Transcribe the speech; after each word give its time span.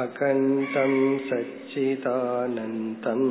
अकण्ठं 0.00 0.92
सच्चिदानन्तम् 1.28 3.26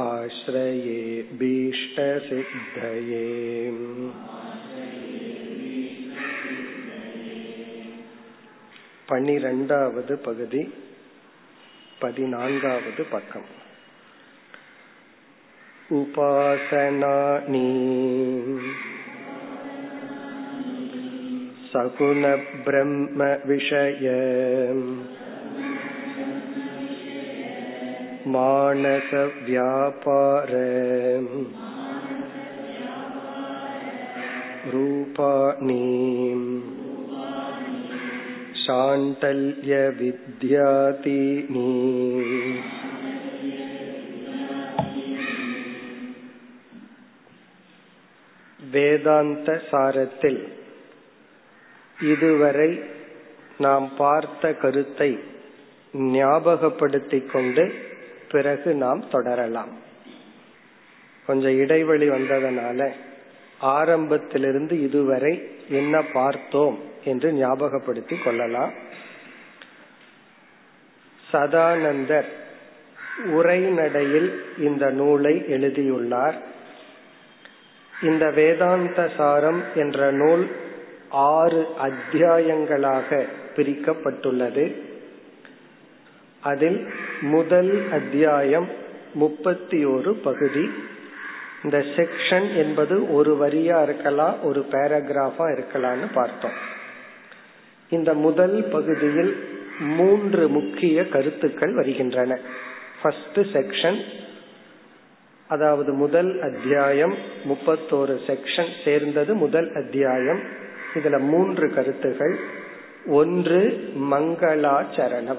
आश्रये 0.04 1.02
भीष्टसिद्धये 1.40 3.26
பனிரெண்டாவது 9.11 10.19
பகுதி 10.19 10.75
பதினான்காவது 11.99 13.05
பக்கம். 13.11 13.59
உபாசனானி 15.91 16.79
சகுண 21.73 22.43
பிரம்ம 22.65 23.37
விஷய 23.45 24.07
மானச 38.70 39.22
வியாபார 39.22 39.94
ரூபாணீம் 39.94 40.24
शाण्डल्यविद्यातीनि 41.56 42.62
வேதாந்த 48.72 49.62
சாரத்தில் 49.72 50.48
இதுவரை 52.02 52.80
நாம் 53.58 53.96
பார்த்த 53.98 54.54
கருத்தை 54.54 55.20
ஞாபகப்படுத்திக் 55.94 57.32
கொண்டு 57.32 57.74
பிறகு 58.32 58.74
நாம் 58.74 59.04
தொடரலாம் 59.10 59.70
கொஞ்சம் 61.26 61.60
இடைவெளி 61.60 62.10
வந்ததனால 62.10 62.92
ஆரம்பத்திலிருந்து 63.61 64.83
இதுவரை 64.83 65.51
என்ன 65.69 66.03
பார்த்தோம் 66.03 66.79
என்று 67.05 67.33
ஞாபகப்படுத்தி 67.33 68.17
கொள்ளலாம். 68.17 68.73
சதானந்தர் 71.33 72.27
உரைநடையில் 73.27 74.41
இந்த 74.59 74.91
நூலை 74.91 75.49
எழுதியுள்ளார். 75.49 76.43
இந்த 78.03 78.31
வேதாந்த 78.31 79.11
சாரம் 79.17 79.63
என்ற 79.75 80.11
நூல் 80.11 80.51
ஆறு 81.11 81.67
அத்தியாயங்களாக 81.83 83.27
பிரிக்கப்பட்டுள்ளது. 83.57 84.75
அதில் 86.41 86.89
முதல் 87.21 87.91
அத்தியாயம் 87.93 88.69
முப்பத்தி 89.15 89.85
ஒரு 89.85 90.15
பகுதி 90.15 90.71
இந்த 91.65 91.79
செக்ஷன் 91.79 92.57
என்பது 92.57 93.13
ஒரு 93.13 93.47
வரியா 93.47 93.83
இருக்கலாம் 93.83 94.43
ஒரு 94.43 94.67
பேராகிராஃபா 94.71 95.39
இருக்கலாம்னு 95.39 96.13
பார்த்தோம். 96.15 96.79
இந்த 97.91 98.15
முதல் 98.15 98.65
பகுதியில் 98.65 99.59
மூன்று 99.79 100.49
முக்கிய 100.49 101.09
கருத்துக்கள் 101.09 101.75
வருகின்றன. 101.75 102.39
ஃபர்ஸ்ட் 103.03 103.39
செக்ஷன் 103.39 104.03
அதாவது 105.49 105.93
முதல் 105.93 106.41
அத்தியாயம் 106.41 107.15
முப்பத்தோரு 107.49 108.19
செக்ஷன் 108.27 108.69
சேர்ந்தது 108.85 109.35
முதல் 109.35 109.73
அத்தியாயம். 109.73 110.41
இதுல 110.95 111.19
மூன்று 111.19 111.75
கருத்துகள். 111.75 112.39
ஒன்று 113.07 113.93
மங்களாச்சரணம். 113.97 115.39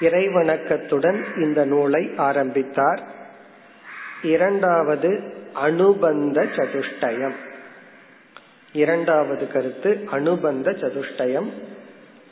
இறைவணக்கத்துடன் 0.00 1.24
இந்த 1.36 1.64
நூலை 1.64 2.10
ஆரம்பித்தார். 2.16 3.15
இரண்டாவது 4.22 5.32
அனுபந்த 5.52 6.42
சதுஷ்டயம். 6.42 7.34
இரண்டாவது 8.72 9.48
கருத்து 9.48 10.08
அனுபந்த 10.10 10.70
சதுஷ்டயம். 10.70 11.50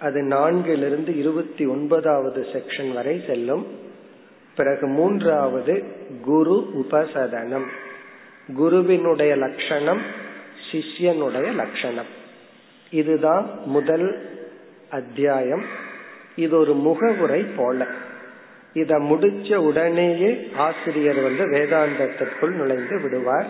அது 0.00 0.22
நான்கிலிருந்து 0.22 1.17
இருபத்தி 1.17 1.67
ஒன்பதாவது 1.67 2.47
செக்ஷன் 2.53 2.93
வரை 2.93 3.25
செல்லும். 3.27 3.67
பிறகு 4.56 4.87
மூன்றாவது 4.87 5.84
குரு 6.22 6.71
உபசதனம். 6.75 7.67
குருவினுடைய 8.55 9.37
லட்சணம் 9.37 10.01
சிஷ்யனுடைய 10.72 11.53
லட்சணம். 11.53 12.22
இதுதான் 12.91 13.51
முதல் 13.65 14.31
அத்தியாயம். 14.91 15.65
இது 16.37 16.56
ஒரு 16.59 16.75
முகவுரை 16.75 17.47
போல. 17.56 17.87
இத 18.74 18.98
முடிச்ச 18.98 19.54
உடனேயே 19.54 20.48
ஆசிரியர் 20.56 21.20
வந்து 21.22 21.44
வேதாந்தத்திற்குள் 21.46 22.50
நுழைந்து 22.50 23.00
விடுவார். 23.00 23.46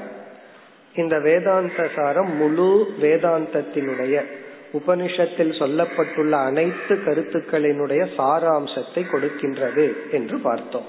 இந்த 0.95 1.19
வேதாந்த 1.19 1.89
சாரம் 1.97 2.37
முழு 2.37 2.95
வேதாந்தத்தினுடைய 3.03 4.25
உபனிஷத்தில் 4.73 5.53
சொல்லப்பட்டுள்ள 5.61 6.31
அனைத்து 6.31 6.95
கருத்துக்களினுடைய 6.95 8.07
சாராம்சத்தை 8.19 9.03
கொடுக்கின்றது 9.03 9.93
என்று 10.11 10.39
பார்த்தோம். 10.39 10.89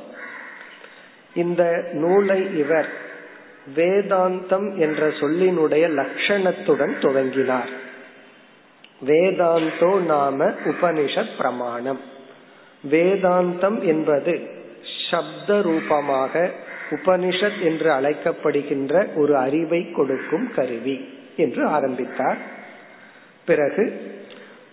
இந்த 1.36 1.90
நூலை 1.92 2.58
இவர் 2.58 2.90
வேதாந்தம் 3.76 4.78
என்ற 4.78 5.08
சொல்லினுடைய 5.08 5.86
லட்சணத்துடன் 5.92 6.96
துவங்கினார். 7.02 7.72
வேதாந்தோ 9.06 10.00
நாம 10.00 10.46
உபனிஷத் 10.46 11.38
பிரமாணம். 11.38 12.14
வேதாந்தம் 12.92 13.82
என்பது 13.82 14.42
சப்த 15.12 15.62
ரூபமாக 15.62 16.52
உபனிஷத் 16.90 17.62
என்று 17.62 17.90
அழைக்கப்படுகின்ற 17.92 19.16
ஒரு 19.16 19.38
அறிவை 19.38 19.92
கொடுக்கும் 19.92 20.54
கருவி 20.56 21.10
என்று 21.36 21.66
ஆரம்பித்தார். 21.66 22.38
பிறகு 23.46 24.14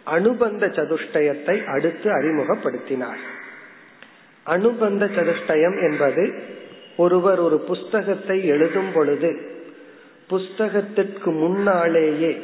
அனுபந்த 0.05 0.67
சதுஷ்டயத்தை 0.67 1.65
அடுத்து 1.65 2.11
அறிமுகப்படுத்தினார். 2.11 3.23
அனுபந்த 4.43 5.05
சதுஷ்டயம் 5.05 5.91
என்பது 5.91 6.33
ஒருவர் 6.97 7.39
ஒரு 7.39 7.59
புஸ்தகத்தை 7.59 8.47
எழுதும் 8.47 8.93
பொழுது 8.95 9.31
புஸ்தகத்திற்கு 10.29 11.31
முன்னாலேயே 11.33 12.43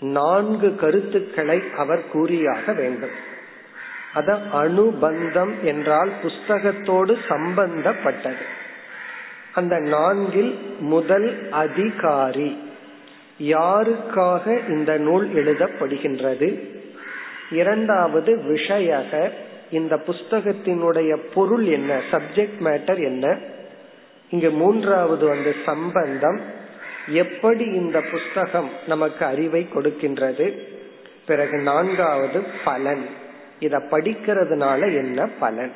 நான்கு 0.00 0.76
கருத்துக்களை 0.76 1.62
அவர் 1.76 2.08
கூறியாக 2.08 2.72
வேண்டும். 2.72 3.27
அத 4.14 4.38
அனுபந்தம் 4.52 5.54
என்றால் 5.62 6.10
புஸ்தகத்தோடு 6.22 7.18
சம்பந்தப்பட்டது. 7.28 8.66
அந்த 9.54 9.78
நான்கில் 9.78 10.76
முதல் 10.78 11.50
அதிகாரி 11.50 12.62
யாருக்காக 13.42 14.68
இந்த 14.68 14.96
நூல் 14.96 15.28
எழுதப்படுகின்றது? 15.28 16.68
இரண்டாவது 17.50 18.36
விஷயக 18.36 19.30
இந்த 19.70 19.96
புஸ்தகத்தினுடைய 19.96 21.18
பொருள் 21.34 21.64
என்ன? 21.64 22.00
சப்ஜெக்ட் 22.10 22.60
மேட்டர் 22.60 23.04
என்ன? 23.04 23.38
இங்கு 24.30 24.50
மூன்றாவது 24.50 25.26
வந்து 25.26 25.54
சம்பந்தம். 25.64 26.40
எப்படி 27.08 27.64
இந்த 27.64 28.00
புஸ்தகம் 28.00 28.70
நமக்கு 28.86 29.24
அறிவை 29.24 29.68
கொடுக்கின்றது? 29.74 30.58
பிறகு 31.26 31.58
நான்காவது 31.58 32.42
பலன். 32.64 33.06
இத 33.60 33.78
படிக்கிறதுனால 33.78 34.94
என்ன 34.94 35.26
பலன்? 35.26 35.72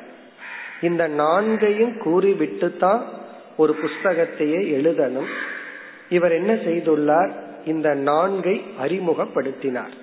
இந்த 0.81 1.07
நான்கையும் 1.07 1.97
கூறிவிட்டு 1.97 2.77
தான் 2.77 3.05
ஒரு 3.57 3.75
புஸ்தகத்தையே 3.81 4.61
எழுதணும். 4.77 5.29
இவர் 6.09 6.31
என்ன 6.31 6.53
செய்துள்ளார்? 6.53 7.31
இந்த 7.65 7.89
நான்கை 7.89 8.61
அறிமுகப்படுத்தினார். 8.81 9.93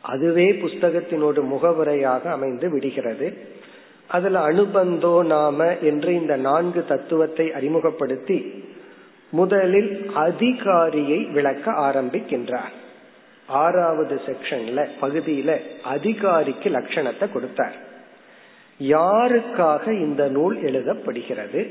அதுவே 0.00 0.52
புஸ்தகத்தினோட 0.52 1.42
முகவுரையாக 1.42 2.30
அமைந்து 2.30 2.70
விடுகிறது. 2.70 3.58
அதுல 4.06 4.48
அனுபந்தோ 4.48 5.26
நாம 5.26 5.76
என்று 5.76 6.14
இந்த 6.14 6.36
நான்கு 6.36 6.84
தத்துவத்தை 6.84 7.52
அறிமுகப்படுத்தி 7.52 8.64
முதலில் 9.30 10.10
அதிகாரியை 10.14 11.18
விளக்க 11.18 11.72
ஆரம்பிக்கின்றார். 11.72 12.74
ஆறாவது 13.50 14.20
செக்ஷன்ல 14.26 14.88
பகுதியில 15.00 15.60
அதிகாரிக்கு 15.82 16.70
லட்சணத்தை 16.70 17.32
கொடுத்தார். 17.32 17.74
யாருக்காக 18.80 19.90
இந்த 19.90 20.28
நூல் 20.28 20.56
எழுதப்படுகிறது? 20.56 21.70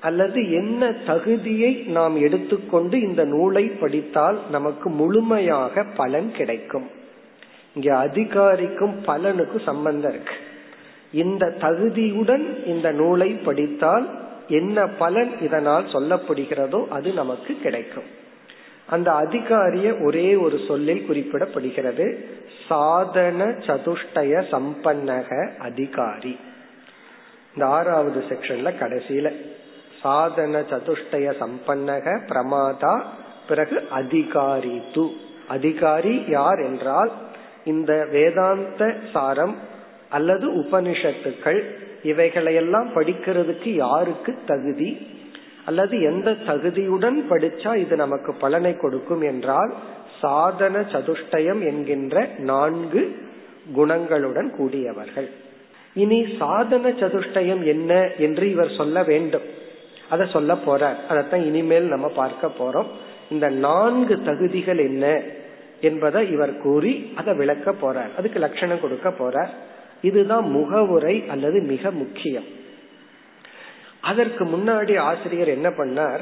அல்லது 0.00 0.52
என்ன 0.52 0.92
தகுதியை 1.06 1.74
நாம் 1.74 2.16
எடுத்துக்கொண்டு 2.20 3.00
இந்த 3.00 3.24
நூலை 3.24 3.64
படித்தால் 3.66 4.38
நமக்கு 4.50 4.90
முழுமையாக 4.90 5.84
பலன் 5.96 6.32
கிடைக்கும்? 6.32 6.90
இங்க 7.74 7.96
அதிகாரிக்கும் 7.96 9.04
பலனுக்கும் 9.06 9.62
சம்பந்தம் 9.64 10.10
இருக்கு. 10.10 10.34
இந்த 11.12 11.46
தகுதியுடன் 11.60 12.66
இந்த 12.66 12.92
நூலை 12.92 13.30
படித்தால் 13.30 14.22
என்ன 14.48 14.86
பலன் 14.86 15.40
இதனால் 15.40 15.84
சொல்லப்படுகிறதோ 15.84 16.88
அது 16.88 17.12
நமக்கு 17.12 17.56
கிடைக்கும். 17.62 18.22
அந்த 18.86 19.12
அதிகாரிய 19.12 20.04
ஒரே 20.04 20.34
ஒரு 20.34 20.60
சொல்லில் 20.68 21.06
குறிப்பிடப்படுகிறது. 21.08 22.24
சாதன 22.68 23.44
சதுஷ்டய 23.44 24.42
சம்பன்னக 24.52 25.56
அதிகாரி. 25.58 26.36
இந்த 27.54 27.66
ஆறாவது 27.66 28.24
செக்ஷன்ல 28.28 28.72
கடைசியில 28.80 29.34
சாதன 30.02 30.60
சதுஷ்டய 30.60 31.34
சம்பன்னக 31.40 32.06
பிரமாதா 32.28 33.02
பிறகு 33.48 33.86
அதிகாரி 33.90 34.82
து 34.94 35.08
அதிகாரி 35.48 36.24
யார் 36.28 36.58
என்றால் 36.58 37.10
இந்த 37.64 38.06
வேதாந்த 38.10 38.96
சாரம் 39.12 39.58
அல்லது 40.10 40.50
உபனிஷத்துக்கள் 40.50 41.62
இவைகளையெல்லாம் 42.02 42.88
படிக்கிறதுக்கு 42.94 43.68
யாருக்கு 43.68 44.38
தகுதி? 44.46 45.08
அல்லது 45.64 46.02
எந்த 46.02 46.30
தகுதியுடன் 46.30 47.18
படிச்சா 47.30 47.76
இது 47.76 47.96
நமக்கு 47.96 48.34
பலனை 48.34 48.76
கொடுக்கும் 48.76 49.20
என்றால் 49.20 49.74
சாதன 50.20 50.80
சதுஷ்டயம் 50.80 51.66
என்கின்ற 51.66 52.28
நான்கு 52.38 53.16
குணங்களுடன் 53.76 54.50
கூடியவர்கள். 54.50 55.30
இனி 55.94 56.36
சாதன 56.38 56.88
சதுஷ்டயம் 56.88 57.64
என்ன 57.64 58.10
என்று 58.18 58.50
இவர் 58.50 58.76
சொல்ல 58.76 59.02
வேண்டும். 59.02 59.42
அதை 60.08 60.26
சொல்ல 60.32 60.54
போறார். 60.54 60.96
அதைத்தான் 61.08 61.44
இனிமேல் 61.44 61.84
நம்ம 61.84 62.08
பார்க்க 62.08 62.50
போறோம். 62.58 62.86
இந்த 63.30 63.48
நான்கு 63.48 64.22
தகுதிகள் 64.22 64.78
என்ன 64.78 65.22
என்பதை 65.80 66.30
இவர் 66.30 66.58
கூறி 66.58 67.12
அதை 67.14 67.34
விளக்க 67.34 67.70
போறார். 67.70 68.14
அதுக்கு 68.18 68.38
லட்சணம் 68.38 68.80
கொடுக்க 68.80 69.08
போறார். 69.08 69.48
இதுதான் 70.02 70.50
முகவுரை 70.50 71.24
அல்லது 71.28 71.60
மிக 71.60 71.90
முக்கியம். 71.90 72.62
அதற்கு 74.04 74.44
முன்னாடி 74.44 74.98
ஆசிரியர் 74.98 75.48
என்ன 75.48 75.68
பண்ணார்? 75.68 76.20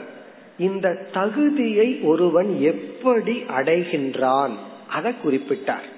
இந்த 0.59 0.97
தகுதியை 1.13 2.01
ஒருவன் 2.03 2.61
எப்படி 2.61 3.45
அடைகின்றான்? 3.59 4.51
அதை 4.89 5.13
குறிப்பிட்டார். 5.25 5.89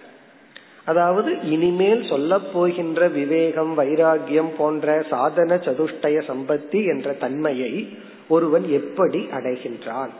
அதாவது 0.84 1.50
இனிமேல் 1.50 2.06
சொல்ல 2.08 2.38
போகின்ற 2.38 3.08
விவேகம் 3.08 3.78
வைராகியம் 3.78 4.52
போன்ற 4.58 5.02
சாதன 5.10 5.54
சதுஷ்டய 5.54 6.22
சம்பத்தி 6.30 6.86
என்ற 6.86 7.12
தன்மையை 7.12 7.98
ஒருவன் 8.28 8.70
எப்படி 8.70 9.28
அடைகின்றான்? 9.32 10.12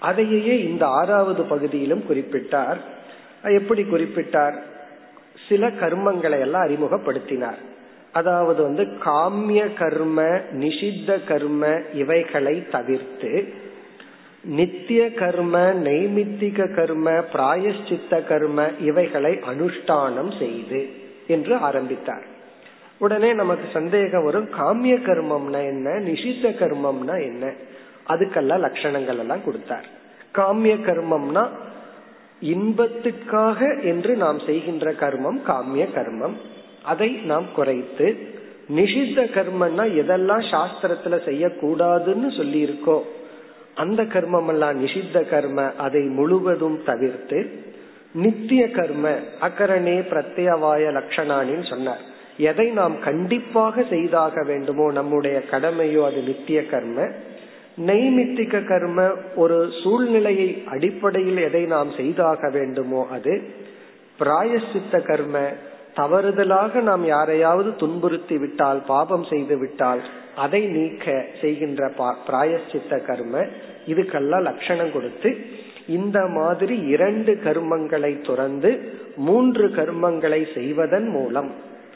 அதையே 0.00 0.62
இந்த 0.62 0.86
ஆறாவது 0.86 1.42
பகுதியிலும் 1.42 2.04
குறிப்பிட்டார். 2.10 2.76
எப்படி 3.42 3.82
குறிப்பிட்டார்? 3.82 4.56
சில 5.48 5.68
கர்மங்களை 5.68 6.40
எல்லாம் 6.40 6.68
அறிமுகப்படுத்தினார். 6.68 7.60
அதாவது 8.18 8.60
வந்து 8.62 8.84
காமிய 8.98 9.62
கர்ம 9.72 10.22
நிஷித்த 10.60 11.10
கர்ம 11.24 11.62
இவைகளை 11.94 12.56
தவிர்த்து 12.70 13.32
நித்திய 14.44 15.02
கர்ம 15.12 15.58
நெய்மித்திக 15.84 16.68
கர்ம 16.74 17.10
பிராயஷ்சித்த 17.34 18.12
கர்ம 18.28 18.68
இவைகளை 18.80 19.32
அனுஷ்டானம் 19.50 20.32
செய்து 20.38 20.80
என்று 21.26 21.54
ஆரம்பித்தார். 21.68 22.26
உடனே 22.98 23.30
நமக்கு 23.32 23.66
சந்தேகம் 23.72 24.24
வரும் 24.24 24.48
காமிய 24.58 24.94
கர்மம்னா 25.08 25.60
என்ன 25.66 25.88
நிஷித்த 26.08 26.52
கர்மம்னா 26.62 27.16
என்ன? 27.22 27.44
அதுக்கெல்லாம் 28.08 28.64
லட்சணங்கள் 28.66 29.18
எல்லாம் 29.18 29.44
கொடுத்தார். 29.44 29.86
காமிய 30.32 30.74
கர்மம்னா 30.88 31.44
இன்பத்துக்காக 32.42 33.60
என்று 33.82 34.12
நாம் 34.16 34.40
செய்கின்ற 34.46 34.86
கர்மம் 34.92 35.38
காமிய 35.46 35.84
கர்மம். 35.94 36.36
அதை 36.86 37.10
நாம் 37.24 37.46
குறைத்து 37.54 38.06
நிஷித்த 38.76 39.18
கர்மன்னா 39.34 39.84
எதெல்லாம் 40.00 40.44
சாஸ்திரத்துல 40.52 41.16
செய்யக்கூடாதுன்னு 41.28 42.30
சொல்லி 42.36 42.60
இருக்கோ 42.64 42.98
அந்த 43.74 44.02
கர்மம் 44.02 44.48
எல்லாம் 44.48 44.76
நிஷித்த 44.84 45.28
கர்ம 45.28 45.64
அதை 45.76 46.02
முழுவதும் 46.18 46.78
தவிர்த்து 46.84 47.38
நித்திய 48.12 48.62
கர்ம 48.70 49.08
அகரணே 49.40 49.96
பிரத்யவாய 50.10 50.84
லட்சணானின்னு 50.96 51.66
சொன்னார். 51.68 52.02
எதை 52.50 52.66
நாம் 52.70 52.94
கண்டிப்பாக 53.00 53.84
செய்தாக 53.90 54.44
வேண்டுமோ 54.46 54.86
நம்முடைய 54.92 55.36
கடமையோ 55.50 56.00
அது 56.04 56.20
நித்திய 56.22 56.66
கர்ம. 56.66 57.06
நெய்மித்திக 57.86 58.64
கர்ம 58.68 59.00
ஒரு 59.36 59.58
சூழ்நிலையை 59.82 60.48
அடிப்படையில் 60.66 61.40
எதை 61.48 61.62
நாம் 61.64 61.90
செய்தாக 61.96 62.50
வேண்டுமோ 62.50 63.00
அது 63.10 63.34
பிராயசித்த 64.18 65.00
கர்ம 65.06 65.38
தவறுதலாக 65.96 66.80
நாம் 66.80 67.04
யாரையாவது 67.04 67.76
துன்புறுத்தி 67.76 68.38
விட்டால் 68.38 68.80
பாபம் 68.86 69.24
செய்து 69.24 69.58
விட்டால் 69.58 70.02
அதை 70.36 70.62
நீக்க 70.66 71.24
செய்கின்ற 71.40 71.90
பிராயசித்த 72.26 73.04
கர்ம 73.06 73.44
இதுக்கெல்லாம் 73.86 74.42
லட்சணம் 74.42 74.92
கொடுத்து 74.92 75.30
இந்த 75.88 76.18
மாதிரி 76.26 76.76
இரண்டு 76.86 77.32
கர்மங்களை 77.44 78.12
துறந்து 78.20 78.70
மூன்று 79.16 79.66
கர்மங்களை 79.68 80.40
செய்வதன் 80.54 81.08
மூலம் 81.08 81.50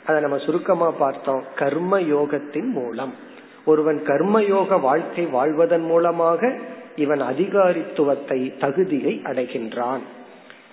அதை 0.06 0.20
நம்ம 0.22 0.38
சுருக்கமா 0.38 0.90
பார்த்தோம் 0.90 1.42
கர்ம 1.56 2.00
யோகத்தின் 2.00 2.70
மூலம். 2.72 3.12
ஒருவன் 3.64 3.98
கர்மயோக 4.06 4.80
வாழ்க்கை 4.80 5.24
வாழ்வதன் 5.26 5.84
மூலமாக 5.84 6.52
இவன் 6.96 7.22
அதிகாரித்துவத்தை 7.22 8.38
தகுதியை 8.58 9.20
அடைகின்றான். 9.24 10.04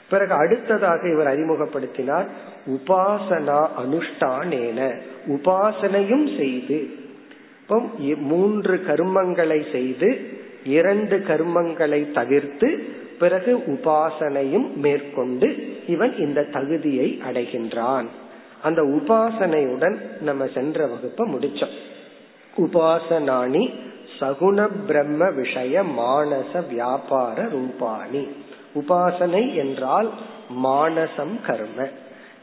பிறகு 0.09 0.33
அடுத்ததாக 0.33 1.09
இவர் 1.09 1.27
அறிமுகப்படுத்தினார் 1.27 2.27
உபாசனா 2.67 3.67
அனுஷ்டானேன. 3.83 4.99
உபாசனையும் 5.27 6.37
செய்து 6.37 7.05
மூன்று 8.17 8.75
கர்மங்களை 8.87 9.71
செய்து 9.71 10.19
இரண்டு 10.63 11.17
கர்மங்களை 11.17 12.11
தவிர்த்து 12.11 12.95
பிறகு 13.19 13.57
உபாசனையும் 13.57 14.73
மேற்கொண்டு 14.75 15.47
இவன் 15.87 16.17
இந்த 16.17 16.43
தகுதியை 16.43 17.21
அடைகின்றான். 17.31 18.05
அந்த 18.63 18.81
உபாசனையுடன் 18.81 19.97
நம்ம 20.21 20.47
சென்ற 20.53 20.87
வகுப்பை 20.87 21.33
முடிச்சோம். 21.33 21.75
உபாசனானி 22.57 23.73
சகுண 24.19 24.69
பிரம்ம 24.87 25.29
விஷய 25.29 25.83
மானச 25.83 26.67
வியாபார 26.69 27.47
ரூபாணி. 27.51 28.27
உபாசனை 28.79 29.55
என்றால் 29.55 30.11
மானசம் 30.63 31.41
கர்ம. 31.45 31.89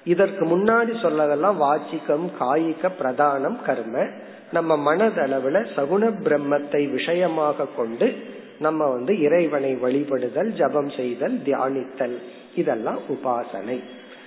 இதற்கு 0.04 0.44
முன்னாடி 0.44 0.94
சொல்லதெல்லாம் 1.02 1.60
வாச்சிக்கம் 1.60 2.30
காய்க 2.40 2.88
பிரதானம் 3.02 3.62
கர்ம. 3.62 4.06
நம்ம 4.52 4.94
மனதளவுல 4.94 5.66
சகுண 5.76 6.12
பிரம்மத்தை 6.24 6.90
விஷயமாக 6.90 7.66
கொண்டு 7.76 8.14
நம்ம 8.58 8.90
வந்து 8.90 9.20
இறைவனை 9.20 9.74
வழிபடுதல் 9.74 10.46
ஜபம் 10.46 10.90
செய்தல் 10.90 11.38
தியானித்தல். 11.44 12.16
இதெல்லாம் 12.54 12.98
உபாசனை. 13.08 13.80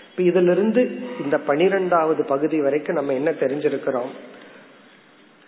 இப்ப 0.10 0.24
இதிலிருந்து 0.24 1.00
இந்த 1.24 1.38
பனிரெண்டாவது 1.38 2.26
பகுதி 2.26 2.62
வரைக்கும் 2.62 2.96
நம்ம 2.96 3.14
என்ன 3.14 3.32
தெரிஞ்சிருக்கிறோம்? 3.32 4.12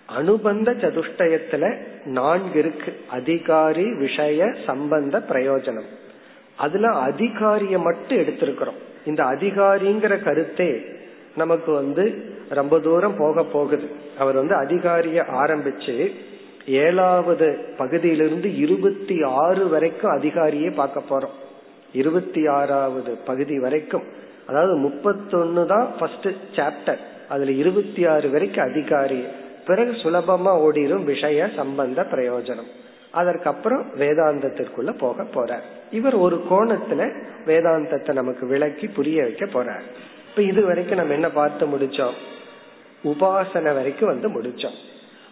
அனுபந்த 0.06 0.72
சதுஷ்டயத்துல 0.72 1.78
நான்கு 2.06 2.60
இருக்கு. 2.60 3.00
அதிகாரி 3.10 3.94
விஷய 3.94 4.54
சம்பந்த 4.66 5.24
பிரயோஜனம். 5.30 5.90
அதுல 6.60 6.88
அதிகாரிய 7.08 7.80
மட்டும் 7.80 8.18
எடுத்திருக்கிறோம். 8.18 8.80
இந்த 9.06 9.24
அதிகாரிங்கிற 9.24 10.24
கருத்தே 10.24 10.72
நமக்கு 11.36 11.72
வந்து 11.72 12.06
ரொம்ப 12.50 12.80
தூரம் 12.80 13.18
போக 13.18 13.44
போகுது. 13.44 13.88
அவர் 14.18 14.36
வந்து 14.36 14.56
அதிகாரிய 14.56 15.24
ஆரம்பிச்சு 15.44 15.96
ஏழாவது 16.68 17.48
பகுதியிலிருந்து 17.78 18.58
இருபத்தி 18.58 19.18
ஆறு 19.24 19.70
வரைக்கும் 19.70 20.12
அதிகாரியே 20.12 20.70
பார்க்க 20.70 21.04
போறோம். 21.10 21.36
இருபத்தி 21.94 22.48
ஆறாவது 22.48 23.12
பகுதி 23.30 23.60
வரைக்கும். 23.60 24.04
அதாவது 24.48 24.74
முப்பத்தொன்னு 24.80 25.66
தான் 25.66 25.88
ஃபர்ஸ்ட் 26.00 26.30
சாப்டர் 26.56 27.00
அதுல 27.30 27.52
இருபத்தி 27.52 28.06
ஆறு 28.06 28.30
வரைக்கும் 28.30 28.70
அதிகாரி. 28.70 29.24
பிறகு 29.68 29.92
சுலபமா 29.92 30.52
ஓடிடும் 30.66 31.04
விஷய 31.04 31.50
சம்பந்த 31.56 32.06
பிரயோஜனம். 32.12 32.70
அதற்கப்புறம் 33.12 33.86
வேதாந்தத்திற்குள்ள 34.00 34.98
போக 34.98 35.24
போறார். 35.24 35.64
இவர் 35.92 36.16
ஒரு 36.16 36.46
கோணத்துல 36.50 37.14
வேதாந்தத்தை 37.46 38.14
நமக்கு 38.14 38.46
விளக்கி 38.46 38.88
புரிய 38.88 39.24
வைக்க 39.24 39.46
போறார். 39.46 39.82
இப்ப 40.30 40.42
இது 40.42 40.66
வரைக்கும் 40.66 40.98
நம்ம 40.98 41.14
என்ன 41.14 41.30
பார்த்து 41.30 41.68
முடிச்சோம்? 41.68 42.14
உபாசனை 43.04 43.74
வரைக்கும் 43.74 44.08
வந்து 44.08 44.42
முடிச்சோம். 44.42 44.78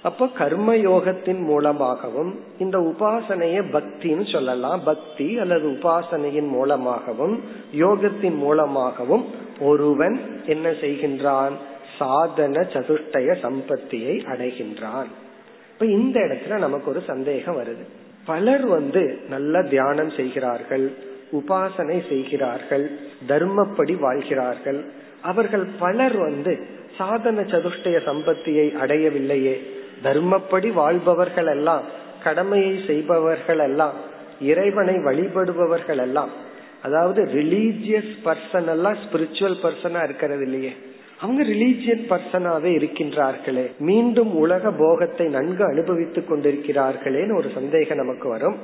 அப்போ 0.02 0.28
கர்ம 0.28 0.76
யோகத்தின் 0.76 1.40
மூலமாகவும் 1.40 2.40
இந்த 2.60 2.78
உபாசனையை 2.78 3.64
பக்தின்னு 3.74 4.32
சொல்லலாம். 4.32 4.84
பக்தி 4.84 5.40
அல்லது 5.40 5.70
உபாசனையின் 5.70 6.48
மூலமாகவும் 6.48 7.44
யோகத்தின் 7.78 8.36
மூலமாகவும் 8.36 9.26
ஒருவன் 9.60 10.42
என்ன 10.46 10.70
செய்கின்றான்? 10.70 11.52
சாதன 11.98 12.60
சதுஷ்டய 12.60 13.36
சம்பத்தியை 13.42 14.26
அடைகின்றான். 14.34 15.08
இப்ப 15.80 15.90
இந்த 15.92 16.20
இடத்துல 16.20 16.58
நமக்கு 16.58 16.90
ஒரு 16.90 17.02
சந்தேகம் 17.08 17.58
வருது. 17.58 17.84
பலர் 18.26 18.66
வந்து 18.66 19.20
நல்ல 19.30 19.62
தியானம் 19.64 20.10
செய்கிறார்கள் 20.10 20.92
உபாசனை 21.32 22.08
செய்கிறார்கள் 22.10 22.86
தர்மப்படி 23.28 24.00
வாழ்கிறார்கள். 24.00 24.86
அவர்கள் 25.22 25.66
பலர் 25.80 26.18
வந்து 26.18 26.54
சாதன 26.98 27.42
சதுஷ்டய 27.42 27.98
சம்பத்தியை 28.06 28.68
அடையவில்லையே. 28.78 29.56
தர்மப்படி 30.04 30.74
வாழ்பவர்கள் 30.74 31.46
எல்லாம் 31.46 31.84
கடமையை 32.24 32.84
செய்பவர்கள் 32.88 33.60
எல்லாம் 33.60 33.94
இறைவனை 34.42 34.96
வழிபடுபவர்கள் 34.96 35.98
எல்லாம் 35.98 36.30
அதாவது 36.84 37.24
ரிலீஜியஸ் 37.24 38.14
பர்சன் 38.26 38.70
எல்லாம் 38.70 38.98
ஸ்பிரிச்சுவல் 39.04 39.58
பர்சனா 39.64 40.04
இருக்கிறது 40.04 40.44
இல்லையே. 40.44 40.74
அவங்க 41.20 41.44
ரிலீஜியன் 41.44 42.04
பர்சனாவே 42.10 42.72
இருக்கின்றார்களே. 42.80 43.72
மீண்டும் 43.80 44.36
உலக 44.36 44.72
போகத்தை 44.72 45.28
நன்கு 45.28 45.64
அனுபவித்துக் 45.64 46.32
கொண்டிருக்கிறார்களேன்னு 46.32 47.36
ஒரு 47.36 47.50
சந்தேகம் 47.54 47.98
நமக்கு 47.98 48.30
வரும். 48.30 48.58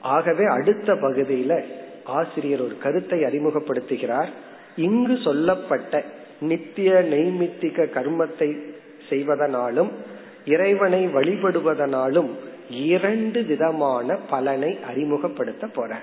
ஆகவே 0.00 0.44
அடுத்த 0.44 0.94
பகுதியில 0.94 1.64
ஆசிரியர் 2.04 2.60
ஒரு 2.60 2.78
கருத்தை 2.78 3.22
அறிமுகப்படுத்துகிறார். 3.22 4.26
இங்கு 4.76 5.18
சொல்லப்பட்ட 5.24 6.04
நித்திய 6.40 6.90
நெய்மித்திக 7.10 7.86
கர்மத்தை 7.94 8.56
செய்வதனாலும் 9.08 9.90
இறைவனை 10.44 11.06
வழிபடுவதனாலும் 11.06 12.28
இரண்டு 12.70 13.44
விதமான 13.44 14.16
பலனை 14.30 14.78
அறிமுகப்படுத்த 14.88 15.66
போற 15.66 16.00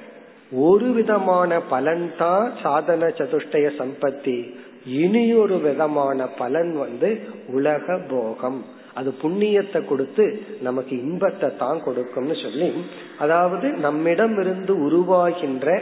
ஒரு 0.51 0.91
விதமான 0.91 1.59
பலன் 1.59 2.11
தான் 2.17 2.51
சாதன 2.63 3.07
சதுஷ்டய 3.07 3.67
சம்பத்தி. 3.79 4.53
இனியொரு 4.85 5.57
விதமான 5.59 6.27
பலன் 6.27 6.77
வந்து 6.77 7.19
உலக 7.47 7.99
போகம். 8.09 8.65
அது 8.93 9.13
புண்ணியத்தை 9.21 9.85
கொடுத்து 9.85 10.41
நமக்கு 10.61 11.01
இன்பத்தை 11.01 11.55
தான் 11.55 11.83
கொடுக்கும்னு 11.83 12.35
சொல்லி 12.35 12.73
அதாவது 13.19 13.69
நம்மிடம் 13.71 14.39
இருந்து 14.39 14.73
உருவாகின்ற 14.87 15.81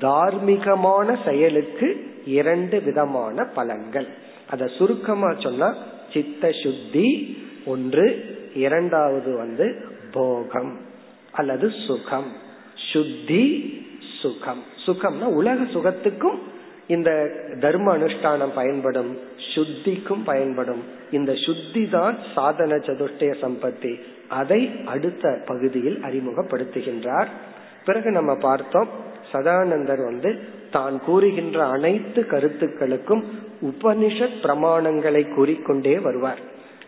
தார்மீகமான 0.00 1.16
செயலுக்கு 1.24 2.06
இரண்டு 2.26 2.80
விதமான 2.80 3.46
பலன்கள். 3.56 4.08
அத 4.50 4.66
சுருக்கமா 4.66 5.34
சொன்னா 5.38 5.74
சித்த 6.12 6.52
சுத்தி 6.62 7.36
ஒன்று 7.64 8.36
இரண்டாவது 8.54 9.36
வந்து 9.36 9.82
போகம் 10.12 10.80
அல்லது 11.32 11.72
சுகம். 11.86 12.32
சுத்தி 12.92 13.44
சுகம். 14.20 14.62
சுகம்னா 14.86 15.24
உலக 15.24 15.62
சுகத்துக்கும் 15.62 16.38
இந்த 16.86 17.30
தர்ம 17.60 17.96
அனுஷ்டானம் 17.96 18.54
பயன்படும் 18.54 19.18
சுத்திக்கும் 19.54 20.24
பயன்படும். 20.24 20.82
இந்த 21.10 21.34
சுத்தி 21.34 21.88
தான் 21.88 22.18
சாதன 22.34 22.74
சதுஷ்டய 22.76 23.34
சம்பத்தி. 23.42 24.00
அதை 24.28 24.70
அடுத்த 24.84 25.38
பகுதியில் 25.46 25.98
அறிமுகப்படுத்துகின்றார். 26.02 27.26
பிறகு 27.84 28.10
நம்ம 28.10 28.34
பார்த்தோம் 28.34 28.88
சதானந்தர் 29.32 30.04
வந்து 30.04 30.38
தான் 30.70 31.00
கூறுகின்ற 31.04 31.64
அனைத்து 31.64 32.26
கருத்துக்களுக்கும் 32.26 33.24
உபனிஷத் 33.62 34.38
பிரமாணங்களை 34.42 35.34
கூறிக்கொண்டே 35.34 35.98
வருவார். 35.98 36.38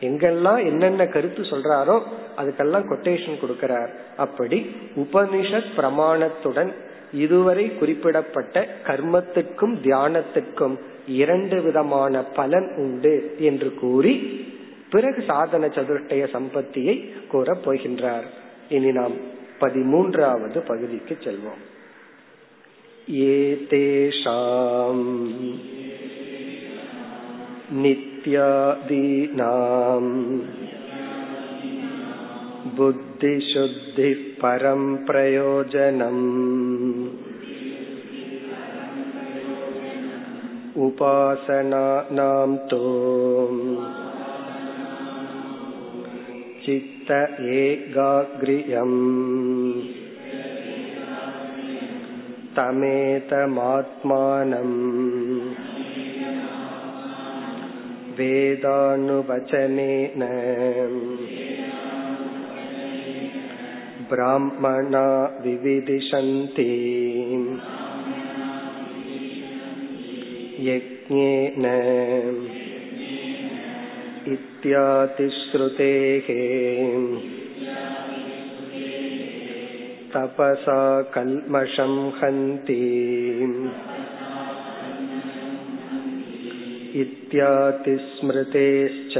எங்கெல்லாம் 0.00 0.64
என்னென்ன 0.64 1.06
கருத்து 1.06 1.42
சொல்றாரோ 1.42 2.02
அதுக்கெல்லாம் 2.36 2.88
கொட்டேஷன் 2.90 3.38
கொடுக்கிறார். 3.40 3.88
அப்படி 4.16 4.76
உபனிஷத் 4.96 5.72
பிரமாணத்துடன் 5.76 6.72
இதுவரை 7.12 7.78
குறிப்பிடப்பட்ட 7.78 8.68
கர்மத்துக்கும் 8.86 9.60
தியானத்துக்கும் 9.60 10.78
இரண்டு 11.06 11.62
விதமான 11.62 12.22
பலன் 12.22 12.72
உண்டு 12.76 13.34
என்று 13.38 13.74
கூறி 13.74 14.46
பிறகு 14.90 15.24
சாதன 15.26 15.66
சதுஷ்டய 15.66 16.08
சம்பத்தியை 16.08 17.28
கூறப் 17.28 17.70
போகின்றார். 17.70 18.24
இனி 18.68 18.92
நாம் 18.92 19.12
பதிமூன்றாவது 19.60 20.58
பகுதிக்கு 20.58 21.16
செல்வோம். 21.24 21.68
ஏதேஷாம் 23.12 25.06
நித்யாதீனாம் 27.82 30.40
बुद्धिशुद्धिः 32.77 34.21
परं 34.41 34.81
प्रयोजनम् 35.07 36.23
उपासनानां 40.85 42.49
तु 42.71 42.79
चित्त 46.65 47.11
एकाग्र्यम् 47.59 48.97
तमेतमात्मानम् 52.57 53.55
वेदानुवचनेन 58.19 60.21
ब्राह्मणा 64.11 65.07
विविदिशन्ति 65.43 66.71
यज्ञेन 70.67 71.65
इत्यातिश्रुतेः 74.33 76.27
तपसा 80.13 80.77
कल्मषं 81.15 81.93
हन्ति 82.19 82.79
इत्यातिस्मृतेश्च 87.01 89.15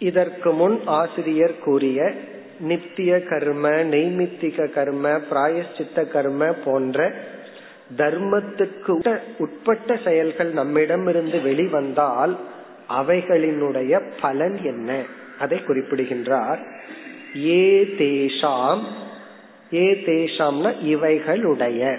இதற்கு 0.00 0.52
முன் 0.52 0.80
ஆசிரியர் 0.86 1.58
கூறிய 1.58 2.12
நித்திய 2.60 3.20
கர்ம 3.22 3.68
நெய்மித்திக 3.70 4.72
கர்ம 4.72 5.08
பிராயஷ்சித்த 5.30 6.08
கர்ம 6.08 6.46
போன்ற 6.46 7.14
தர்மத்துக்கு 7.96 9.18
உட்பட்ட 9.38 9.98
செயல்கள் 10.04 10.52
நம்மிடமிருந்து 10.52 11.38
வெளிவந்தால் 11.38 12.36
அவைகளினுடைய 13.00 14.00
பலன் 14.20 14.58
என்ன? 14.64 15.02
அதை 15.38 15.64
குறிப்பிடுகின்றார். 15.64 16.60
ஏ 17.46 17.82
தேஷாம் 17.98 18.82
ஏ 19.72 20.02
தேஷாம்னா 20.06 20.74
இவைகளுடைய. 20.86 21.98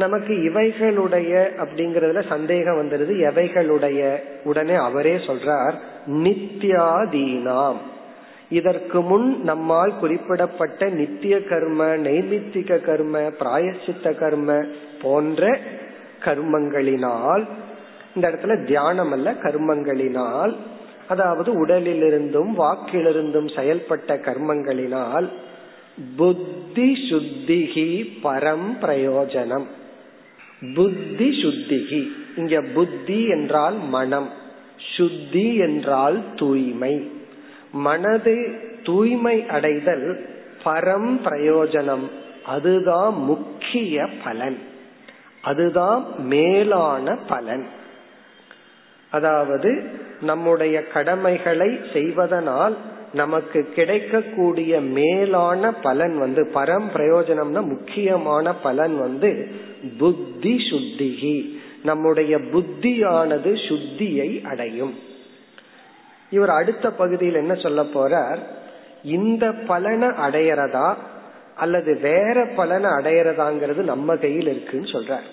நமக்கு 0.00 0.32
இவைகளுடைய 0.48 1.32
அப்படிங்கறதுல 1.62 2.20
சந்தேகம் 2.28 2.78
வந்துருது 2.80 3.14
எவைகளுடைய? 3.28 4.00
உடனே 4.44 4.74
அவரே 4.74 5.14
சொல்றார் 5.28 5.76
நித்யாதீனாம். 6.06 7.80
இதற்கு 8.50 9.00
முன் 9.00 9.26
நம்மால் 9.42 9.98
குறிப்பிடப்பட்ட 9.98 10.88
நித்திய 10.88 11.34
கர்ம 11.42 11.84
நைமித்திக 11.96 12.78
கர்ம 12.80 13.18
பிராயசித்த 13.18 14.14
கர்ம 14.18 14.58
போன்ற 15.02 15.58
கர்மங்களினால் 16.24 17.44
இந்த 18.14 18.28
இடத்துல 18.28 18.54
தியானம் 18.66 19.12
அல்ல 19.12 19.34
கர்மங்களினால் 19.42 20.52
அதாவது 21.08 21.50
உடலிலிருந்தும் 21.66 22.52
வாக்கிலிருந்தும் 22.58 23.50
செயல்பட்ட 23.56 24.16
கர்மங்களினால் 24.20 25.28
புத்தி 26.16 26.88
சுத்திகி 27.10 27.90
பரம் 28.24 28.68
பிரயோஜனம். 28.82 29.66
புத்தி 30.74 31.42
சுத்திகி 31.42 32.06
இங்க 32.36 32.60
புத்தி 32.60 33.24
என்றால் 33.24 33.74
மனம் 33.74 34.30
சுத்தி 34.96 35.54
என்றால் 35.54 36.22
தூய்மை. 36.36 37.10
மனது 37.72 38.54
தூய்மை 38.84 39.46
அடைதல் 39.46 40.28
பரம் 40.64 41.18
பிரயோஜனம். 41.24 42.10
அதுதான் 42.46 43.14
முக்கிய 43.14 44.08
பலன். 44.24 44.58
அதுதான் 45.42 46.04
மேலான 46.18 47.18
பலன். 47.28 47.66
அதாவது 49.10 49.98
நம்முடைய 50.20 50.86
கடமைகளை 50.86 51.80
செய்வதனால் 51.92 52.76
நமக்கு 53.12 53.68
கிடைக்கக்கூடிய 53.74 54.80
மேலான 54.80 55.72
பலன் 55.72 56.18
வந்து 56.18 56.50
பரம் 56.54 56.84
பிரயோஜனம்னா 56.94 57.62
முக்கியமான 57.62 58.54
பலன் 58.54 58.98
வந்து 58.98 59.48
புத்தி 59.98 60.56
சுத்திகி. 60.70 61.58
நம்முடைய 61.84 62.38
புத்தியானது 62.38 63.54
சுத்தியை 63.68 64.44
அடையும். 64.44 64.98
இவர் 66.30 66.50
அடுத்த 66.50 66.90
பகுதியில் 66.90 67.34
என்ன 67.34 67.54
சொல்ல 67.54 67.82
போறார்? 67.82 68.38
இந்த 69.02 69.52
பலனை 69.52 70.08
அடையறதா 70.08 70.94
அல்லது 71.54 71.98
வேற 72.02 72.46
பலனை 72.56 72.90
அடையறதாங்கிறது 72.90 73.82
நம்ம 73.82 74.16
கையில் 74.16 74.46
இருக்குன்னு 74.46 74.88
சொல்றார். 74.88 75.28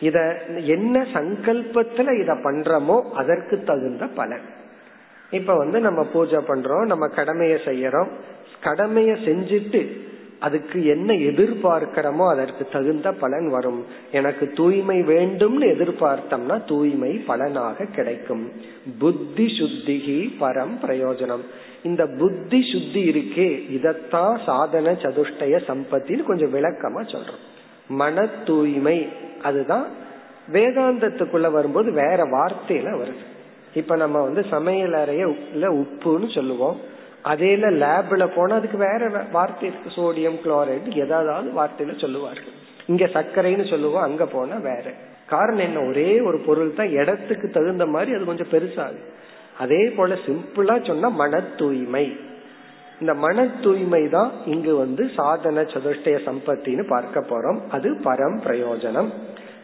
இத 0.00 0.42
என்ன 0.56 1.06
சங்கல்பத்துல 1.12 2.20
இத 2.20 2.34
பண்றோமோ 2.34 3.02
அதற்கு 3.02 3.62
தகுந்த 3.62 4.06
பலன். 4.06 4.58
இப்ப 5.30 5.56
வந்து 5.56 5.80
நம்ம 5.80 6.04
பூஜை 6.04 6.38
பண்றோம் 6.38 6.84
நம்ம 6.84 7.06
கடமையை 7.08 7.58
செய்யறோம். 7.64 8.08
கடமையை 8.60 9.14
செஞ்சுட்டு 9.14 10.08
அதுக்கு 10.38 10.84
என்ன 10.84 11.14
எதிர்பார்க்கிறோமோ 11.14 12.28
அதற்கு 12.28 12.68
தகுந்த 12.72 13.12
பலன் 13.12 13.50
வரும். 13.50 13.84
எனக்கு 14.12 14.48
தூய்மை 14.48 15.02
வேண்டும்னு 15.02 15.60
எதிர்பார்த்தோம்னா 15.60 16.68
தூய்மை 16.68 17.12
பலனாக 17.12 17.84
கிடைக்கும். 17.84 18.52
புத்தி 18.98 19.46
சுத்திகி 19.46 20.34
பரம் 20.40 20.76
பிரயோஜனம். 20.82 21.44
இந்த 21.82 22.06
புத்தி 22.18 22.60
சுத்தி 22.72 23.08
இருக்கே 23.08 23.48
இதத்தான் 23.78 24.44
சாதன 24.44 24.92
சதுஷ்டய 24.92 25.60
சம்பத்தின்னு 25.66 26.22
கொஞ்சம் 26.22 26.54
விளக்கமா 26.54 27.02
சொல்றோம். 27.02 27.42
மன 27.88 28.26
தூய்மை 28.26 29.08
அதுதான் 29.42 29.86
வேதாந்தத்துக்குள்ள 30.52 31.50
வரும்போது 31.50 31.92
வேற 31.92 32.16
வார்த்தையில 32.16 33.02
வருது. 33.02 33.38
இப்ப 33.74 33.96
நம்ம 33.96 34.20
வந்து 34.20 34.42
சமையல் 34.50 34.92
அறைய 34.92 35.24
உப்புன்னு 35.80 36.28
சொல்லுவோம். 36.34 36.78
அதேல 37.24 37.70
லேப்ல 37.82 38.24
போனா 38.34 38.54
அதுக்கு 38.56 38.78
வேற 38.78 39.08
வார்த்தை 39.32 39.68
இருக்கு. 39.68 39.90
சோடியம் 39.98 40.38
குளோரைடு 40.44 40.88
ஏதாவது 41.04 41.50
வார்த்தையில 41.60 41.94
சொல்லுவார்கள். 42.00 42.56
இங்க 42.86 43.04
சர்க்கரைன்னு 43.06 43.66
சொல்லுவோம் 43.70 44.02
அங்க 44.02 44.26
போனா 44.26 44.56
வேற. 44.56 44.86
காரணம் 45.26 45.64
என்ன? 45.64 45.80
ஒரே 45.80 46.20
ஒரு 46.20 46.38
பொருள் 46.38 46.74
தான் 46.74 46.94
இடத்துக்கு 47.00 47.50
தகுந்த 47.50 47.86
மாதிரி 47.86 48.14
அது 48.16 48.24
கொஞ்சம் 48.24 48.52
பெருசாகும் 48.52 49.08
அதே 49.58 49.80
போல 49.96 50.14
சிம்பிளா 50.26 50.86
சொன்னா 50.86 51.08
மன 51.08 51.40
தூய்மை 51.40 52.06
இந்த 53.00 53.14
மன 53.14 53.44
தூய்மை 53.46 54.08
தான் 54.08 54.30
இங்கு 54.44 54.76
வந்து 54.76 55.10
சாதன 55.16 55.60
சதுஷ்டய 55.60 56.16
சம்பத்தின்னு 56.28 56.84
பார்க்க 56.88 57.20
போறோம். 57.20 57.58
அது 57.70 57.90
பரம் 58.04 58.38
பிரயோஜனம். 58.46 59.10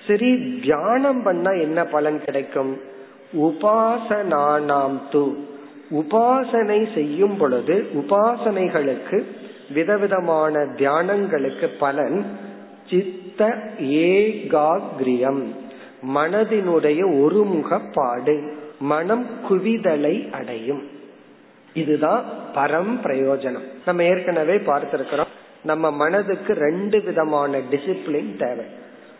சரி 0.07 0.61
தியானம் 0.63 1.23
பண்ணா 1.23 1.51
என்ன 1.51 1.85
பலன் 1.85 2.21
கிடைக்கும்? 2.25 2.81
உபாசனானாம் 3.33 4.99
து 5.13 5.35
உபாசனை 5.91 6.95
செய்யும் 6.95 7.37
பொழுது 7.37 7.87
உபாசனைகளுக்கு 7.95 9.23
விதவிதமான 9.75 10.59
தியானங்களுக்கு 10.59 11.69
பலன் 11.79 12.25
சித்த 12.91 13.59
ஏகாகிரியம் 13.79 15.43
மனதினுடைய 16.15 17.01
ஒருமுகப்பாடு 17.03 18.53
மனம் 18.81 19.27
குவிதலை 19.49 20.31
அடையும். 20.31 20.83
இதுதான் 21.75 22.25
பரம் 22.55 22.99
பிரயோஜனம். 23.03 23.65
நம்ம 23.87 24.03
ஏற்கனவே 24.03 24.57
பார்த்திருக்கிறோம் 24.57 25.27
நம்ம 25.65 25.91
மனதுக்கு 25.91 26.53
ரெண்டு 26.53 27.01
விதமான 27.01 27.59
டிசிப்ளின் 27.59 28.37
தேவை. 28.39 28.65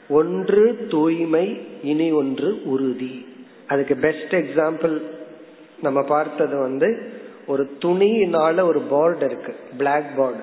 ஒன்று 0.09 0.87
தூய்மை 0.91 1.67
இனி 1.83 2.13
ஒன்று 2.13 2.63
உறுதி. 2.65 3.27
அதுக்கு 3.67 3.97
பெஸ்ட் 3.97 4.35
எக்ஸாம்பிள் 4.35 5.03
நம்ம 5.83 6.03
பார்த்தது 6.03 6.59
வந்து 6.59 7.11
ஒரு 7.47 7.77
துணியினால 7.81 8.63
ஒரு 8.63 8.81
போர்டு 8.81 9.25
இருக்கு 9.25 9.57
பிளாக் 9.77 10.17
போர்டு 10.17 10.43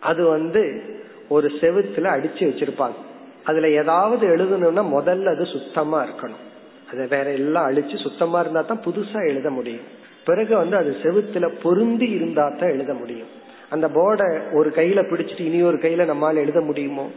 அது 0.00 0.24
வந்து 0.24 0.82
ஒரு 1.28 1.52
செவுத்துல 1.60 2.10
அடிச்சு 2.16 2.38
வச்சிருப்பாங்க. 2.38 2.98
அதுல 3.44 3.70
ஏதாவது 3.70 4.26
எழுதணும்னா 4.28 4.84
முதல்ல 4.96 5.24
அது 5.24 5.44
சுத்தமா 5.44 6.04
இருக்கணும். 6.04 6.44
அதை 6.92 7.06
வேற 7.06 7.30
எல்லாம் 7.30 7.70
அழிச்சு 7.70 7.96
சுத்தமா 8.02 8.40
இருந்தா 8.40 8.60
தான் 8.60 8.82
புதுசா 8.84 9.28
எழுத 9.28 9.50
முடியும். 9.50 9.86
பிறகு 10.24 10.56
வந்து 10.56 10.76
அது 10.76 10.96
செவுத்துல 11.02 11.48
பொருந்தி 11.62 12.08
இருந்தா 12.10 12.48
தான் 12.48 12.70
எழுத 12.70 12.94
முடியும். 12.94 13.28
அந்த 13.70 13.88
போர்டை 13.88 14.42
ஒரு 14.52 14.72
கையில 14.76 15.00
பிடிச்சிட்டு 15.02 15.40
இனி 15.40 15.62
ஒரு 15.62 15.76
கையில 15.76 16.04
நம்மால் 16.04 16.36
எழுத 16.36 16.60
முடியுமோ? 16.60 17.10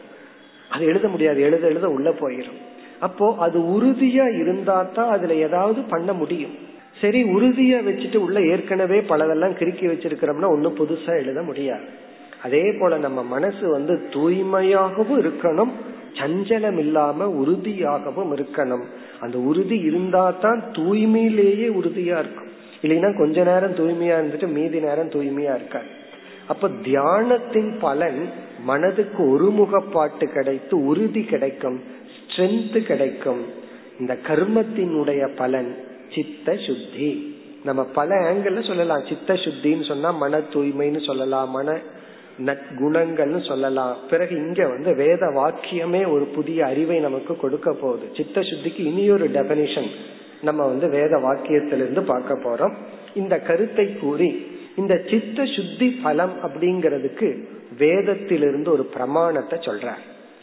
அது 0.69 0.85
எழுத 0.85 1.07
முடியாது. 1.07 1.41
எழுத 1.41 1.67
எழுத 1.67 1.89
உள்ள 1.89 2.09
போயிடும் 2.09 2.70
அப்போ 3.05 3.27
அது 3.45 3.59
உறுதியா 3.75 4.25
இருந்தா 4.41 4.77
தான் 4.97 5.09
அதுல 5.09 5.35
ஏதாவது 5.45 5.81
பண்ண 5.93 6.13
முடியும். 6.13 6.55
சரி 7.01 7.19
உறுதியா 7.35 7.77
வச்சுட்டு 7.87 8.15
உள்ள 8.15 8.39
ஏற்கனவே 8.51 8.99
பலதெல்லாம் 9.11 9.55
கிறுக்கி 9.59 9.85
வச்சிருக்கிறோம்னா 9.91 10.49
ஒன்னும் 10.55 10.77
புதுசா 10.79 11.13
எழுத 11.21 11.41
முடியாது. 11.41 11.85
அதே 12.43 12.65
போல 12.79 12.97
நம்ம 12.97 13.23
மனசு 13.23 13.63
வந்து 13.69 13.93
தூய்மையாகவும் 14.13 15.19
இருக்கணும் 15.23 15.71
சஞ்சலம் 16.19 16.77
இல்லாம 16.77 17.27
உறுதியாகவும் 17.41 18.31
இருக்கணும். 18.35 18.85
அந்த 19.19 19.37
உறுதி 19.49 19.77
இருந்தா 19.89 20.23
தான் 20.45 20.61
தூய்மையிலேயே 20.77 21.67
உறுதியா 21.79 22.17
இருக்கும். 22.23 22.49
இல்லைன்னா 22.83 23.09
கொஞ்ச 23.17 23.43
நேரம் 23.43 23.75
தூய்மையா 23.79 24.15
இருந்துட்டு 24.19 24.47
மீதி 24.57 24.79
நேரம் 24.79 25.11
தூய்மையா 25.15 25.55
இருக்காது. 25.55 25.89
அப்ப 26.47 26.69
தியானத்தின் 26.87 27.71
பலன் 27.79 28.21
மனதுக்கு 28.65 29.21
ஒருமுகப்பாட்டு 29.33 30.25
கிடைத்து 30.33 30.75
உறுதி 30.85 31.23
கிடைக்கும். 31.23 31.79
ஸ்ட்ரென்த் 32.31 32.77
கிடைக்கும். 32.77 33.45
இந்த 33.99 34.17
கர்மத்தினுடைய 34.27 35.29
பலன் 35.35 35.75
சித்த 36.15 36.55
சுத்தி. 36.55 37.35
நம்ம 37.65 37.83
பல 37.83 38.15
ஆங்கிள் 38.15 38.67
சொல்லலாம். 38.67 39.05
சித்த 39.09 39.33
சுத்தின்னு 39.33 39.85
சொன்னா 39.85 40.11
மன 40.11 40.37
தூய்மைன்னு 40.37 41.05
சொல்லலாம் 41.05 41.49
மன 41.49 41.79
குணங்கள்னு 42.79 43.47
சொல்லலாம். 43.47 43.97
பிறகு 44.09 44.35
இங்க 44.35 44.67
வந்து 44.67 44.95
வேத 44.95 45.25
வாக்கியமே 45.25 46.11
ஒரு 46.11 46.25
புதிய 46.25 46.65
அறிவை 46.65 46.99
நமக்கு 46.99 47.35
கொடுக்க 47.35 47.73
போகுது. 47.73 48.05
சித்த 48.15 48.41
சுத்திக்கு 48.41 48.79
இனியொரு 48.79 49.29
டெபனிஷன் 49.29 49.89
நம்ம 50.41 50.65
வந்து 50.65 50.89
வேத 50.89 51.17
வாக்கியத்திலிருந்து 51.17 52.01
பார்க்க 52.01 52.39
போறோம். 52.39 52.75
இந்த 53.13 53.39
கருத்தை 53.39 53.97
கூறி 53.97 54.59
இந்த 54.75 55.01
சித்த 55.09 55.45
சுத்தி 55.45 55.89
பலம் 56.03 56.33
அப்படிங்கிறதுக்கு 56.43 57.43
வேதத்திலிருந்து 57.77 58.69
ஒரு 58.71 58.83
பிரமாணத்தை 58.83 59.59
சொல்றார். 59.59 60.01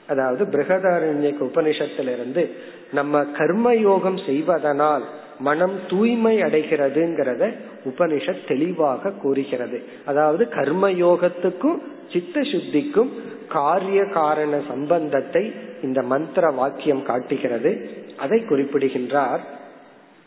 அதாவது 0.08 0.44
பிரகதாரண்யக்கு 0.44 1.42
உபனிஷத்திலிருந்து 1.42 2.50
நம்ம 2.92 3.24
கர்ம 3.24 3.74
யோகம் 3.74 4.18
செய்வதனால் 4.26 5.04
மனம் 5.38 5.80
தூய்மை 5.88 6.42
அடைகிறதுங்கிறத 6.42 7.52
உபனிஷத் 7.84 8.48
தெளிவாக 8.48 9.10
கூறுகிறது. 9.10 9.82
அதாவது 10.04 10.48
கர்ம 10.48 10.90
யோகத்துக்கும் 10.90 11.78
சித்த 12.12 12.40
சுத்திக்கும் 12.40 13.10
காரிய 13.48 14.04
காரண 14.04 14.60
சம்பந்தத்தை 14.68 15.52
இந்த 15.82 16.02
மந்திர 16.02 16.50
வாக்கியம் 16.50 17.02
காட்டுகிறது. 17.02 17.90
அதை 18.16 18.44
குறிப்பிடுகின்றார். 18.44 19.40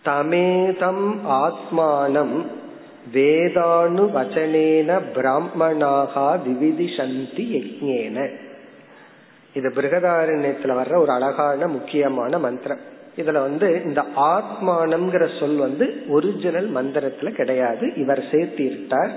தமேதம் 0.05 1.05
ஆத்மானம் 1.29 2.45
வேதானு 3.13 4.03
வச்சனேன 4.15 5.01
பிராமணாகா 5.13 6.29
விவிதிசந்தி 6.47 7.45
யஜ்ஞேன. 7.57 8.29
இது 9.53 9.69
பிருகதாரண்யத்துல 9.69 10.81
வர்ற 10.81 10.97
ஒரு 10.97 11.11
அழகான 11.11 11.67
முக்கியமான 11.67 12.39
மந்திரம். 12.39 12.77
இதுல 13.17 13.31
வந்து 13.31 13.81
இந்த 13.85 14.05
ஆத்மானம்ங்கிற 14.15 15.39
சொல் 15.39 15.55
வந்து 15.55 16.03
ஒரிஜினல் 16.07 16.73
மந்திரத்துல 16.73 17.29
கிடையாது. 17.29 17.95
இவர் 17.95 18.23
சேர்த்திருட்டார் 18.31 19.09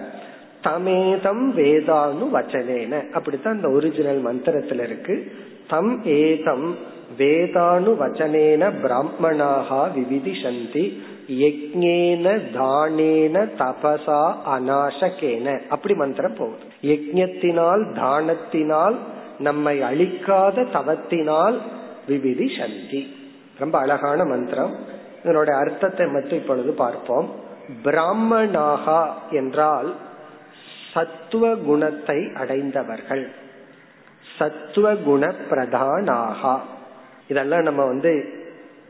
தமேதம் 0.62 1.52
வேதானு 1.56 2.28
வச்சனேன. 2.32 3.10
அப்படித்தான் 3.10 3.56
இந்த 3.56 3.70
ஒரிஜினல் 3.70 4.24
மந்திரத்துல 4.24 4.82
இருக்கு. 4.82 5.32
தம் 5.68 6.04
ஏதம் 6.04 6.76
வேதானு 7.18 7.94
வச்சனேன 8.00 8.72
பிராமணாகா 8.82 9.88
விவிதிசந்தி 9.96 10.98
யஜ்ஞேன 11.28 12.40
தானேன 12.54 13.48
தபசா 13.58 14.34
அநாசகேன. 14.56 15.60
அப்படி 15.68 15.94
மந்திரம் 15.94 16.34
போகுது. 16.34 16.62
யஜ்ஞத்தினால் 16.82 17.84
தானத்தினால் 17.92 18.96
நம்மை 19.38 19.82
அழிக்காத 19.82 20.62
தவத்தினால் 20.62 21.58
விவிதி 22.06 22.52
சந்தி. 22.58 23.16
ரொம்ப 23.58 23.78
அழகான 23.78 24.24
மந்திரம். 24.24 24.74
இதனுடைய 25.22 25.60
அர்த்தத்தை 25.60 26.06
மட்டும் 26.06 26.38
இப்பொழுது 26.38 26.72
பார்ப்போம். 26.72 27.30
பிராமணாகா 27.84 29.12
என்றால் 29.30 29.94
சத்துவ 30.92 31.54
குணத்தை 31.54 32.30
அடைந்தவர்கள். 32.34 33.30
சத்துவ 34.38 34.94
குண 34.94 35.34
பிரதானாகா 35.50 36.58
இதெல்லாம் 37.28 37.62
நம்ம 37.62 37.84
வந்து 37.84 38.42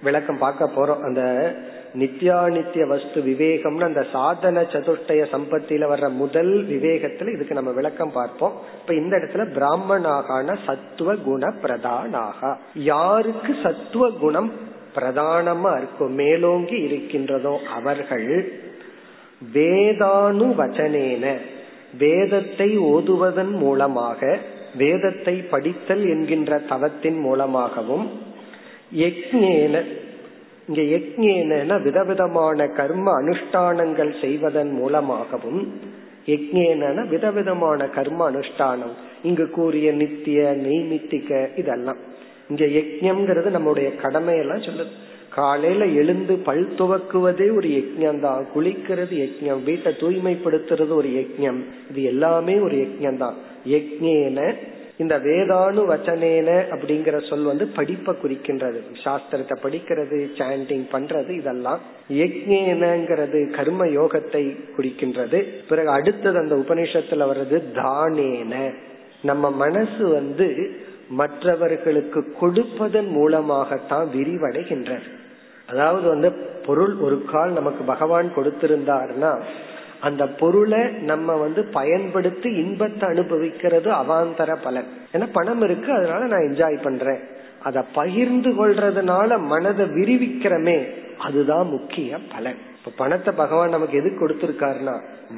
விளக்கம் 0.03 0.39
பார்க்க 0.39 0.71
போறோம். 0.77 1.01
அந்த 1.01 1.55
நித்யாநித்திய 1.95 2.87
வஸ்து 2.87 3.21
விவேகம்னு 3.23 3.83
அந்த 3.83 4.07
சாதன 4.13 4.61
சதுஷ்டய 4.61 5.23
சம்பத்தில 5.33 5.89
வர்ற 5.91 6.11
முதல் 6.13 6.67
விவேகத்துல 6.67 7.35
இதுக்கு 7.35 7.55
நம்ம 7.55 7.71
விளக்கம் 7.71 8.13
பார்ப்போம். 8.13 8.53
இப்ப 8.81 8.95
இந்த 8.95 9.17
இடத்துல 9.17 9.45
பிராமணாகான 9.59 10.57
சத்துவ 10.67 11.15
குண 11.15 11.47
பிரதானாக. 11.63 12.57
யாருக்கு 12.75 13.57
சத்துவ 13.63 14.11
குணம் 14.11 14.53
பிரதானமா 14.95 15.77
இருக்கும் 15.77 16.15
மேலோங்கி 16.15 16.77
இருக்கின்றதோ 16.77 17.59
அவர்கள் 17.75 18.61
வேதானு 19.55 20.47
வச்சனேன 20.59 21.35
வேதத்தை 21.99 22.79
ஓதுவதன் 22.79 23.51
மூலமாக 23.51 24.39
வேதத்தை 24.77 25.35
படித்தல் 25.35 26.05
என்கின்ற 26.09 26.59
தவத்தின் 26.59 27.19
மூலமாகவும் 27.19 28.11
யக்ஞேன 28.97 29.83
இங்க 30.69 30.83
யக்ஞேனா 30.83 31.83
விதவிதமான 31.83 32.67
கர்ம 32.67 33.07
அனுஷ்டானங்கள் 33.23 34.21
செய்வதன் 34.21 34.71
மூலமாகவும் 34.73 35.61
யக்ஞேனா 36.27 37.09
விதவிதமான 37.09 37.89
கர்ம 37.89 38.31
அனுஷ்டானம். 38.31 38.95
இங்கு 39.23 39.51
கூறிய 39.51 39.93
நித்திய 39.93 40.57
நெய்மித்திக 40.67 41.49
இதெல்லாம். 41.57 42.01
இங்க 42.49 42.65
யஜ்யம்ங்கிறது 42.65 43.51
நம்முடைய 43.51 43.91
கடமையெல்லாம் 44.03 44.65
சொல்லுது. 44.69 44.93
காலையில 45.31 45.85
எழுந்து 46.01 46.35
பல் 46.37 46.67
துவக்குவதே 46.79 47.57
ஒரு 47.57 47.69
யஜ்யம் 47.69 48.21
தான். 48.21 48.47
குளிக்கிறது 48.55 49.15
யஜ்யம் 49.25 49.63
வீட்டை 49.63 49.93
தூய்மைப்படுத்துறது 50.01 50.93
ஒரு 51.01 51.09
யஜ்யம் 51.09 51.61
இது 51.91 52.03
எல்லாமே 52.03 52.59
ஒரு 52.59 52.77
யஜ்யம் 52.77 53.17
தான். 53.17 53.35
யஜ்யேன 53.67 54.41
இந்த 54.97 55.19
வேதானு 55.19 55.81
வச்சனேன 55.93 56.51
அப்படிங்கிற 56.71 57.29
சொல் 57.29 57.43
வந்து 57.43 57.67
படிப்பை 57.67 58.15
குறிக்கின்றது. 58.23 58.81
சாஸ்திரத்தை 59.05 59.57
படிக்கிறது 59.63 60.19
சாண்டிங் 60.39 60.87
பண்றது 60.93 61.29
இதெல்லாம் 61.29 61.81
யஜ்யேனங்கிறது 62.11 63.51
கர்ம 63.51 63.87
யோகத்தை 63.87 64.57
குறிக்கின்றது. 64.77 65.41
பிறகு 65.69 65.89
அடுத்தது 65.89 66.39
அந்த 66.39 66.55
உபநிஷத்துல 66.55 67.27
வர்றது 67.31 67.63
தானேன. 67.75 68.75
நம்ம 69.23 69.51
மனசு 69.51 70.09
வந்து 70.09 70.71
மற்றவர்களுக்கு 71.09 72.33
கொடுப்பதன் 72.41 73.09
மூலமாகத்தான் 73.09 74.09
விரிவடைகின்றது. 74.15 75.09
அதாவது 75.69 76.09
வந்து 76.09 76.31
பொருள் 76.67 76.97
ஒரு 76.97 77.25
கால் 77.33 77.53
நமக்கு 77.53 77.85
பகவான் 77.85 78.33
கொடுத்திருந்தார்னா 78.37 79.33
அந்த 80.07 80.23
பொருளை 80.41 80.83
நம்ம 81.11 81.37
வந்து 81.37 81.61
பயன்படுத்தி 81.79 82.49
இன்பத்தை 82.63 83.05
அனுபவிக்கிறது 83.09 83.89
அவாந்தர 83.93 84.51
பலன். 84.63 84.89
ஏன்னா 85.13 85.27
பணம் 85.33 85.63
இருக்கு 85.63 85.91
அதனால 85.93 86.23
நான் 86.27 86.47
என்ஜாய் 86.49 86.79
பண்றேன். 86.83 87.23
அதை 87.63 87.83
பகிர்ந்து 87.93 88.51
கொள்றதுனால 88.51 89.39
மனதை 89.53 89.87
விரிவிக்கிறமே 89.99 90.79
அதுதான் 91.19 91.67
முக்கிய 91.69 92.19
பலன். 92.33 92.59
இப்ப 92.79 92.93
பணத்தை 92.97 93.33
பகவான் 93.35 93.75
நமக்கு 93.77 93.99
எது 93.99 94.11
கொடுத்திருக்காருன்னா 94.13 94.97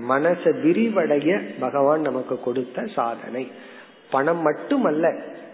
மனசை 0.08 0.52
விரிவடைய 0.64 1.32
பகவான் 1.60 2.00
நமக்கு 2.00 2.36
கொடுத்த 2.40 2.86
சாதனை. 2.94 3.44
பணம் 4.10 4.42
மட்டுமல்ல 4.48 5.06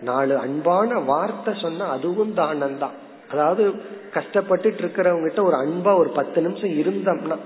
நாலு 0.03 0.35
அன்பான 0.38 1.01
வார்த்தை 1.11 1.53
சொன்னா 1.64 1.85
அதுவும் 1.96 2.33
தானம் 2.35 2.79
தான் 2.79 2.96
அதாவது 3.33 3.64
கஷ்டப்பட்டுட்டு 4.14 4.81
இருக்கிறவங்க 4.83 5.27
கிட்ட 5.27 5.42
ஒரு 5.42 5.57
அன்பா 5.57 5.92
ஒரு 5.98 6.11
பத்து 6.18 6.38
நிமிஷம் 6.42 6.75
இருந்தோம்னா 6.81 7.37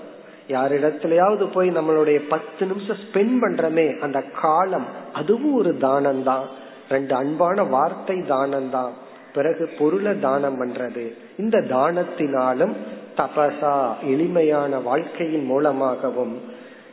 யாரிடத்திலயாவது 0.48 1.44
போய் 1.52 1.70
நம்மளுடைய 1.70 2.18
பத்து 2.28 2.66
நிமிஷம் 2.66 2.96
ஸ்பெண்ட் 2.96 3.38
பண்றமே 3.40 3.98
அந்த 3.98 4.22
காலம் 4.42 4.86
அதுவும் 5.12 5.54
ஒரு 5.54 5.76
தானம் 5.76 6.22
தான் 6.22 6.46
ரெண்டு 6.88 7.14
அன்பான 7.14 7.64
வார்த்தை 7.64 8.22
தானம் 8.26 8.70
தான் 8.70 8.92
பிறகு 9.32 9.64
பொருளை 9.78 10.12
தானம் 10.18 10.58
பண்றது. 10.60 11.12
இந்த 11.36 11.56
தானத்தினாலும் 11.60 12.74
தபசா 13.16 13.74
எளிமையான 14.02 14.78
வாழ்க்கையின் 14.78 15.44
மூலமாகவும் 15.44 16.34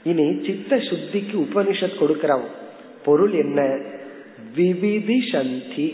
இனி 0.04 0.26
சித்த 0.46 0.76
சுத்திக்கு 0.76 1.36
உபனிஷத் 1.46 2.00
கொடுக்கிற 2.00 2.40
பொருள் 3.04 3.34
என்ன? 3.34 3.60
விவிதி 4.56 5.20
சந்தி 5.32 5.88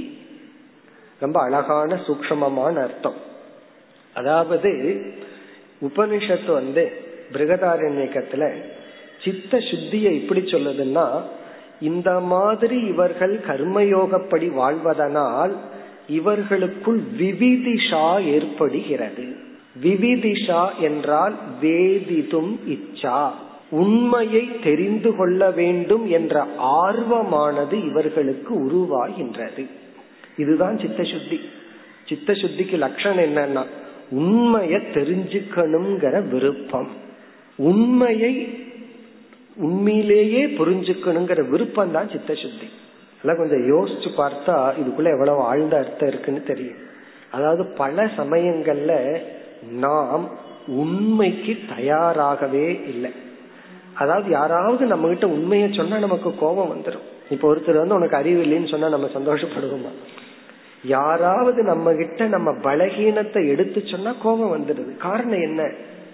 ரொம்ப 1.20 1.38
அழகான 1.42 2.00
சூக்மமான 2.08 2.76
அர்த்தம். 2.84 3.20
அதாவது 4.16 4.72
உபனிஷத்து 5.82 6.52
வந்து 6.52 6.84
பிருகதாரண்யக்கத்துல 7.34 8.54
சித்த 9.24 9.58
சுத்தியை 9.58 10.22
எப்படி 10.22 10.40
சொல்லுதுன்னா 10.40 11.22
இந்த 11.82 12.20
மாதிரி 12.20 12.80
இவர்கள் 12.80 13.40
கர்மயோகப்படி 13.48 14.54
வாழ்வதனால் 14.54 15.52
இவர்களுக்குள் 16.08 17.02
விவிதிஷா 17.20 18.26
ஏற்படுகிறது. 18.26 19.24
விவிதிஷா 19.84 20.70
என்றால் 20.80 21.36
வேதிதும் 21.62 22.60
இச்சா. 22.68 23.30
உண்மையை 23.70 24.60
தெரிந்து 24.64 25.16
கொள்ள 25.16 25.52
வேண்டும் 25.52 26.12
என்ற 26.12 26.48
ஆர்வமானது 26.60 27.90
இவர்களுக்கு 27.90 28.66
உருவாகின்றது. 28.66 29.66
இதுதான் 30.38 30.80
சித்த 30.80 31.04
சுத்தி. 31.04 31.40
சித்த 32.08 32.34
சுத்திக்கு 32.34 32.78
லட்சணம் 32.78 33.24
என்னன்னா 33.24 33.66
உண்மைய 34.12 34.82
தெரிஞ்சுக்கணுங்கிற 34.94 36.30
விருப்பம். 36.30 37.08
உண்மையை 37.60 38.34
உண்மையிலேயே 39.58 40.46
புரிஞ்சுக்கணுங்கிற 40.46 41.50
விருப்பம் 41.50 41.92
தான் 41.92 42.12
சித்த 42.12 42.34
சுத்தி 42.34 42.68
அதெல்லாம் 43.16 43.38
கொஞ்சம் 43.38 43.66
யோசிச்சு 43.72 44.10
பார்த்தா 44.18 44.74
இதுக்குள்ள 44.82 45.10
எவ்வளவு 45.10 45.42
ஆழ்ந்த 45.42 45.78
அர்த்தம் 45.78 46.08
இருக்குன்னு 46.08 46.44
தெரியும். 46.44 46.78
அதாவது 47.32 47.66
பல 47.66 48.06
சமயங்கள்ல 48.18 49.22
நாம் 49.72 50.30
உண்மைக்கு 50.68 51.58
தயாராகவே 51.76 52.68
இல்லை. 52.88 53.12
அதாவது 53.94 54.30
யாராவது 54.30 54.86
நம்ம 54.86 55.08
கிட்ட 55.08 55.28
உண்மையை 55.28 55.70
சொன்னா 55.72 55.98
நமக்கு 55.98 56.36
கோபம் 56.36 56.72
வந்துடும் 56.74 57.06
இப்ப 57.30 57.56
ஒருத்தர் 57.56 57.78
வந்து 57.78 57.94
உனக்கு 57.94 58.16
அறிவு 58.16 58.44
இல்லைன்னு 58.44 58.70
சொன்னா 58.70 58.90
நம்ம 58.90 59.08
சந்தோஷப்படுவோமா? 59.14 59.92
யாராவது 60.84 61.64
நம்ம 61.64 61.94
கிட்ட 61.94 62.26
நம்ம 62.26 62.52
பலகீனத்தை 62.52 63.48
எடுத்து 63.48 63.82
சொன்னா 63.86 64.12
கோபம் 64.24 64.54
வந்துடுது. 64.56 64.98
காரணம் 64.98 65.42
என்ன? 65.42 65.72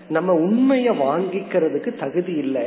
நம்ம 0.10 0.34
உண்மைய 0.34 0.92
வாங்கிக்கிறதுக்கு 0.92 2.00
தகுதி 2.00 2.34
இல்லை. 2.34 2.64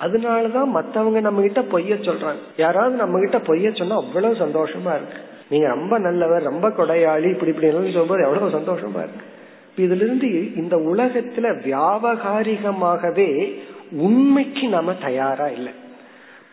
அதனாலதான் 0.00 0.64
மத்தவங்க 0.64 1.20
நம்ம 1.20 1.40
கிட்ட 1.40 1.60
பொய்ய 1.60 1.92
சொல்றாங்க. 1.92 2.38
யாராவது 2.56 2.96
நம்ம 2.96 3.18
கிட்ட 3.18 3.38
பொய்ய 3.38 3.78
சொன்னா 3.78 3.96
அவ்வளவு 3.96 4.34
சந்தோஷமா 4.34 4.94
இருக்கு. 4.94 5.18
நீங்க 5.50 5.68
ரொம்ப 5.68 5.98
நல்லவர் 5.98 6.42
ரொம்ப 6.42 6.68
கொடையாளி 6.68 7.30
இப்படி 7.30 7.50
இப்படி 7.50 7.70
சொல்லும்போது 7.70 8.22
எவ்வளவு 8.22 8.48
சந்தோஷமா 8.48 9.06
இருக்கு. 9.06 9.28
இதுல 9.76 9.94
இருந்து 9.94 10.54
இந்த 10.54 10.76
உலகத்துல 10.76 11.58
வியாபகாரிகமாகவே 11.66 13.54
உண்மைக்கு 13.92 14.68
நாம 14.68 14.94
தயாரா 14.94 15.48
இல்லை. 15.48 15.72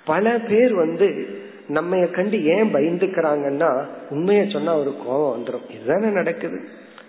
பல 0.05 0.29
பேர் 0.29 0.75
வந்து 0.75 1.27
நம்ம 1.67 2.05
கண்டு 2.05 2.45
ஏன் 2.45 2.73
பயந்துக்கிறாங்கன்னா 2.73 3.85
உண்மைய 4.09 4.51
சொன்னா 4.51 4.77
ஒரு 4.77 4.95
கோபம் 5.05 5.43
வந்துடும் 5.43 5.71
இதுதானே 5.71 6.13
நடக்குது? 6.13 6.59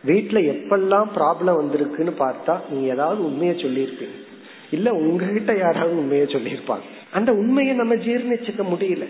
வீட்டுல 0.07 0.55
எப்பெல்லாம் 0.55 1.09
ப்ராப்ளம் 1.15 1.63
வந்திருக்குன்னு 1.63 2.13
பார்த்தா 2.19 2.59
நீ 2.71 2.83
ஏதாவது 2.83 3.23
உண்மைய 3.23 3.51
சொல்லியிருப்பீங்க 3.51 4.27
இல்ல 4.71 4.93
உங்ககிட்ட 4.93 5.57
யாராவது 5.57 5.95
உண்மைய 5.97 6.31
சொல்லியிருப்பாங்க. 6.31 6.81
அந்த 7.13 7.33
உண்மையை 7.33 7.75
நம்ம 7.75 7.95
ஜீர்ணிச்சுக்க 7.95 8.63
முடியல. 8.73 9.05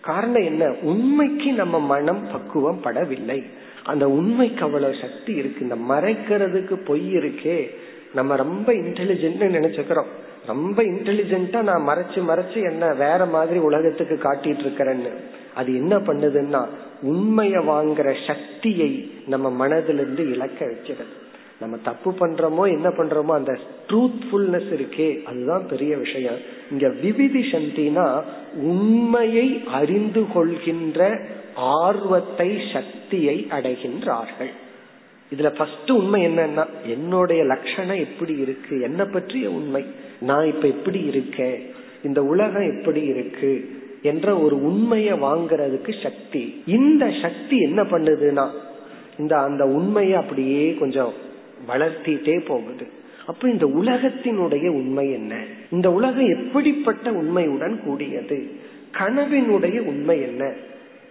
காரணம் 0.00 0.44
என்ன? 0.44 0.74
உண்மைக்கு 0.82 1.52
நம்ம 1.52 1.80
மனம் 1.80 2.26
பக்குவம் 2.32 2.80
படவில்லை. 2.84 3.44
அந்த 3.84 4.08
உண்மைக்கு 4.08 4.64
அவ்வளவு 4.64 4.94
சக்தி 5.00 5.32
இருக்கு. 5.32 5.60
இந்த 5.60 5.74
மறைக்கிறதுக்கு 5.74 6.74
பொய் 6.84 7.16
இருக்கே. 7.16 7.70
நம்ம 8.14 8.36
ரொம்ப 8.36 8.72
இன்டெலிஜென்ட் 8.72 9.40
நினைச்சுக்கிறோம். 9.40 10.06
ரொம்ப 10.46 10.82
இன்டெலிஜென்ட்டா 10.82 11.62
நான் 11.62 11.88
மறைச்சு 11.88 12.14
மறைச்சு 12.14 12.70
என்ன 12.70 12.94
வேற 12.94 13.26
மாதிரி 13.26 13.58
உலகத்துக்கு 13.58 14.18
காட்டிட்டு 14.22 14.62
இருக்கிறேன்னு. 14.66 15.10
அது 15.54 15.74
என்ன 15.74 15.96
பண்ணுதுன்னா 15.96 16.66
உண்மைய 17.02 17.58
வாங்குற 17.58 18.26
சக்தியை 18.26 19.12
நம்ம 19.26 19.68
மனதிலிருந்து 19.68 20.32
இழக்க 20.32 20.66
வச்சிருது 20.66 21.18
நம்ம 21.60 21.76
தப்பு 21.76 22.10
பண்றோமோ 22.12 22.66
என்ன 22.66 22.88
பண்றோமோ 22.88 23.32
அந்த 23.32 23.58
ட்ரூத்ஃபுல்னஸ் 23.88 24.70
இருக்கே 24.76 25.22
அதுதான் 25.22 25.66
பெரிய 25.66 25.96
விஷயம். 25.96 26.36
இங்க 26.70 26.88
விவிதி 26.88 27.50
சந்தினா 27.52 28.22
உண்மையை 28.54 29.62
அறிந்து 29.66 30.24
கொள்கின்ற 30.32 31.20
ஆர்வத்தை 31.54 32.60
சக்தியை 32.72 33.46
அடைகின்றார்கள். 33.50 34.50
இதுல 35.34 35.56
ஃபர்ஸ்ட் 35.56 35.90
உண்மை 35.90 36.26
என்னன்னா 36.26 36.66
என்னுடைய 36.86 37.44
லட்சணம் 37.44 37.96
எப்படி 37.96 38.36
இருக்கு 38.36 38.80
என்ன 38.80 39.04
பற்றிய 39.04 39.50
உண்மை. 39.50 39.84
நான் 40.20 40.46
இப்ப 40.46 40.68
எப்படி 40.68 41.04
இருக்கேன்? 41.04 41.62
இந்த 42.04 42.22
உலகம் 42.22 42.78
எப்படி 42.78 43.02
இருக்கு? 43.02 43.79
என்ற 44.02 44.38
ஒரு 44.38 44.64
உண்மையை 44.64 45.12
வாங்குறதுக்கு 45.12 46.02
சக்தி. 46.02 46.62
இந்த 46.66 47.12
சக்தி 47.22 47.58
என்ன 47.58 47.82
பண்ணுதுன்னா 47.82 48.48
இந்த 49.18 49.38
அந்த 49.38 49.64
உண்மையை 49.64 50.14
அப்படியே 50.14 50.74
கொஞ்சம் 50.74 51.12
வளர்த்திட்டே 51.68 52.46
போகுது. 52.46 52.86
அப்ப 53.26 53.50
இந்த 53.50 53.66
உலகத்தினுடைய 53.66 54.68
உண்மை 54.68 55.12
என்ன? 55.12 55.44
இந்த 55.70 55.92
உலகம் 55.92 56.28
எப்படிப்பட்ட 56.28 57.10
உண்மையுடன் 57.10 57.80
கூடியது? 57.84 58.50
கனவினுடைய 58.98 59.80
உண்மை 59.80 60.20
என்ன? 60.22 60.52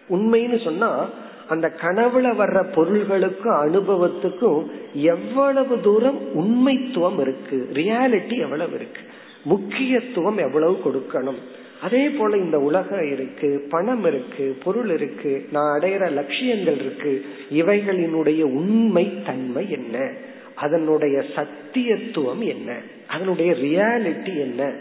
உண்மைன்னு 0.10 0.63
சொன்னா 0.63 1.10
அந்த 1.49 1.71
கனவுல 1.82 2.28
வர்ற 2.39 2.65
பொருள்களுக்கும் 2.75 3.62
அனுபவத்துக்கும் 3.65 4.65
எவ்வளவு 4.93 5.80
தூரம் 5.82 6.19
உண்மைத்துவம் 6.36 7.19
இருக்கு? 7.19 7.69
ரியாலிட்டி 7.73 8.39
எவ்வளவு 8.39 8.75
இருக்கு? 8.75 9.02
முக்கியத்துவம் 9.43 10.38
எவ்வளவு 10.38 10.80
கொடுக்கணும்? 10.86 11.39
அதே 11.82 12.10
போல 12.10 12.38
இந்த 12.38 12.60
உலகம் 12.60 13.12
இருக்கு 13.12 13.65
பணம் 13.70 14.06
இருக்கு 14.06 14.58
பொருள் 14.63 14.89
இருக்கு 14.89 15.46
நான் 15.52 15.80
அடையிற 15.80 16.12
லட்சியங்கள் 16.12 16.80
இருக்கு 16.80 17.26
இவைகளினுடைய 17.54 18.42
உண்மை 18.42 19.24
தன்மை 19.26 19.72
என்ன? 19.72 20.12
அதனுடைய 20.56 21.24
சத்தியத்துவம் 21.36 22.39
என்ன? 22.39 22.76
அதனுடைய 23.08 23.52
ரியாலிட்டி 23.52 24.38
என்ன? 24.38 24.74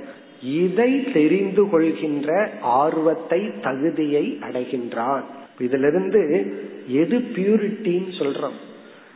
இதை 0.43 1.13
தெரிந்து 1.13 1.69
கொள்கின்ற 1.69 2.51
ஆர்வத்தை 2.61 3.51
தகுதியை 3.63 4.39
அடைகின்றான். 4.41 5.23
இதுல 5.61 5.87
இருந்து 5.87 6.53
எது 6.89 7.19
பியூரிட்டின்னு 7.19 8.13
சொல்றோம். 8.19 8.59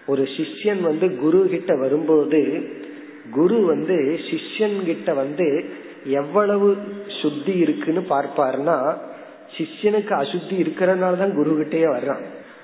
ஒரு 0.06 0.22
சிஷ்யன் 0.22 0.80
வந்து 0.80 1.16
குரு 1.16 1.46
கிட்ட 1.50 1.76
வரும்போது 1.76 2.68
குரு 3.30 3.60
வந்து 3.64 4.18
சிஷ்யன் 4.30 4.84
கிட்ட 4.84 5.14
வந்து 5.14 5.64
எவ்வளவு 6.04 6.76
சுத்தி 7.22 7.52
இருக்குன்னு 7.52 8.00
பார்ப்பாருன்னா 8.10 8.96
சிஷ்யனுக்கு 9.56 10.14
அசுத்தி 10.22 10.54
இருக்கிறதுனால 10.64 11.18
தான் 11.18 11.34
குரு 11.34 11.50
கிட்டேயே 11.50 11.88
வர்றான். 11.96 12.22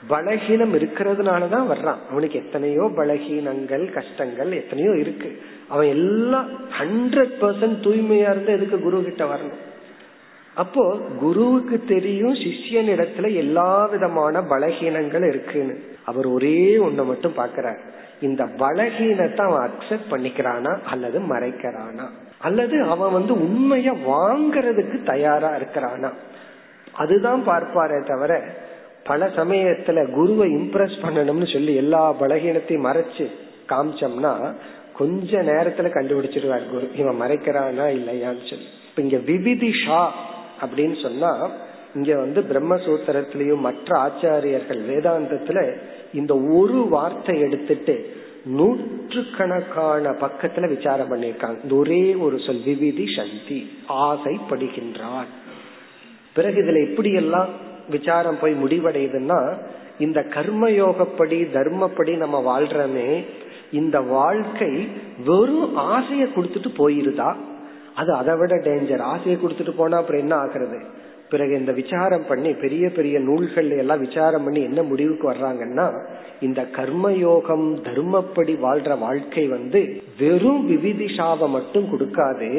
பலகீனம் 0.09 0.75
இருக்கிறதுனாலதான் 0.75 1.67
வர்றான். 1.73 1.97
அவனுக்கு 2.11 2.39
எத்தனையோ 2.39 2.91
பலகீனங்கள் 2.97 3.93
கஷ்டங்கள் 3.93 4.53
எத்தனையோ 4.53 4.93
இருக்கு. 4.99 5.43
அவன் 5.69 5.87
எல்லாம் 5.87 6.49
ஹண்ட்ரட் 6.79 7.35
பர்சன்ட் 7.41 7.83
தூய்மையா 7.83 8.31
இருந்து 8.31 8.53
எதுக்கு 8.53 8.81
குரு 8.81 9.03
கிட்ட 9.03 9.25
வரணும்? 9.25 9.61
அப்போ 10.55 10.97
குருவுக்கு 11.21 11.85
தெரியும் 11.85 12.35
சிஷ்யன் 12.35 12.91
இடத்துல 12.95 13.35
எல்லா 13.35 13.87
விதமான 13.87 14.41
பலகீனங்கள் 14.41 15.29
இருக்குன்னு. 15.29 15.77
அவர் 16.05 16.27
ஒரே 16.27 16.77
ஒண்ணு 16.77 17.05
மட்டும் 17.05 17.37
பாக்குறார் 17.37 17.79
இந்த 18.21 18.45
பலகீனத்தை 18.45 19.41
அவன் 19.41 19.71
அக்செப்ட் 19.71 20.11
பண்ணிக்கிறானா 20.11 20.79
அல்லது 20.85 21.21
மறைக்கிறானா? 21.21 22.09
அல்லது 22.39 22.83
அவன் 22.83 23.13
வந்து 23.13 23.35
உண்மைய 23.35 23.93
வாங்கறதுக்கு 24.07 25.03
தயாரா 25.03 25.51
இருக்கிறானா? 25.51 26.11
அதுதான் 26.93 27.47
பார்ப்பாரே 27.47 28.07
தவிர 28.07 28.43
பல 29.05 29.27
சமயத்துல 29.27 30.13
குருவை 30.13 30.55
இம்ப்ரெஸ் 30.55 30.97
பண்ணணும்னு 31.03 31.53
சொல்லி 31.53 31.75
எல்லா 31.75 32.15
பலகீனத்தையும் 32.21 32.87
மறைச்சு 32.91 33.27
காமிச்சோம்னா 33.69 34.53
கொஞ்ச 34.97 35.43
நேரத்துல 35.43 35.89
கண்டுபிடிச்சிருவார் 35.89 36.71
குரு. 36.71 36.91
இவன் 36.97 37.21
மறைக்கிறானா 37.21 37.87
இல்லையான்னு 37.89 38.49
சொல்லி. 38.49 38.69
இப்ப 38.89 39.03
இங்க 39.03 39.17
விவிதிஷா 39.17 40.07
அப்படின்னு 40.61 41.03
சொன்னா 41.03 41.51
இங்க 41.95 42.17
வந்து 42.17 42.41
பிரம்மசூத்திரத்திலயும் 42.41 43.61
மற்ற 43.61 43.99
ஆச்சாரியர்கள் 43.99 44.81
வேதாந்தத்துல 44.89 45.77
இந்த 46.13 46.39
ஒரு 46.39 46.89
வார்த்தை 46.89 47.41
எடுத்துட்டு 47.41 48.17
நூற்றுக்கணக்கான 48.49 50.11
பக்கத்துல 50.11 50.69
விசாரம் 50.69 51.11
பண்ணிருக்காங்க 51.13 51.63
இந்த 51.63 51.75
ஒரே 51.75 52.15
ஒரு 52.15 52.39
சொல் 52.39 52.63
விவிதி 52.65 53.05
சந்தி 53.17 53.71
ஆசைப்படுகின்றான். 53.89 55.31
பிறகு 56.35 56.63
இதுல 56.63 56.91
எப்படி 56.91 57.13
எல்லாம் 57.13 57.49
விசாரம் 57.91 58.39
போய் 58.41 58.63
முடிவடையுதுன்னா 58.65 59.57
இந்த 59.99 60.21
கர்மயோகப்படி 60.21 61.39
தர்மப்படி 61.53 62.17
நம்ம 62.17 62.61
வாழ்றமே 62.61 63.25
இந்த 63.73 64.01
வாழ்க்கை 64.01 64.89
வெறும் 65.27 65.79
ஆசைய 65.79 66.27
கொடுத்துட்டு 66.37 66.71
போயிருதா? 66.79 67.37
அது 67.95 68.13
அதை 68.13 68.37
விட 68.37 68.55
டேஞ்சர் 68.57 69.01
ஆசையை 69.01 69.39
கொடுத்துட்டு 69.41 69.71
போனா 69.71 69.99
அப்புறம் 69.99 70.21
என்ன 70.21 70.37
ஆகுறது? 70.37 70.85
பிறகு 71.31 71.59
இந்த 71.59 71.73
விசாரம் 71.73 72.27
பண்ணி 72.29 72.51
பெரிய 72.53 72.91
பெரிய 72.91 73.19
நூல்கள் 73.19 73.71
எல்லாம் 73.71 74.01
விசாரம் 74.01 74.45
பண்ணி 74.45 74.63
என்ன 74.63 74.83
முடிவுக்கு 74.83 75.33
வர்றாங்கன்னா 75.33 75.87
இந்த 76.41 76.61
கர்மயோகம் 76.77 77.67
தர்மப்படி 77.83 78.55
வாழ்ற 78.65 78.99
வாழ்க்கை 78.99 79.47
வந்து 79.47 79.81
வெறும் 80.19 80.63
விவிதிஷாவை 80.71 81.49
மட்டும் 81.49 81.89
கொடுக்காது 81.93 82.51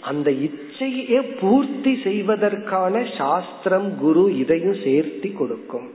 அந்த 0.00 0.30
இச்சையே 0.30 1.20
பூர்த்தி 1.40 1.92
செய்வதற்கான 2.04 3.04
சாஸ்திரம் 3.18 3.88
குரு 3.98 4.36
இதையும் 4.36 4.78
சேர்த்தி 4.84 5.30
கொடுக்கும். 5.34 5.88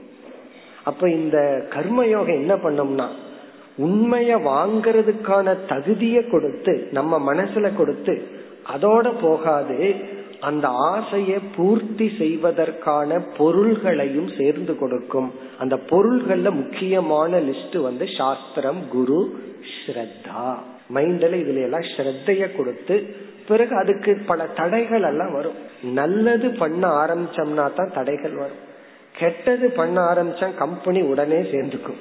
அப்ப 0.84 1.10
இந்த 1.10 1.66
கர்மயோகம் 1.70 2.40
என்ன 2.40 2.54
பண்ணும்னா 2.54 3.08
உண்மைய 3.78 4.30
வாங்கறதுக்கான 4.46 5.56
தகுதியை 5.68 6.22
கொடுத்து 6.28 6.88
நம்ம 6.90 7.34
மனசுல 7.34 7.76
கொடுத்து 7.76 8.14
அதோட 8.74 9.12
போகாது 9.22 9.78
அந்த 10.48 10.68
ஆசையை 10.68 11.38
பூர்த்தி 11.56 12.06
செய்வதற்கான 12.18 13.18
பொருள்களையும் 13.38 14.30
சேர்ந்து 14.38 14.74
கொடுக்கும். 14.78 15.28
அந்த 15.58 15.74
பொருள்கள்ல 15.90 16.50
முக்கியமான 16.50 17.40
லிஸ்ட் 17.40 17.76
வந்து 17.80 18.06
சாஸ்திரம் 18.16 18.80
குரு 18.88 19.20
ஸ்ரத்தா. 19.74 20.46
மைண்ட்ல 20.94 21.34
இதுல 21.42 21.62
எல்லாம் 21.62 21.86
ஸ்ரத்தைய 21.92 22.56
கொடுத்து 22.56 22.96
பிறகு 23.48 23.74
அதுக்கு 23.76 24.12
பல 24.26 24.42
தடைகள் 24.58 25.02
எல்லாம் 25.02 25.32
வரும். 25.32 25.56
நல்லது 25.82 26.50
பண்ண 26.50 26.82
ஆரம்பிச்சோம்னா 27.02 27.66
தான் 27.74 27.94
தடைகள் 27.94 28.32
வரும். 28.32 28.60
கெட்டது 29.20 29.70
பண்ண 29.70 29.96
ஆரம்பிச்சா 30.12 30.54
கம்பெனி 30.54 31.00
உடனே 31.02 31.40
சேர்ந்துக்கும். 31.52 32.00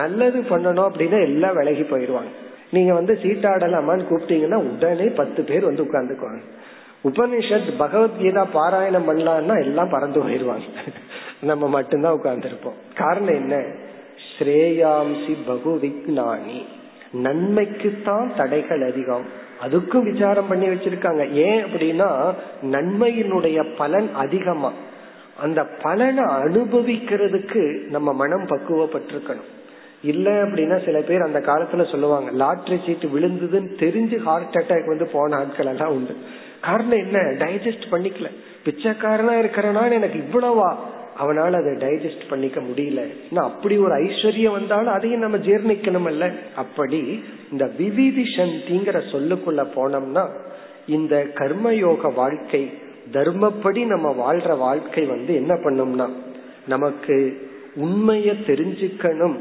நல்லது 0.00 0.40
பண்ணணும் 0.50 0.88
அப்படின்னா 0.88 1.20
எல்லாம் 1.22 1.56
விலகி 1.56 1.82
போயிடுவாங்க. 1.82 2.32
நீங்க 2.70 2.92
வந்து 2.94 3.18
சீட்டாடலாமான்னு 3.22 4.08
கூப்பிட்டீங்கன்னா 4.10 4.58
உடனே 4.70 5.08
பத்து 5.20 5.42
பேர் 5.42 5.64
வந்து 5.64 5.82
உட்காந்துக்குவாங்க 5.82 6.42
உபனிஷத் 7.04 7.72
பகவத்கீதா 7.78 8.46
பாராயணம் 8.54 9.08
பண்ணலாம்னா 9.08 9.60
எல்லாம் 9.60 9.90
பறந்து 9.90 10.22
போயிடுவாங்க 10.22 10.62
நம்ம 11.40 11.68
மட்டும்தான் 11.68 12.20
உட்கார்ந்துருப்போம். 12.22 12.96
காரணம் 12.96 13.34
என்ன? 13.34 13.64
ஸ்ரேயாம்சி 14.38 15.36
பகு 15.46 15.74
விக்னானி. 15.82 16.64
நன்மைக்குத்தான் 17.12 18.30
தடைகள் 18.36 18.90
அதிகம். 18.90 19.26
அதுக்கும் 19.68 20.12
விசாரம் 20.12 20.48
பண்ணி 20.48 20.68
வச்சிருக்காங்க. 20.68 21.30
ஏன் 21.30 21.64
அப்படின்னா 21.64 22.34
நன்மையினுடைய 22.62 23.76
பலன் 23.76 24.10
அதிகமா. 24.14 24.72
அந்த 25.40 25.66
பலனை 25.82 26.24
அனுபவிக்கிறதுக்கு 26.24 27.90
நம்ம 27.90 28.12
மனம் 28.12 28.46
பக்குவப்பட்டிருக்கணும். 28.46 29.52
இல்ல 30.02 30.30
அப்படின்னா 30.30 30.84
சில 30.84 31.00
பேர் 31.00 31.22
அந்த 31.22 31.40
காலத்துல 31.40 31.90
சொல்லுவாங்க 31.90 32.44
லாட்ரி 32.44 32.84
சீட்டு 32.84 33.08
விழுந்ததுன்னு 33.08 33.72
தெரிஞ்சு 33.78 34.16
ஹார்ட் 34.16 34.54
அட்டாக் 34.54 34.86
வந்து 34.86 35.10
போன 35.12 35.36
ஆட்கள் 35.36 35.66
எல்லாம் 35.66 35.92
உண்டு. 35.92 36.16
காரணம் 36.64 36.98
என்ன? 36.98 37.18
டைஜஸ்ட் 37.18 37.86
பண்ணிக்கல. 37.90 38.28
பிச்சைக்காரனா 38.64 39.34
இருக்கிறனால 39.42 39.92
எனக்கு 39.92 40.18
இவ்வளவா? 40.24 40.74
அவனால 41.22 41.52
அதை 41.52 41.72
டைஜஸ்ட் 41.72 42.28
பண்ணிக்க 42.28 42.60
முடியல. 42.60 43.00
அப்படி 43.34 43.76
ஒரு 43.76 44.04
ஐஸ்வர்யம் 44.04 44.50
வந்தாலும் 44.50 44.92
அதையும் 44.92 45.20
நம்ம 45.20 45.36
ஜீர்ணிக்கணும் 45.36 46.06
அல்ல 46.06 46.30
அப்படி 46.56 47.24
இந்த 47.52 47.70
விவிதி 47.78 48.22
சந்திங்கிற 48.36 49.00
சொல்லுக்குள்ள 49.12 49.66
போனோம்னா 49.76 50.24
இந்த 50.86 51.26
கர்மயோக 51.34 52.14
வாழ்க்கை 52.14 52.72
தர்மப்படி 53.12 53.86
நம்ம 53.86 54.14
வாழ்ற 54.18 54.58
வாழ்க்கை 54.58 55.04
வந்து 55.04 55.34
என்ன 55.34 55.54
பண்ணும்னா 55.54 56.08
நமக்கு 56.68 57.16
உண்மைய 57.76 58.32
தெரிஞ்சுக்கணும். 58.46 59.36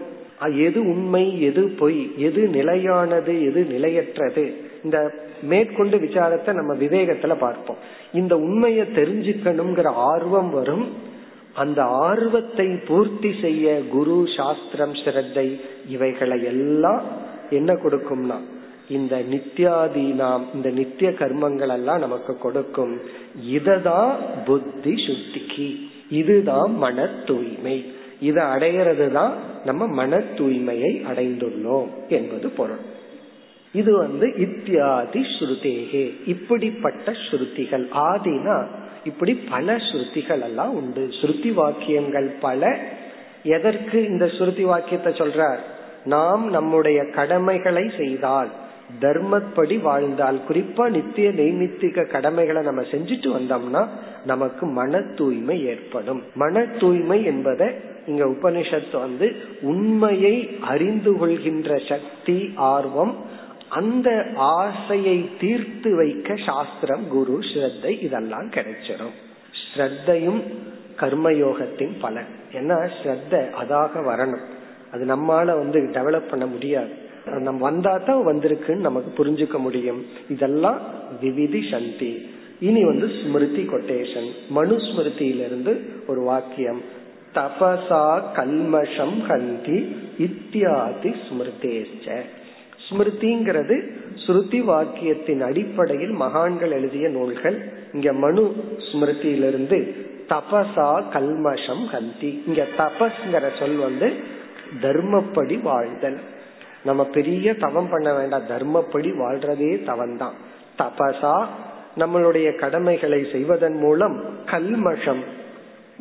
எது 0.55 0.79
உண்மை 0.81 1.41
எது 1.41 1.69
பொய் 1.79 2.11
எது 2.17 2.47
நிலையானது 2.47 3.45
எது 3.45 3.63
நிலையற்றது 3.63 4.62
இந்த 4.83 4.97
மேற்கொண்டு 5.41 5.97
விசாரத்தை 5.97 6.53
நம்ம 6.53 6.73
விவேகத்துல 6.73 7.35
பார்ப்போம். 7.37 7.77
இந்த 8.13 8.37
உண்மையை 8.37 8.85
தெரிஞ்சுக்கணுங்கிற 8.85 9.89
ஆர்வம் 10.11 10.51
வரும். 10.51 10.85
அந்த 11.53 11.83
ஆர்வத்தை 11.83 12.67
பூர்த்தி 12.87 13.31
செய்ய 13.41 13.81
குரு 13.91 14.23
சாஸ்திரம் 14.37 14.91
ஸ்ரத்தை 14.91 15.59
இவைகளை 15.87 16.43
எல்லாம் 16.43 17.01
என்ன 17.49 17.73
கொடுக்கும்னா 17.73 18.37
இந்த 18.89 19.15
நித்யாதீனாம் 19.31 20.43
இந்த 20.53 20.69
நித்திய 20.69 21.09
கர்மங்கள் 21.09 21.69
எல்லாம் 21.69 21.99
நமக்கு 21.99 22.37
கொடுக்கும். 22.37 23.01
இததான் 23.57 24.13
புத்தி 24.45 24.93
சுத்திக்கு. 25.05 25.67
இதுதான் 26.09 26.73
மன 26.77 27.05
தூய்மை 27.25 27.77
இதை 28.19 28.43
அடையிறது 28.43 29.07
தான் 29.11 29.33
நம்ம 29.65 29.87
மன 29.87 30.17
தூய்மையை 30.37 30.91
அடைந்துள்ளோம் 31.11 31.89
என்பது 32.09 32.49
பொருள். 32.49 32.83
இது 33.73 33.97
வந்து 33.97 34.33
இத்தியாதி 34.35 35.21
ஸ்ருதேகே. 35.21 36.13
இப்படிப்பட்ட 36.25 37.11
ஸ்ருதிகள். 37.11 37.85
ஆதினா 37.95 38.65
இப்படி 39.03 39.33
பல 39.35 39.75
ஸ்ருதிகள் 39.75 40.41
எல்லாம் 40.41 40.75
உண்டு. 40.75 41.07
ஸ்ருதி 41.21 41.53
வாக்கியங்கள் 41.53 42.33
பல. 42.39 42.79
எதற்கு 43.43 44.05
இந்த 44.05 44.25
ஸ்ருதி 44.25 44.61
வாக்கியத்தை 44.61 45.13
சொல்றார்? 45.13 45.57
நாம் 46.05 46.49
நம்முடைய 46.49 47.09
கடமைகளை 47.09 47.91
செய்தால் 47.97 48.49
தர்மப்படி 49.01 49.81
வாழ்ந்தால் 49.81 50.39
குறிப்பா 50.49 50.89
நித்திய 50.89 51.29
நெய்மித்திக 51.29 52.07
கடமைகளை 52.07 52.61
நம்ம 52.61 52.81
செஞ்சுட்டு 52.81 53.29
வந்தோம்னா 53.37 53.87
நமக்கு 54.25 54.65
மன 54.65 55.01
தூய்மை 55.01 55.65
ஏற்படும். 55.65 56.23
மன 56.35 56.65
தூய்மை 56.65 57.23
என்பதை 57.23 57.67
இங்க 58.07 58.25
உபனிஷத்து 58.25 58.99
வந்து 58.99 59.35
உண்மையை 59.61 60.57
அறிந்து 60.61 61.17
கொள்கின்ற 61.17 61.81
சக்தி 61.89 62.53
ஆர்வம் 62.55 63.41
அந்த 63.73 64.09
ஆசையை 64.35 65.17
தீர்த்து 65.39 65.95
வைக்க 65.95 66.35
சாஸ்திரம் 66.45 67.05
குரு 67.07 67.35
ஸ்ரத்தை 67.51 67.91
இதெல்லாம் 68.01 68.49
கிடைச்சிடும் 68.49 69.15
ஸ்ரத்தையும் 69.63 70.41
கர்மயோகத்தின் 70.99 71.93
பலன். 72.01 72.31
ஏன்னா 72.51 72.77
ஸ்ரத்த 72.97 73.33
அதாக 73.61 73.93
வரணும். 74.09 74.45
அது 74.91 75.03
நம்மால 75.05 75.45
வந்து 75.61 75.79
டெவலப் 75.93 76.29
பண்ண 76.29 76.45
முடியாது. 76.45 76.91
நம்ம 77.25 77.61
வந்தா 77.61 77.93
தான் 77.97 78.25
வந்திருக்குன்னு 78.27 78.87
நமக்கு 78.87 79.09
புரிஞ்சுக்க 79.17 79.57
முடியும். 79.57 80.01
இதெல்லாம் 80.29 80.79
விவிதி 81.21 81.61
சந்தி. 81.71 82.11
இனி 82.59 82.81
வந்து 82.85 83.07
ஸ்மிருதி 83.19 83.63
கொட்டேஷன் 83.67 84.29
மனுஸ்மிருதியிலிருந்து 84.55 85.73
ஒரு 86.07 86.21
வாக்கியம். 86.21 86.81
தபசா 87.35 88.05
கல்மஷம் 88.35 89.17
ஹந்தி 89.29 89.77
இத்தியாதி 90.17 91.11
ஸ்மிருதேச்ச 91.25 92.07
ஸ்மிருதிங்கிறது 92.89 93.91
ஸ்ருதி 94.27 94.63
வாக்கியத்தின் 94.63 95.39
அடிப்படையில் 95.39 96.11
மகான்கள் 96.11 96.71
எழுதிய 96.71 97.09
நூல்கள். 97.09 97.71
இங்க 97.93 98.13
மனு 98.13 98.55
ஸ்மிருதியிலிருந்து 98.77 99.95
தபசா 100.29 101.03
கல்மஷம் 101.13 101.83
கந்தி. 101.91 102.47
இங்க 102.47 102.67
தபஸ்ங்கிற 102.77 103.49
சொல் 103.59 103.75
வந்து 103.75 104.13
தர்மப்படி 104.81 105.61
வாழ்தல். 105.61 106.19
நம்ம 106.85 107.05
பெரிய 107.05 107.53
தவம் 107.53 107.89
பண்ண 107.89 108.13
வேண்டாம். 108.13 108.47
தர்மப்படி 108.47 109.11
வாழ்றதே 109.11 109.71
தவம்தான். 109.83 110.33
தபசா 110.77 111.45
நம்மளுடைய 111.97 112.55
கடமைகளை 112.55 113.27
செய்வதன் 113.31 113.75
மூலம் 113.75 114.23
கல்மஷம் 114.45 115.23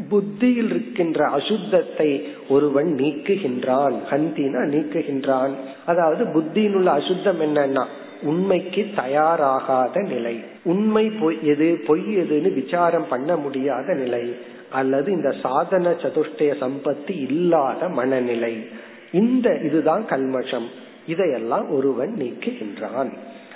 புத்தியில் 0.09 0.71
இருக்கின்ற 0.71 1.27
அசுத்தத்தை 1.27 2.23
ஒருவன் 2.49 2.87
நீக்குகின்றான். 2.87 3.95
ஹந்தினா 4.11 4.67
நீக்குகின்றான். 4.69 5.51
அதாவது 5.87 6.27
புத்தியில் 6.33 6.75
உள்ள 6.75 6.91
அசுத்தம் 6.91 7.41
என்னன்னா 7.41 7.87
உண்மைக்கு 8.23 8.87
தயாராகாத 8.97 10.09
நிலை. 10.09 10.41
உண்மை 10.65 11.11
பொய் 11.11 11.39
எது 11.43 11.83
பொய் 11.87 12.17
எதுன்னு 12.17 12.55
விசாரம் 12.55 13.09
பண்ண 13.09 13.37
முடியாத 13.37 13.95
நிலை. 13.95 14.37
அல்லது 14.71 15.13
இந்த 15.13 15.35
சாதன 15.43 15.91
சதுஷ்டய 15.91 16.55
சம்பத்தி 16.61 17.21
இல்லாத 17.21 17.89
மனநிலை. 17.89 18.67
இந்த 19.13 19.59
இதுதான் 19.65 20.05
கல்மஷம். 20.09 20.67
இதையெல்லாம் 21.07 21.71
ஒருவன் 21.71 22.15
நீக்குகின்றான். 22.19 23.13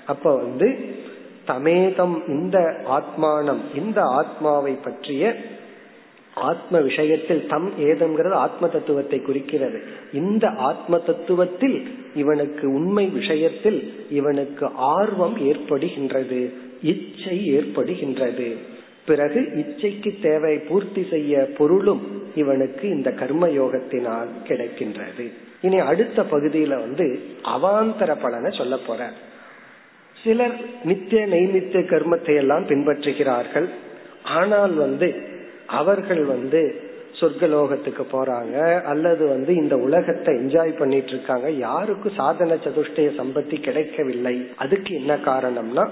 அப்ப 0.07 0.37
வந்து 0.37 0.79
தமேதம் 1.46 2.29
இந்த 2.29 2.59
ஆத்மானம் 2.90 3.61
இந்த 3.75 4.03
ஆத்மாவை 4.03 4.72
பற்றிய 4.72 5.37
ஆத்ம 6.37 6.81
விஷயத்தில் 6.81 7.46
தம் 7.46 7.72
ஏதம்ங்கிறது 7.81 8.31
ஆத்ம 8.31 8.68
தத்துவத்தை 8.68 9.20
குறிக்கிறது. 9.20 9.83
இந்த 10.12 10.49
ஆத்ம 10.49 11.01
தத்துவத்தில் 11.07 11.87
இவனுக்கு 12.14 12.72
உண்மை 12.72 13.07
விஷயத்தில் 13.07 14.07
இவனுக்கு 14.11 14.68
ஆர்வம் 14.75 15.37
ஏற்படுகின்றது 15.38 16.53
இச்சை 16.83 17.53
ஏற்படுகின்றது. 17.53 18.57
பிறகு 19.07 19.40
இச்சைக்கு 19.40 20.22
தேவை 20.22 20.59
பூர்த்தி 20.59 21.07
செய்ய 21.11 21.49
பொருளும் 21.59 22.22
இவனுக்கு 22.35 22.88
இந்த 22.88 23.11
கர்ம 23.11 23.46
யோகத்தினால் 23.46 24.29
கிடைக்கின்றது. 24.49 25.33
இனி 25.62 25.79
அடுத்த 25.79 26.22
பகுதியில 26.22 26.68
வந்து 26.68 27.20
அவாந்தர 27.44 28.16
பலனை 28.22 28.51
சொல்ல 28.51 28.77
போற. 28.77 29.11
சிலர் 30.22 30.57
நித்திய 30.85 31.27
நைமித்திய 31.27 31.83
கர்மத்தை 31.92 32.35
எல்லாம் 32.37 32.66
பின்பற்றுகிறார்கள். 32.66 33.68
ஆனால் 34.25 34.75
வந்து 34.75 35.35
அவர்கள் 35.66 36.24
வந்து 36.24 36.81
சொர்க்கலோகத்துக்கு 37.20 38.05
போறாங்க 38.12 38.83
அல்லது 38.83 39.29
வந்து 39.29 39.55
இந்த 39.55 39.76
உலகத்தை 39.76 40.35
என்ஜாய் 40.35 40.79
பண்ணிட்டு 40.79 41.09
இருக்காங்க 41.09 41.50
யாருக்கும் 41.50 42.16
சாதன 42.16 42.55
சதுஷ்டய 42.55 43.11
சம்பத்தி 43.18 43.61
கிடைக்கவில்லை. 43.61 44.50
அதுக்கு 44.57 44.94
என்ன 44.94 45.14
காரணம்னா 45.14 45.88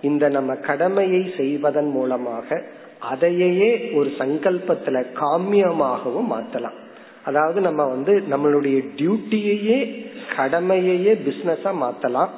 இந்த 0.00 0.28
நம்ம 0.28 0.54
கடமையை 0.54 1.32
செய்வதன் 1.36 1.90
மூலமாக 1.90 2.62
அதையே 2.98 3.90
ஒரு 3.94 4.10
சங்கல்பத்துல 4.18 5.04
காமியமாகவும் 5.14 6.32
மாத்தலாம். 6.32 6.78
அதாவது 7.24 7.60
நம்ம 7.60 7.84
வந்து 7.84 8.22
நம்மளுடைய 8.30 8.84
டியூட்டியையே 8.96 10.06
கடமையையே 10.36 11.14
பிசினஸா 11.14 11.72
மாத்தலாம் 11.84 12.28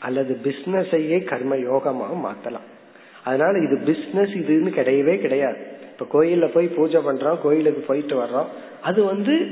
அல்லது 0.00 0.38
பிசினஸையே 0.44 1.24
கர்ம 1.24 1.56
யோகமாக 1.56 2.12
மாத்தலாம். 2.24 2.66
அதனால 3.24 3.58
இது 3.58 3.76
பிசினஸ் 3.76 4.30
இதுன்னு 4.30 4.72
கிடையவே 4.78 5.18
கிடையாது. 5.18 5.74
இப்ப 5.98 6.20
கோயில்ல 6.20 6.52
போய் 6.52 6.66
பூஜை 6.66 7.00
பண்றோம் 7.00 7.38
கோயிலுக்கு 7.42 7.80
போயிட்டு 7.80 8.22
வர்றோம். 8.22 8.46
அது 8.82 9.04
வந்து 9.04 9.46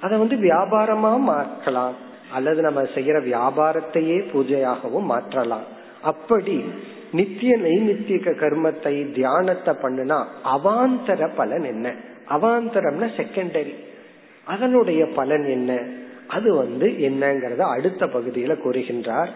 அதை 0.00 0.18
வந்து 0.18 0.36
வியாபாரமா 0.36 1.18
மாற்றலாம். 1.18 1.94
அல்லது 2.32 2.62
நம்ம 2.62 2.82
செய்யற 2.82 3.16
வியாபாரத்தையே 3.24 4.18
பூஜையாகவும் 4.32 5.10
மாற்றலாம். 5.12 5.66
அப்படி 6.02 6.64
நித்திய 7.12 7.56
நைமித்திய 7.56 8.18
கர்மத்தை 8.42 9.12
தியானத்தை 9.12 9.74
பண்ணுனா 9.82 10.24
அவாந்தர 10.44 11.30
பலன் 11.36 11.64
என்ன? 11.64 11.94
அவாந்தரம்னா 12.28 13.08
செகண்டரி 13.16 13.74
அதனுடைய 14.44 15.06
பலன் 15.06 15.44
என்ன? 15.44 15.82
அது 16.26 16.54
வந்து 16.54 16.86
என்னங்கறத 16.86 17.58
அடுத்த 17.58 18.06
பகுதியில 18.06 18.54
கூறுகின்றார். 18.64 19.28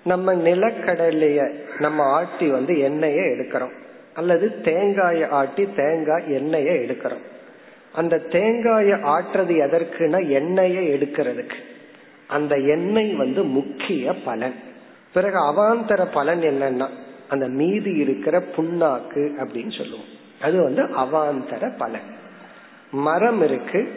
நம்ம 0.03 0.33
நிலக்கடலைய 0.33 1.51
நம்ம 1.79 2.03
ஆட்டி 2.03 2.47
வந்து 2.47 2.73
எண்ணெய 2.73 3.17
எடுக்கிறோம். 3.17 3.71
அல்லது 4.13 4.47
தேங்காய 4.61 5.29
ஆட்டி 5.29 5.69
தேங்காய் 5.75 6.25
எண்ணெய 6.27 6.71
எடுக்கிறோம். 6.71 7.23
அந்த 7.93 8.15
தேங்காய 8.15 8.95
ஆட்டுறது 8.95 9.53
எதற்குனா 9.55 10.29
எண்ணெயை 10.29 10.87
எடுக்கிறதுக்கு. 10.93 11.57
அந்த 12.27 12.55
எண்ணெய் 12.55 13.13
வந்து 13.13 13.43
முக்கிய 13.43 14.13
பலன். 14.13 14.55
பிறகு 15.13 15.37
அவாந்தர 15.39 16.07
பலன் 16.13 16.41
என்னன்னா 16.41 16.87
அந்த 17.29 17.47
மீதி 17.47 17.91
இருக்கிற 17.91 18.39
புண்ணாக்கு 18.39 19.31
அப்படின்னு 19.39 19.77
சொல்லுவோம். 19.77 20.17
அது 20.41 20.63
வந்து 20.63 20.83
அவாந்தர 20.83 21.77
பலன். 21.77 22.07
மரம் 22.91 23.43
இருக்கு 23.43 23.93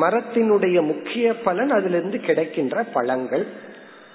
மரத்தினுடைய 0.00 0.82
முக்கிய 0.82 1.40
பலன் 1.40 1.70
அதுல 1.70 1.96
இருந்து 1.96 2.20
கிடைக்கின்ற 2.20 2.82
பழங்கள். 2.82 3.46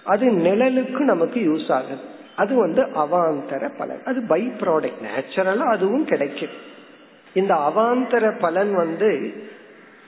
அது 0.04 0.26
நிழலுக்கு 0.32 1.00
நமக்கு 1.00 1.40
யூஸ் 1.40 1.72
ஆகுது. 1.72 2.02
அது 2.36 2.56
வந்து 2.56 2.84
அவாந்தர 2.84 3.72
பலன். 3.78 4.02
அது 4.06 4.24
பை 4.28 4.52
ப்ராடக்ட் 4.60 5.04
நேச்சுரலா 5.04 5.68
அதுவும் 5.68 6.06
கிடைக்கும். 6.06 6.70
இந்த 7.34 7.54
அவாந்தர 7.54 8.40
பலன் 8.40 8.76
வந்து 8.76 9.34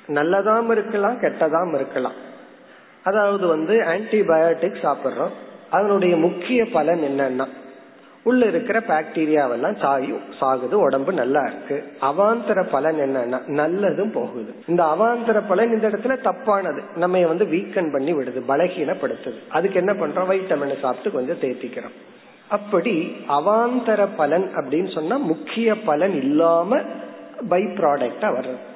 நல்லதாம் 0.08 0.72
இருக்கலாம் 0.72 1.20
கெட்டதாம் 1.22 1.74
இருக்கலாம். 1.74 2.32
அதாவது 3.04 3.48
வந்து 3.48 3.80
ஆன்டிபயோட்டிக் 3.80 4.76
சாப்பிடுறோம். 4.84 5.32
அதனுடைய 5.72 6.18
முக்கிய 6.18 6.66
பலன் 6.66 7.00
என்னன்னா 7.00 7.48
உள்ள 8.24 8.46
இருக்கிற 8.46 8.80
பாக்டீரியாவெல்லாம் 8.80 9.80
சாயும் 9.80 10.22
சாகுது 10.40 10.74
உடம்பு 10.74 11.14
நல்லா 11.14 11.42
இருக்கு. 11.42 11.84
அவாந்தர 12.02 12.70
பலன் 12.72 13.00
என்னன்னா 13.00 13.40
நல்லதும் 13.48 14.12
போகுது. 14.12 14.56
இந்த 14.68 14.84
அவாந்தர 14.84 15.42
பலன் 15.48 15.72
இந்த 15.72 15.88
இடத்துல 15.88 16.32
தப்பானது. 16.32 16.82
நம்ம 16.96 17.28
வந்து 17.28 17.46
வீக்கன் 17.46 17.92
பண்ணி 17.92 18.14
விடுது 18.14 18.44
பலகீனப்படுத்துது. 18.48 19.50
அதுக்கு 19.50 19.78
என்ன 19.78 19.94
பண்றோம்? 19.94 20.32
வைட்டமின் 20.32 20.80
சாப்பிட்டு 20.80 21.12
கொஞ்சம் 21.12 21.40
தேத்திக்கிறோம். 21.42 21.94
அப்படி 22.48 23.16
அவாந்தர 23.30 24.08
பலன் 24.16 24.50
அப்படின்னு 24.56 24.94
சொன்னா 24.94 25.18
முக்கிய 25.18 25.82
பலன் 25.82 26.16
இல்லாம 26.16 26.80
பை 27.50 27.64
ப்ராடக்டா 27.64 28.22
வர்றது. 28.22 28.72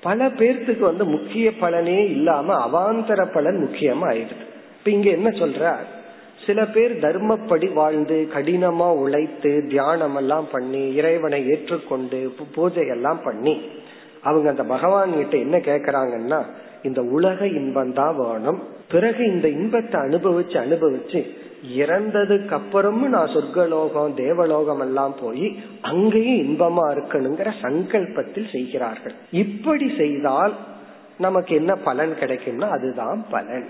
பல 0.00 0.26
பேர்த்துக்கு 0.26 0.78
வந்து 0.78 1.04
முக்கிய 1.04 1.50
பலனே 1.60 2.04
இல்லாம 2.04 2.66
அவாந்தர 2.66 3.32
பலன் 3.32 3.68
முக்கியமா 3.68 4.06
ஆயிடுது. 4.06 4.46
இப்ப 4.78 4.90
இங்க 4.90 5.10
என்ன 5.10 5.28
சொல்ற 5.28 5.76
சில 6.48 6.60
பேர் 6.66 6.92
தர்மப்படி 7.00 7.66
வாழ்ந்து 7.72 8.28
கடினமா 8.34 8.86
உழைத்து 9.02 9.50
தியானம் 9.68 10.14
எல்லாம் 10.14 10.46
பண்ணி 10.52 10.82
இறைவனை 10.94 11.40
ஏற்றுக்கொண்டு 11.48 12.18
பூஜை 12.54 12.84
எல்லாம் 12.86 13.20
பண்ணி 13.24 13.54
அவங்க 14.22 14.46
அந்த 14.48 14.64
பகவான் 14.74 15.12
கிட்ட 15.16 15.36
என்ன 15.36 15.56
கேக்குறாங்கன்னா 15.58 16.38
இந்த 16.82 17.00
உலக 17.16 17.46
இன்பம் 17.46 17.92
தான் 17.92 18.16
வேணும். 18.16 18.58
பிறகு 18.90 19.22
இந்த 19.26 19.46
இன்பத்தை 19.48 20.00
அனுபவிச்சு 20.00 20.56
அனுபவிச்சு 20.64 21.20
இறந்ததுக்கு 21.78 22.54
அப்புறமும் 22.58 23.14
நான் 23.14 23.32
சொர்க்கலோகம் 23.34 24.14
தேவலோகம் 24.14 24.80
எல்லாம் 24.80 25.14
போய் 25.20 25.46
அங்கேயும் 25.90 26.40
இன்பமா 26.44 26.84
இருக்கணுங்கிற 26.94 27.52
சங்கல்பத்தில் 27.62 28.52
செய்கிறார்கள். 28.52 29.16
இப்படி 29.44 29.88
செய்தால் 29.96 30.54
நமக்கு 31.18 31.54
என்ன 31.54 31.74
பலன் 31.88 32.14
கிடைக்கும்னா 32.20 32.70
அதுதான் 32.78 33.20
பலன். 33.30 33.68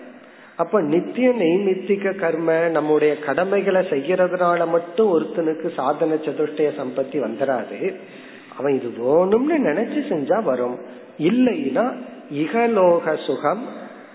அப்ப 0.59 0.81
நித்திய 0.81 1.29
நெய்மித்திக 1.29 2.15
கர்ம 2.15 2.69
நம்முடைய 2.69 3.19
கடமைகளை 3.19 3.81
செய்யறதுனால 3.91 4.69
மட்டும் 4.69 5.11
ஒருத்தனுக்கு 5.13 5.75
சாதன 5.75 6.15
சதுஷ்டய 6.15 6.71
சம்பத்தி 6.81 7.17
வந்துடாது 7.27 7.95
அவன் 8.59 8.75
இது 8.79 8.89
வேணும்னு 8.99 9.57
நினைச்சு 9.69 10.01
செஞ்சா 10.13 10.43
வரும். 10.43 10.77
இல்லைன்னா 11.19 11.85
இகலோக 12.33 13.25
சுகம் 13.27 13.63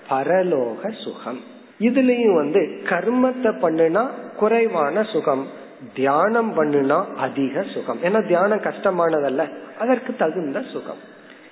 பரலோக 0.09 0.91
சுகம். 1.03 1.39
இதுலயும் 1.79 2.35
வந்து 2.35 2.61
கர்மத்தை 2.83 3.51
பண்ணுனா 3.63 4.03
குறைவான 4.37 5.03
சுகம் 5.03 5.47
தியானம் 5.93 6.51
பண்ணுனா 6.57 6.99
அதிக 7.15 7.65
சுகம். 7.73 7.99
ஏன்னா 8.03 8.27
தியானம் 8.27 8.65
கஷ்டமானதல்ல. 8.69 9.49
அதற்கு 9.79 10.15
தகுந்த 10.15 10.61
சுகம். 10.71 11.01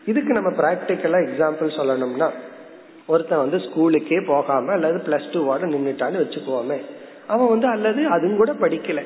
இதுக்கு 0.05 0.33
நம்ம 0.33 0.49
பிராக்டிக்கலா 0.49 1.19
எக்ஸாம்பிள் 1.27 1.77
சொல்லணும்னா 1.79 2.29
ஒருத்தன் 3.07 3.37
வந்து 3.37 3.57
ஸ்கூலுக்கே 3.57 4.25
போகாம 4.25 4.71
அல்லது 4.71 5.01
பிளஸ் 5.05 5.29
டூவோட 5.31 5.65
நின்றுட்டான்னு 5.65 6.21
வச்சுக்கோமே. 6.23 6.81
அவன் 7.27 7.47
வந்து 7.47 7.67
அல்லது 7.67 8.07
அதுவும் 8.07 8.37
கூட 8.37 8.53
படிக்கல. 8.53 9.01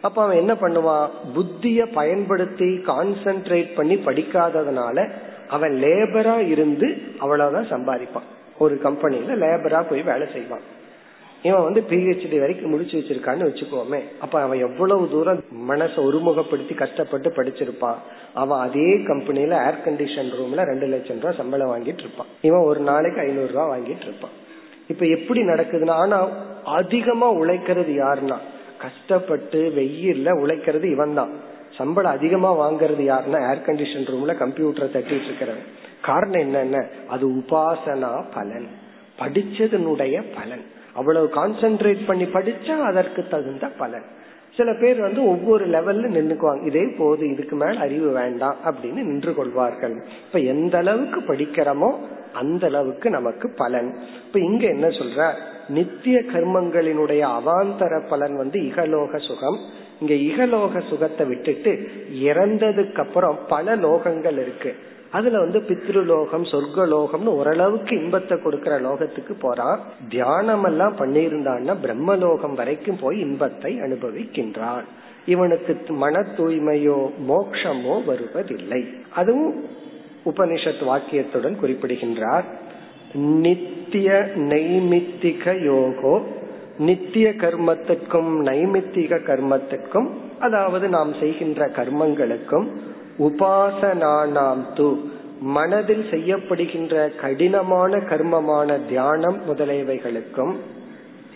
அப்ப 0.00 0.22
அவன் 0.22 0.36
என்ன 0.36 0.54
பண்ணுவான்? 0.54 1.08
புத்திய 1.34 1.92
பயன்படுத்தி 1.92 2.80
கான்சென்ட்ரேட் 2.86 3.74
பண்ணி 3.74 3.94
படிக்காததுனால 3.94 5.10
அவன் 5.48 5.82
லேபரா 5.82 6.48
இருந்து 6.48 6.98
அவ்வளவுதான் 7.18 7.70
சம்பாதிப்பான். 7.70 8.26
ஒரு 8.58 8.78
கம்பெனில 8.78 9.34
லேபரா 9.34 9.84
போய் 9.90 10.02
வேலை 10.02 10.26
செய்வான். 10.32 10.74
இவன் 11.46 11.62
வந்து 11.62 11.84
பிஹெச்டி 11.90 12.38
வரைக்கும் 12.38 12.70
முடிச்சு 12.70 12.98
வச்சிருக்கான்னு 12.98 13.46
வச்சுக்கோமே. 13.48 14.00
அப்ப 14.20 14.40
அவன் 14.40 14.58
எவ்வளவு 14.58 15.10
தூரம் 15.10 15.44
மனசை 15.68 15.98
ஒருமுகப்படுத்தி 16.08 16.74
கஷ்டப்பட்டு 16.74 17.30
படிச்சிருப்பான். 17.30 17.98
அவன் 18.34 18.60
அதே 18.60 19.02
கம்பெனில 19.02 19.64
ஏர் 19.66 19.82
கண்டிஷன் 19.84 20.32
ரூம்ல 20.38 20.62
ரெண்டு 20.62 20.86
லட்சம் 20.86 21.16
ரூபாய் 21.16 21.36
சம்பளம் 21.36 21.72
வாங்கிட்டு 21.72 22.02
இருப்பான். 22.04 22.26
இவன் 22.40 22.64
ஒரு 22.64 22.80
நாளைக்கு 22.80 23.20
ஐநூறு 23.20 23.52
ரூபாய் 23.52 23.80
வாங்கிட்டு 23.80 24.02
இருப்பான். 24.02 24.34
இப்ப 24.88 25.06
எப்படி 25.06 25.40
நடக்குதுன்னா 25.40 25.96
ஆனா 26.02 26.28
அதிகமா 26.64 27.32
உழைக்கிறது 27.32 27.92
யாருன்னா 27.92 28.36
கஷ்டப்பட்டு 28.80 29.72
வெயில்ல 29.76 30.30
உழைக்கிறது 30.30 30.84
இவன் 30.84 31.14
தான் 31.14 31.30
சம்பளம் 31.78 32.12
அதிகமா 32.12 32.50
வாங்குறது 32.58 33.02
யாருன்னா 33.12 33.38
ஏர் 33.50 33.62
கண்டிஷன் 33.66 34.08
ரூம்ல 34.10 34.34
கம்ப்யூட்டரை 34.34 34.88
தட்டிட்டு 34.88 35.26
இருக்கிறவன். 35.28 35.64
காரணம் 36.02 36.40
என்னென்ன? 36.40 36.86
அது 37.08 37.28
உபாசனா 37.30 38.24
பலன். 38.34 38.68
படிச்சதனுடைய 39.18 40.24
பலன். 40.34 40.64
அவ்வளவு 40.96 41.30
கான்சென்ட்ரேட் 41.34 42.06
பண்ணி 42.06 42.24
படிச்சா 42.24 42.80
அதற்கு 42.80 43.24
தகுந்த 43.30 43.66
பலன். 43.68 44.06
சில 44.56 44.74
பேர் 44.74 45.00
வந்து 45.00 45.28
ஒவ்வொரு 45.28 45.66
லெவல்ல 45.66 46.06
நின்னுக்குவாங்க. 46.10 46.66
இதே 46.66 46.84
போது 46.98 47.30
இதுக்கு 47.30 47.56
மேல 47.56 47.80
அறிவு 47.80 48.12
வேண்டாம் 48.12 48.56
அப்படின்னு 48.64 49.02
நின்று 49.02 49.34
கொள்வார்கள். 49.34 49.94
இப்ப 50.26 50.38
எந்த 50.38 50.78
அளவுக்கு 50.78 51.20
படிக்கிறோமோ 51.20 51.94
அந்த 52.32 52.66
அளவுக்கு 52.66 53.10
நமக்கு 53.10 53.50
பலன். 53.56 53.94
இப்ப 54.26 54.38
இங்க 54.38 54.66
என்ன 54.66 54.86
சொல்ற? 54.86 55.32
நித்திய 55.68 56.22
கர்மங்களினுடைய 56.32 57.22
அவாந்தர 57.38 58.08
பலன் 58.08 58.36
வந்து 58.36 58.60
இகலோக 58.60 59.18
சுகம். 59.26 59.58
இங்க 60.00 60.14
இகலோக 60.14 60.88
சுகத்தை 60.88 61.26
விட்டுட்டு 61.26 61.90
இறந்ததுக்கு 62.22 62.98
அப்புறம் 62.98 63.38
பல 63.48 63.76
லோகங்கள் 63.76 64.38
இருக்கு. 64.38 64.76
அதுல 65.16 65.38
வந்து 65.38 65.58
பித்ருலோகம் 65.68 66.44
சொர்க்கலோகம்னு 66.52 67.32
ஓரளவுக்கு 67.40 67.92
இன்பத்தை 68.02 68.36
கொடுக்கற 68.38 68.74
லோகத்துக்கு 68.86 69.34
போறான் 69.40 69.80
தியானம் 70.08 70.64
எல்லாம் 70.64 70.96
பண்ணியிருந்தான்னா 70.96 71.74
பிரம்மலோகம் 71.84 72.54
வரைக்கும் 72.54 73.00
போய் 73.00 73.18
இன்பத்தை 73.20 73.72
அனுபவிக்கின்றான். 73.80 74.86
இவனுக்கு 75.26 75.74
மன 75.94 76.16
தூய்மையோ 76.36 76.98
மோக்ஷமோ 77.28 77.94
வருவதில்லை. 78.04 78.82
அதுவும் 79.14 79.54
உபனிஷத் 80.24 80.84
வாக்கியத்துடன் 80.90 81.60
குறிப்பிடுகின்றார். 81.60 82.46
நித்திய 83.44 84.10
நைமித்திக 84.52 85.52
யோகோ 85.70 86.14
நித்திய 86.78 87.26
கர்மத்திற்கும் 87.42 88.32
நைமித்திக 88.48 89.18
கர்மத்திற்கும் 89.28 90.08
அதாவது 90.38 90.86
நாம் 90.88 91.12
செய்கின்ற 91.20 91.68
கர்மங்களுக்கும் 91.76 92.66
உபாசனானாம் 93.18 94.62
து 94.76 94.86
மனதில் 95.40 96.06
செய்யப்படுகின்ற 96.10 97.16
கடினமான 97.16 97.98
கர்மமான 97.98 98.78
தியானம் 98.78 99.38
முதலியவைகளுக்கும் 99.48 100.54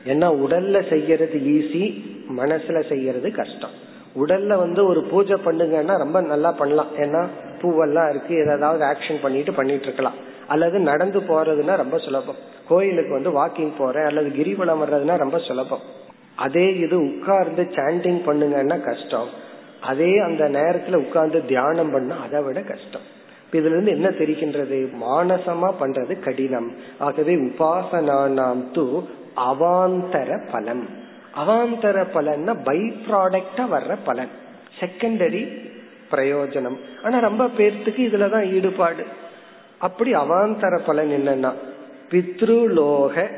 ஏன்னா 0.06 0.28
உடல்ல 0.44 0.88
செய்யறது 0.88 1.38
ஈஸி 1.38 2.04
மனசுல 2.36 2.88
செய்யறது 2.88 3.32
கஷ்டம். 3.32 3.70
உடல்ல 4.16 4.56
வந்து 4.56 4.86
ஒரு 4.86 5.02
பூஜை 5.02 5.36
பண்ணுங்கன்னா 5.44 5.96
ரொம்ப 5.98 6.20
நல்லா 6.20 6.52
பண்ணலாம். 6.52 6.90
ஏன்னா 6.96 7.26
பூவெல்லாம் 7.62 8.10
இருக்கு 8.10 8.34
ஏதாவது 8.44 8.84
ஆக்ஷன் 8.84 9.22
பண்ணிட்டு 9.22 9.52
பண்ணிட்டு 9.52 9.84
இருக்கலாம் 9.84 10.14
அல்லது 10.46 10.78
நடந்து 10.78 11.20
போறதுன்னா 11.20 11.76
ரொம்ப 11.76 11.98
சுலபம். 11.98 12.36
கோயிலுக்கு 12.68 13.12
வந்து 13.12 13.30
வாக்கிங் 13.40 13.72
போறேன் 13.78 14.04
அல்லது 14.04 14.28
கிரிவலம் 14.28 14.82
வர்றதுன்னா 14.82 15.16
ரொம்ப 15.16 15.38
சுலபம். 15.38 15.80
அதே 16.36 16.76
இது 16.76 16.96
உட்கார்ந்து 17.04 17.62
சாண்டிங் 17.62 18.20
பண்ணுங்கன்னா 18.26 18.80
கஷ்டம். 18.80 19.48
அதே 19.80 20.18
அந்த 20.18 20.48
நேரத்துல 20.48 20.94
உட்கார்ந்து 20.94 21.46
தியானம் 21.46 21.90
பண்ணா 21.90 22.16
அதை 22.16 22.42
விட 22.42 22.60
கஷ்டம். 22.60 23.18
இதுல 23.52 23.64
இருந்து 23.64 23.90
என்ன 23.90 24.08
தெரிகின்றது? 24.08 24.88
மானசமா 25.00 25.74
பண்றது 25.80 26.20
கடினம். 26.20 26.72
ஆகவே 26.98 27.36
உபாசனானாம் 27.36 28.62
து 28.74 29.04
அவாந்தர 29.36 30.40
பலன். 30.52 30.88
அவாந்தர 31.36 32.06
பலன்னா 32.14 32.56
பை 32.64 32.78
ப்ராடக்டா 32.78 33.68
வர்ற 33.72 33.96
பலன். 34.04 34.28
செகண்டரி 34.80 35.70
பிரயோஜனம். 36.10 36.76
ஆனா 37.04 37.18
ரொம்ப 37.18 37.46
பேர்த்துக்கு 37.46 37.98
இதுலதான் 37.98 38.52
ஈடுபாடு. 38.52 39.04
அப்படி 39.78 40.14
அவாந்தர 40.14 40.78
பலன் 40.86 41.08
என்னன்னா 41.08 41.52
பித்ருலோக 42.10 43.28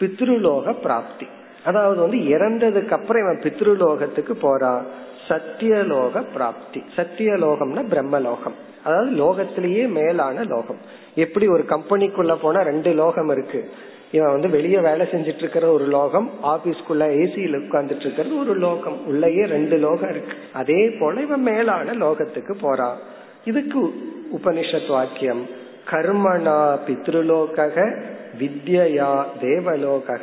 பித்ருலோக 0.00 0.72
பிராப்தி. 0.82 1.26
அதாவது 1.64 2.00
வந்து 2.00 2.16
இறந்ததுக்கு 2.16 2.90
அப்புறம் 2.90 3.22
இவன் 3.22 3.38
பித்ருலோகத்துக்கு 3.38 4.32
போறான். 4.32 5.06
சத்தியலோக 5.28 6.24
பிராப்தி 6.32 6.82
சத்தியலோகம்னா 6.96 7.86
பிரம்மலோகம். 7.86 8.56
அதாவது 8.84 9.10
லோகத்திலேயே 9.10 9.88
மேலான 9.88 10.42
லோகம். 10.42 10.78
எப்படி 11.14 11.46
ஒரு 11.46 11.64
கம்பெனிக்குள்ள 11.68 12.36
போனா 12.36 12.60
ரெண்டு 12.60 12.92
லோகம் 12.92 13.28
இருக்கு? 13.28 13.70
இவன் 14.10 14.30
வந்து 14.30 14.48
வெளியே 14.48 14.78
வேலை 14.78 15.06
செஞ்சிட்டு 15.06 15.36
இருக்கிற 15.36 15.72
ஒரு 15.72 15.84
லோகம் 15.84 16.30
ஆபீஸ்க்குள்ள 16.42 17.02
ஏசியில 17.02 17.56
உட்கார்ந்துட்டு 17.56 18.00
இருக்கிறது 18.00 18.38
ஒரு 18.38 18.54
லோகம். 18.54 19.06
உள்ளேயே 19.06 19.44
ரெண்டு 19.44 19.76
லோகம் 19.76 20.10
இருக்கு. 20.10 20.32
அதே 20.52 20.90
போல 21.00 21.20
இவன் 21.20 21.42
மேலான 21.42 21.92
லோகத்துக்கு 21.92 22.54
போறான். 22.60 22.98
இதுக்கு 23.44 23.94
உபனிஷத் 24.36 24.88
வாக்கியம். 24.88 25.46
கர்மனா 25.90 26.78
பித்ருலோக 26.86 28.02
வித்யா 28.38 29.24
தேவலோக 29.40 30.18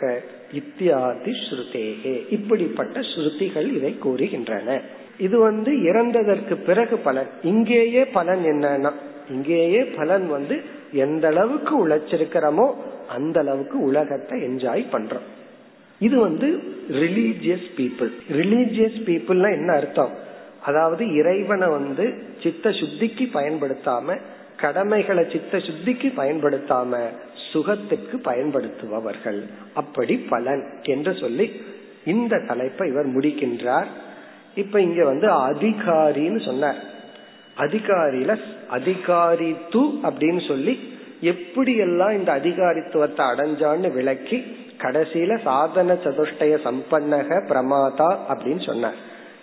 இத்தியாதி 0.54 1.32
ஸ்ருதேகே. 1.32 2.32
இப்படிப்பட்ட 2.32 3.00
ஸ்ருதிகள் 3.00 3.76
இதை 3.76 3.96
கூறுகின்றன. 4.04 4.82
இது 5.18 5.40
வந்து 5.40 5.72
இறந்ததற்கு 5.72 6.54
பிறகு 6.54 6.98
பலன். 6.98 7.28
இங்கேயே 7.44 8.06
பலன் 8.06 8.44
என்னன்னா 8.44 8.92
இங்கேயே 9.30 9.84
பலன் 9.84 10.28
வந்து 10.28 10.62
எந்த 10.94 11.28
அளவுக்கு 11.28 11.88
உழைச்சிருக்கிறோமோ 11.88 12.74
அந்த 13.08 13.40
அளவுக்கு 13.40 13.80
உலகத்தை 13.80 14.42
என்ஜாய் 14.42 14.84
பண்றோம். 14.92 15.28
இது 16.00 16.20
வந்து 16.20 16.48
ரிலீஜியஸ் 16.90 17.68
பீப்புள் 17.78 18.12
ரிலீஜியஸ் 18.30 19.00
பீப்புள்னா 19.06 19.52
என்ன 19.52 19.74
அர்த்தம்? 19.74 20.12
அதாவது 20.62 21.14
இறைவனை 21.14 21.68
வந்து 21.68 22.14
சித்த 22.44 22.70
சுத்திக்கு 22.70 23.26
பயன்படுத்தாம 23.34 24.20
கடமைகளை 24.58 25.26
சித்த 25.32 25.58
சுத்திக்கு 25.58 26.12
பயன்படுத்தாம 26.18 26.98
சுகத்துக்கு 27.56 28.16
பயன்படுத்துபவர்கள். 28.24 29.40
அப்படி 29.74 30.16
பலன் 30.18 30.64
என்று 30.84 31.14
சொல்லி 31.16 31.48
இந்த 32.06 32.44
தலைப்பை 32.48 32.90
இவர் 32.90 33.08
முடிக்கின்றார். 33.08 33.90
இப்ப 34.56 34.82
இங்க 34.82 35.06
வந்து 35.06 35.28
அதிகாரின்னு 35.28 36.46
சொன்னார். 36.46 36.82
அதிகாரியில 37.58 38.32
அதிகாரி 38.68 39.56
து 39.72 39.82
அப்படின்னு 40.04 40.42
சொல்லி 40.48 40.76
எப்படி 41.22 41.74
எல்லாம் 41.76 42.12
இந்த 42.12 42.32
அதிகாரித்துவத்தை 42.36 43.24
அடைஞ்சான்னு 43.32 43.94
விளக்கி 43.94 44.38
கடைசியில 44.78 45.40
சாதன 45.44 45.94
சதுஷ்டய 45.94 46.56
சம்பன்னக 46.68 47.40
பிரமாதா 47.50 48.10
அப்படின்னு 48.30 48.66
சொன்னார். 48.66 48.98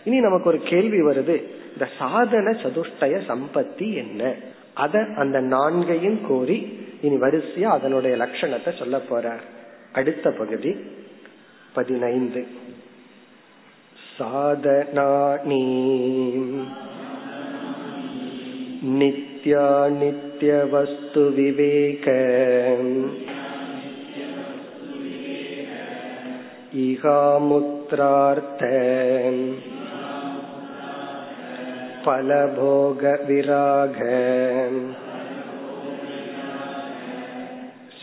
இனி 0.04 0.18
நமக்கு 0.20 0.48
ஒரு 0.48 0.60
கேள்வி 0.64 1.00
வருது. 1.02 1.36
இந்த 1.72 1.86
சாதன 1.98 2.50
சதுஷ்டய 2.50 3.20
சம்பத்தி 3.30 3.88
என்ன? 3.94 4.34
அத 4.74 5.06
அந்த 5.16 5.40
நான்கையும் 5.40 6.20
கோரி 6.28 6.58
இனி 7.01 7.15
வரிசையா 7.15 7.77
அதனுடைய 7.77 8.17
லட்சணத்தை 8.17 8.77
சொல்ல 8.77 9.01
போறார் 9.09 9.41
அடுத்த 9.93 10.31
பகுதி 10.31 10.75
பதினைந்து 11.73 12.45
சாதனானி 14.17 15.65
நித்திய 18.91 19.57
नित्या 19.91 19.99
नित्यवस्तुविवेक 19.99 22.07
इहामुत्रार्थ 26.77 28.61
फलभोगविराग 32.03 33.97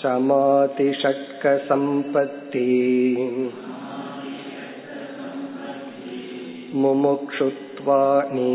समातिषट्कसम्पत्ति 0.00 2.66
முமுக்ஷுத்வானி 7.16 8.54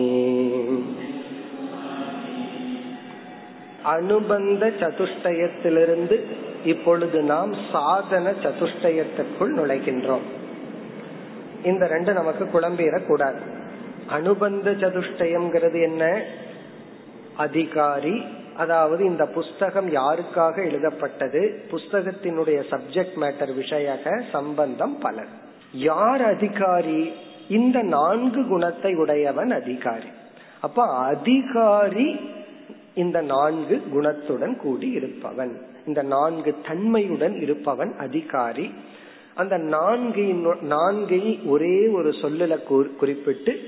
அனுபந்த 3.94 4.72
சதுஷ்டயத்திலிருந்து 4.80 6.20
இப்பொழுது 6.64 7.24
நாம் 7.24 7.56
சாதன 7.72 8.34
சதுஷ்டயத்திற்குள் 8.44 9.54
நுழைகின்றோம் 9.54 10.24
இந்த 11.64 11.88
ரெண்டு 11.88 12.14
நமக்கு 12.14 12.46
குழம்பிடக்கூடாது 12.46 13.40
அனுபந்த 14.10 14.76
சதுஷ்டயம்ங்கிறது 14.82 15.82
என்ன 15.82 16.24
அதிகாரி 17.38 18.24
அதாவது 18.57 19.05
இந்த 19.05 19.27
புஸ்தகம் 19.27 19.95
யாருக்காக 19.95 20.65
எழுதப்பட்டது? 20.65 21.65
புஸ்தகத்தினுடைய 21.71 22.63
சப்ஜெக்ட் 22.71 23.17
மேட்டர் 23.21 23.53
விஷயக 23.61 24.23
சம்பந்தம் 24.33 24.99
பலர். 24.99 25.29
யார் 25.73 26.23
அதிகாரி? 26.23 27.13
இந்த 27.49 27.83
நான்கு 27.83 28.47
குணத்தை 28.47 28.95
உடையவன் 28.95 29.51
அதிகாரி. 29.51 30.09
அப்ப 30.61 30.85
அதிகாரி 30.85 32.21
இந்த 32.95 33.21
நான்கு 33.21 33.83
குணத்துடன் 33.95 34.57
கூடி 34.57 34.91
இருப்பவன். 34.91 35.61
இந்த 35.87 36.03
நான்கு 36.03 36.57
தன்மையுடன் 36.69 37.41
இருப்பவன் 37.41 37.95
அதிகாரி. 37.99 38.75
அந்த 39.35 39.57
நான்கு 39.57 40.23
நான்கை 40.63 41.47
ஒரே 41.47 41.87
ஒரு 41.87 42.11
சொல்லுல 42.11 42.63
குறிப்பிட்டு 42.97 43.61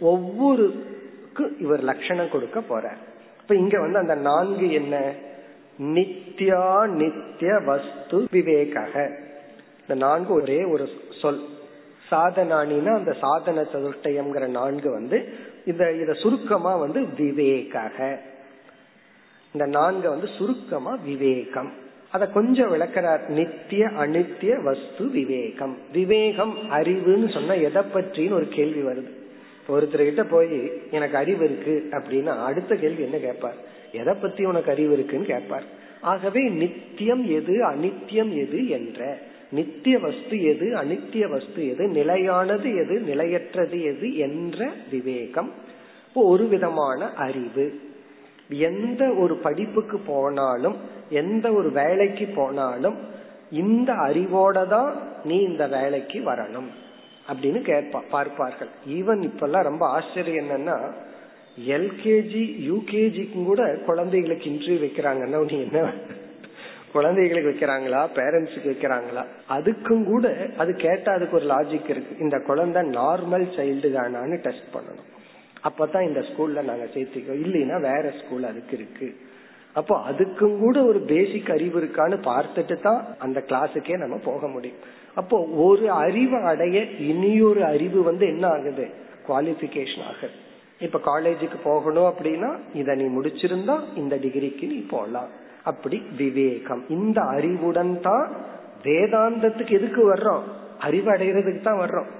ஒவ்வொருக்கு 0.00 1.56
இவர் 1.60 1.80
லட்சணம் 1.80 2.30
கொடுக்க 2.30 2.60
போறார். 2.60 3.08
இப்ப 3.50 3.62
இங்க 3.62 3.80
வந்து 3.80 3.98
அந்த 3.98 4.14
நான்கு 4.14 4.72
என்ன? 4.72 5.12
நித்யா 5.78 6.86
நித்திய 6.86 7.58
வஸ்து 7.58 8.26
விவேகக. 8.32 9.16
இந்த 9.80 9.94
நான்கு 9.94 10.34
ஒரே 10.34 10.64
ஒரு 10.64 10.88
சொல். 11.20 11.40
சாதனானினா 12.10 12.94
அந்த 12.94 13.12
சாதன 13.12 13.60
சதுஷ்டயம்ங்கிற 13.62 14.48
நான்கு 14.48 14.90
வந்து 14.90 15.28
இந்த 15.66 15.92
இத 15.92 16.12
சுருக்கமா 16.12 16.76
வந்து 16.76 17.00
விவேகக. 17.00 18.18
இந்த 19.52 19.66
நான்கு 19.66 20.08
வந்து 20.08 20.28
சுருக்கமா 20.38 20.98
விவேகம். 21.04 21.72
அத 22.10 22.26
கொஞ்சம் 22.26 22.72
விளக்கிறார். 22.74 23.28
நித்திய 23.28 23.86
அனித்திய 23.86 24.62
வஸ்து 24.62 25.08
விவேகம். 25.10 25.78
விவேகம் 25.92 26.58
அறிவுன்னு 26.70 27.32
சொன்னா 27.32 27.52
எதை 27.52 27.82
பற்றின்னு 27.94 28.32
ஒரு 28.32 28.48
கேள்வி 28.48 28.82
வருது. 28.82 29.19
ஒருத்தர்கிட்ட 29.70 30.24
போய் 30.30 30.70
எனக்கு 30.90 31.16
அறிவு 31.16 31.44
இருக்கு 31.44 31.88
அப்படின்னா 31.90 32.44
அடுத்த 32.44 32.74
கேள்வி 32.74 33.02
என்ன 33.02 33.16
கேட்பார்? 33.16 33.54
எதை 33.92 34.14
பத்தி 34.14 34.44
உனக்கு 34.44 34.70
அறிவு 34.70 34.92
இருக்குன்னு 34.92 35.26
கேட்பார். 35.26 35.64
ஆகவே 36.00 36.48
நித்தியம் 36.48 37.24
எது 37.30 37.70
அனித்தியம் 37.70 38.32
எது 38.36 38.68
என்ற 38.68 39.18
நித்திய 39.50 39.98
வஸ்து 39.98 40.42
எது 40.42 40.66
அனித்திய 40.74 41.28
வஸ்து 41.28 41.68
எது 41.68 41.88
நிலையானது 41.88 42.74
எது 42.76 43.00
நிலையற்றது 43.00 43.82
எது 43.82 44.16
என்ற 44.16 44.70
விவேகம். 44.90 45.50
ஒரு 46.14 46.44
விதமான 46.46 47.12
அறிவு. 47.14 47.80
எந்த 48.48 49.08
ஒரு 49.08 49.34
படிப்புக்கு 49.36 49.98
போனாலும் 49.98 50.76
எந்த 51.08 51.52
ஒரு 51.52 51.70
வேலைக்கு 51.72 52.26
போனாலும் 52.26 52.96
இந்த 53.50 53.92
அறிவோட 53.92 54.66
தான் 54.66 55.02
நீ 55.24 55.36
இந்த 55.36 55.66
வேலைக்கு 55.66 56.20
வரணும். 56.20 56.70
அப்படின்னு 57.28 57.60
கேட்பா 57.70 58.00
பார்ப்பார்கள். 58.10 58.70
ஈவன் 58.86 59.22
இப்பெல்லாம் 59.28 59.68
ரொம்ப 59.70 59.86
ஆச்சரியம் 59.86 60.48
என்னன்னா 60.48 60.76
எல்கேஜி 61.76 62.42
யூகேஜிக்கும் 62.70 63.44
கூட 63.44 63.76
குழந்தைகளுக்கு 63.86 64.50
இன்டர்வியூ 64.50 64.80
வைக்கிறாங்கன்னா 64.86 65.50
நீ 65.50 65.60
என்ன 65.60 65.92
குழந்தைகளுக்கு 66.92 67.50
வைக்கிறாங்களா? 67.50 68.00
பேரண்ட்ஸுக்கு 68.14 68.70
வைக்கிறாங்களா? 68.72 69.24
அதுக்கும் 69.48 70.04
கூட 70.04 70.48
அது 70.56 70.76
கேட்டா 70.76 71.12
அதுக்கு 71.12 71.36
ஒரு 71.36 71.46
லாஜிக் 71.46 71.90
இருக்கு. 71.90 72.16
இந்த 72.18 72.38
குழந்தை 72.38 72.82
நார்மல் 72.82 73.46
சைல்டு 73.56 73.90
தானான்னு 73.96 74.38
டெஸ்ட் 74.46 74.72
பண்ணணும். 74.74 75.08
அப்பதான் 75.68 76.06
இந்த 76.08 76.20
ஸ்கூல்ல 76.20 76.62
நாங்க 76.62 76.84
சேர்த்திக்கோ 76.94 77.34
இல்லைன்னா 77.44 77.80
வேற 77.80 78.14
ஸ்கூல் 78.24 78.44
அதுக்கு 78.44 78.76
இருக்கு. 78.76 79.16
அப்போ 79.72 80.02
அதுக்கும் 80.10 80.58
கூட 80.58 80.82
ஒரு 80.82 81.00
பேசிக் 81.00 81.50
அறிவு 81.50 81.80
இருக்கான்னு 81.80 82.18
பார்த்துட்டு 82.30 82.80
தான் 82.80 83.06
அந்த 83.18 83.44
கிளாஸுக்கே 83.48 83.96
நம்ம 83.96 84.16
போக 84.24 84.48
முடியும். 84.48 84.78
அப்போ 85.20 85.38
ஒரு 85.66 85.90
அறிவு 86.04 86.38
அடைய 86.50 86.78
இனியொரு 86.98 87.64
அறிவு 87.64 88.02
வந்து 88.02 88.24
என்ன 88.26 88.46
ஆகுது? 88.48 88.86
குவாலிபிகேஷன் 89.28 90.06
ஆகுது. 90.06 90.36
இப்ப 90.80 91.00
காலேஜுக்கு 91.04 91.58
போகணும் 91.64 92.08
அப்படின்னா 92.10 92.50
இத 92.74 92.94
நீ 92.94 93.04
முடிச்சிருந்தா 93.04 93.76
இந்த 93.96 94.16
டிகிரிக்கு 94.16 94.66
நீ 94.66 94.78
போகலாம் 94.90 95.30
அப்படி 95.64 96.02
விவேகம். 96.16 96.82
இந்த 96.88 97.20
அறிவுடன் 97.20 98.00
தான் 98.00 98.24
வேதாந்தத்துக்கு 98.82 99.70
எதுக்கு 99.70 100.02
வர்றோம்? 100.14 100.46
அறிவு 100.78 101.08
அடைகிறதுக்கு 101.12 101.62
தான் 101.62 101.80
வர்றோம். 101.80 102.10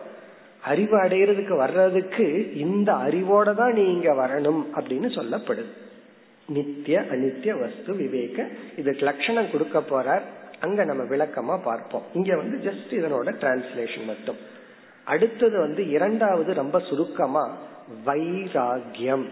அறிவு 0.64 0.96
அடைகிறதுக்கு 0.96 1.56
வர்றதுக்கு 1.56 2.26
இந்த 2.56 2.92
அறிவோட 2.92 3.54
தான் 3.54 3.72
நீ 3.72 3.84
இங்க 3.92 4.12
வரணும் 4.12 4.62
அப்படின்னு 4.76 5.08
சொல்லப்படுது. 5.18 5.72
நித்திய 6.48 7.04
அனித்திய 7.12 7.52
வஸ்து 7.60 7.94
விவேக. 7.94 8.46
இதுக்கு 8.76 9.04
லட்சணம் 9.04 9.50
கொடுக்க 9.52 9.78
போறார். 9.90 10.26
அங்க 10.60 10.84
நம்ம 10.84 11.02
விளக்கமா 11.02 11.62
பார்ப்போம். 11.62 12.02
இங்க 12.14 12.36
வந்து 12.36 12.70
ஜஸ்ட் 12.70 12.90
இதனோட 12.90 13.28
டிரான்ஸ்லேஷன் 13.40 14.04
மட்டும். 14.06 14.36
அடுத்தது 15.04 15.58
வந்து 15.58 15.88
இரண்டாவது 15.88 16.54
ரொம்ப 16.54 16.78
சுருக்கமா 16.78 17.56
வைராகியம் 18.06 19.24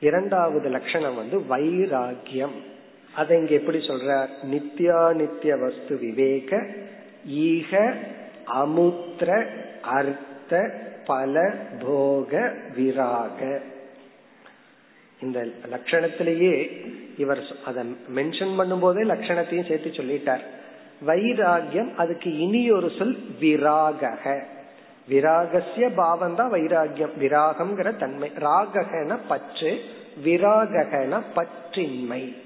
இரண்டாவது 0.00 0.68
லட்சணம் 0.68 1.14
வந்து 1.14 1.38
வைராகியம் 1.38 2.56
அதை 3.14 3.38
இங்க 3.38 3.52
எப்படி 3.52 3.78
சொல்ற 3.78 4.28
நித்யா 4.42 5.14
நித்திய 5.14 5.56
வஸ்து 5.56 5.98
விவேக 5.98 6.66
ஈக 7.26 7.94
அமுத்திர 8.44 9.46
அர்த்த 9.82 10.80
பல 11.04 11.54
போக 11.82 12.52
விராக. 12.76 13.60
இந்த 15.22 15.46
லட்சணத்திலேயே 15.70 16.86
இவர் 17.18 17.42
அதை 17.64 17.96
மென்ஷன் 18.14 18.56
பண்ணும் 18.56 18.78
போதே 18.78 19.02
லட்சணத்தையும் 19.02 19.68
சேர்த்து 19.68 19.90
சொல்லிட்டார். 19.90 20.40
வைராகியம் 21.06 21.94
அதுக்கு 21.96 22.38
இனி 22.38 22.70
ஒரு 22.70 22.90
சொல் 22.98 23.18
விராக 23.40 24.42
விராகசிய 25.08 25.94
பாவம் 25.94 26.34
தான் 26.34 26.52
வைராகியம். 26.52 27.10
விராகம்ங்கிற 27.20 27.96
தன்மை. 27.96 28.32
ராகன 28.36 29.18
பற்று 29.28 29.80
விராகன 30.24 31.20
பற்றின்மை. 31.36 32.36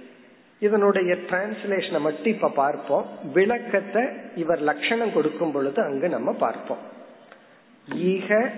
இதனுடைய 0.59 1.15
டிரான்ஸ்லேஷனை 1.15 2.01
மட்டும் 2.01 2.33
இப்ப 2.33 2.49
பார்ப்போம். 2.49 3.07
விளக்கத்தை 3.33 4.05
இவர் 4.37 4.61
லட்சணம் 4.61 5.13
கொடுக்கும் 5.13 5.53
பொழுது 5.53 5.83
அங்கு 5.83 6.09
நம்ம 6.09 6.33
பார்ப்போம். 6.33 6.79
ஈக 7.95 8.51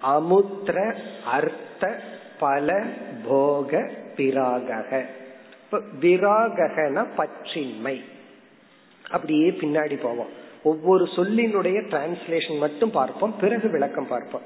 அமுத்திர 0.00 0.96
அர்த்த 1.24 2.00
பல 2.38 2.82
போக 3.28 3.90
பிராகக. 4.16 5.06
விராகன 6.00 7.06
பற்றின்மை 7.16 8.00
அப்படியே 9.10 9.50
பின்னாடி 9.50 10.00
போவோம். 10.02 10.40
ஒவ்வொரு 10.62 11.04
சொல்லினுடைய 11.04 11.78
டிரான்ஸ்லேஷன் 11.90 12.58
மட்டும் 12.58 12.90
பார்ப்போம். 12.90 13.34
பிறகு 13.40 13.68
விளக்கம் 13.68 14.06
பார்ப்போம். 14.06 14.42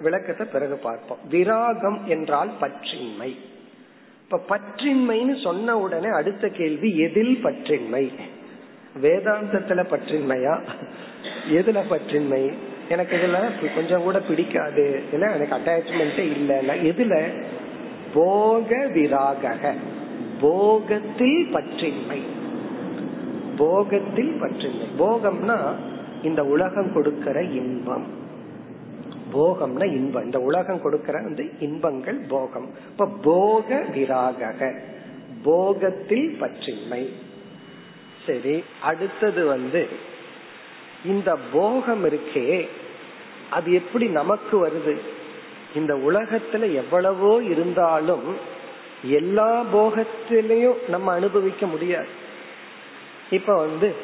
விளக்கத்தை 0.00 0.46
பிறகு 0.52 0.76
பார்ப்போம். 0.76 1.18
விராகம் 1.30 2.04
என்றால் 2.04 2.50
பற்றின்மை 2.60 3.36
இப்ப 4.22 4.56
பற்றின்மைன்னு 4.56 5.42
சொன்ன 5.42 5.78
உடனே 5.78 6.08
அடுத்த 6.08 6.48
கேள்வி 6.48 6.98
எதில் 6.98 7.44
பற்றின்மை 7.44 8.12
வேதாந்தத்துல 9.02 9.84
பற்றின்மையா 9.90 10.62
எதுல 11.50 11.82
பற்றின்மை 11.90 12.52
எனக்கு 12.88 13.16
இதுல 13.16 13.74
கொஞ்சம் 13.74 14.02
கூட 14.02 14.20
பிடிக்காது. 14.20 15.02
எனக்கு 15.12 15.56
அட்டாச்மெண்ட்டே 15.56 16.24
இல்லைன்னா 16.36 16.74
எதுல? 16.90 17.44
போக 18.14 18.76
விராக 18.86 19.74
போகத்தில் 20.44 21.42
பற்றின்மை 21.54 22.20
போகத்தில் 23.56 24.34
பற்றின்மை 24.40 24.88
போகம்னா 24.98 25.58
இந்த 26.22 26.44
உலகம் 26.44 26.92
கொடுக்கிற 26.92 27.42
இன்பம். 27.42 28.06
போகம்னா 29.34 29.84
இன்பம். 29.84 30.24
இந்த 30.24 30.38
உலகம் 30.38 30.82
கொடுக்கிற 30.82 31.22
வந்து 31.22 31.44
இன்பங்கள் 31.58 32.18
போகம். 32.28 32.68
இப்ப 32.90 33.08
போக 33.22 33.84
விராக 33.94 34.72
போகத்தில் 35.44 36.30
பற்றின்மை 36.40 37.02
சரி 38.26 38.56
அடுத்தது 38.82 39.46
வந்து 39.46 39.88
இந்த 41.04 41.38
போகம் 41.52 42.04
இருக்கே 42.04 42.68
அது 43.50 43.72
எப்படி 43.72 44.06
நமக்கு 44.08 44.54
வருது? 44.66 44.96
இந்த 45.76 45.94
உலகத்துல 45.94 46.72
எவ்வளவோ 46.74 47.42
இருந்தாலும் 47.42 48.52
எல்லா 49.10 49.64
போகத்திலையும் 49.72 50.76
நம்ம 50.88 51.12
அனுபவிக்க 51.12 51.66
முடியாது. 51.66 52.06
இப்ப 53.30 53.56
வந்து 53.56 53.94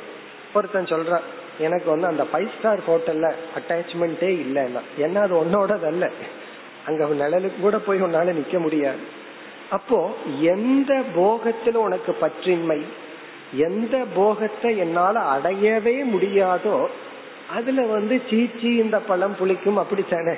ஒருத்தன் 0.55 0.85
சொல்றான் 0.85 1.27
எனக்கு 1.59 1.91
வந்து 1.91 2.07
அந்த 2.07 2.27
ஃபைவ் 2.33 2.49
ஸ்டார் 2.59 2.81
ஹோட்டல்ல 2.87 3.33
அட்டாச்மெண்டே 3.59 4.31
இல்லைன்னா 4.45 4.81
என்ன 4.97 5.21
அது 5.21 5.45
உன்னோடது 5.45 5.87
அல்ல 5.87 6.11
அங்க 6.87 7.05
நிழலுக்கு 7.05 7.61
கூட 7.61 7.79
போய் 7.79 8.03
உன்னால 8.03 8.33
நிக்க 8.33 8.59
முடியாது. 8.59 8.99
அப்போ 9.71 10.11
எந்த 10.41 11.03
போகத்துல 11.17 11.75
உனக்கு 11.75 12.17
பற்றின்மை 12.21 12.81
எந்த 13.57 14.05
போகத்தை 14.15 14.79
என்னால 14.79 15.19
அடையவே 15.19 16.05
முடியாதோ 16.13 16.87
அதுல 17.55 17.83
வந்து 17.83 18.21
சீச்சி 18.31 18.71
இந்த 18.75 18.99
பழம் 18.99 19.37
புளிக்கும் 19.41 19.77
அப்படித்தானே 19.77 20.35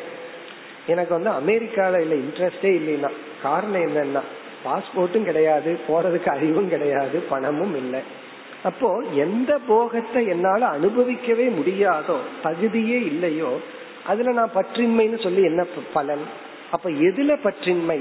எனக்கு 0.87 1.21
வந்து 1.21 1.31
அமெரிக்கால 1.31 2.01
இல்ல 2.01 2.15
இன்ட்ரெஸ்டே 2.15 2.73
இல்லைன்னா 2.81 3.11
காரணம் 3.43 3.87
என்னன்னா 3.89 4.23
பாஸ்போர்ட்டும் 4.65 5.25
கிடையாது 5.25 5.81
போறதுக்கு 5.89 6.29
அறிவும் 6.29 6.69
கிடையாது 6.69 7.19
பணமும் 7.19 7.77
இல்லை. 7.77 8.01
அப்போ 8.63 9.03
எந்த 9.15 9.59
போகத்தை 9.69 10.27
என்னால 10.27 10.67
அனுபவிக்கவே 10.67 11.47
முடியாதோ 11.59 12.17
தகுதியே 12.45 12.99
இல்லையோ 13.07 13.61
அதுல 14.07 14.33
நான் 14.33 14.55
பற்றின்மைன்னு 14.55 15.23
சொல்லி 15.23 15.43
என்ன 15.43 15.67
பலன்? 15.93 16.25
அப்ப 16.71 16.91
எதுல 16.91 17.37
பற்றின்மை? 17.45 18.01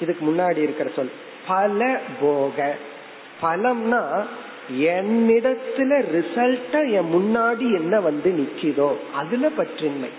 இதுக்கு 0.00 0.26
முன்னாடி 0.26 0.56
இருக்கிற 0.56 0.90
சொல். 0.96 1.10
பல 1.48 2.00
போக. 2.20 2.74
பலம்னா 3.42 4.24
என்னிடத்துல 4.80 5.92
ரிசல்ட்டா 6.14 6.90
என் 6.90 7.12
முன்னாடி 7.12 7.74
என்ன 7.74 8.00
வந்து 8.00 8.30
நிக்குதோ 8.30 8.92
அதுல 9.14 9.48
பற்றின்மை. 9.48 10.10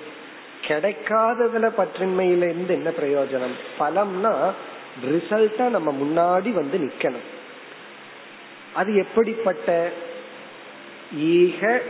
கிடைக்காததுல 0.67 1.69
பற்றின்மையில 1.77 2.49
இருந்து 2.49 2.73
என்ன 2.73 2.89
பிரயோஜனம்? 2.89 3.55
பலம்னா 3.79 4.51
ரிசல்ட்டா 5.05 5.69
நம்ம 5.69 5.91
முன்னாடி 5.91 6.51
வந்து 6.51 6.77
நிக்கணும். 6.77 7.27
அது 8.73 8.95
எப்படிப்பட்ட 8.95 9.91
ஈக 11.17 11.81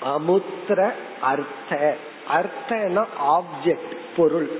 அமுத்திர 0.00 0.92
அர்த்த? 1.20 1.96
அர்த்தனா 2.32 3.06
ஆப்ஜெக்ட் 3.30 3.96
பொருள். 4.16 4.50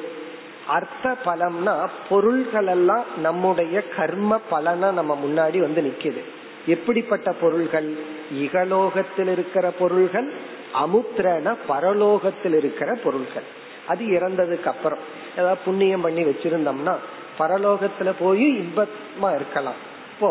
அர்த்த 0.66 1.16
பலம்னா 1.24 1.88
பொருள்கள் 2.08 2.66
எல்லாம் 2.66 3.04
நம்முடைய 3.18 3.88
கர்ம 3.88 4.40
பலனா 4.50 4.92
நம்ம 4.92 5.18
முன்னாடி 5.24 5.58
வந்து 5.58 5.82
நிக்குது. 5.82 6.20
எப்படிப்பட்ட 6.66 7.32
பொருள்கள்? 7.32 7.94
இகலோகத்தில் 8.34 9.32
இருக்கிற 9.32 9.70
பொருள்கள் 9.70 10.32
அமுத்திரன 10.74 11.56
பரலோகத்தில் 11.68 12.56
இருக்கிற 12.56 12.94
பொருள்கள். 12.94 13.42
அது 13.86 14.04
இறந்ததுக்கு 14.04 14.64
அப்புறம். 14.64 14.98
ஏதாவது 15.36 15.60
புண்ணியம் 15.64 16.00
பண்ணி 16.00 16.22
வச்சிருந்தோம்னா 16.22 16.96
பரலோகத்துல 17.38 18.12
போய் 18.18 18.46
இன்பமா 18.62 19.34
இருக்கலாம். 19.34 19.80
இப்போ 20.12 20.30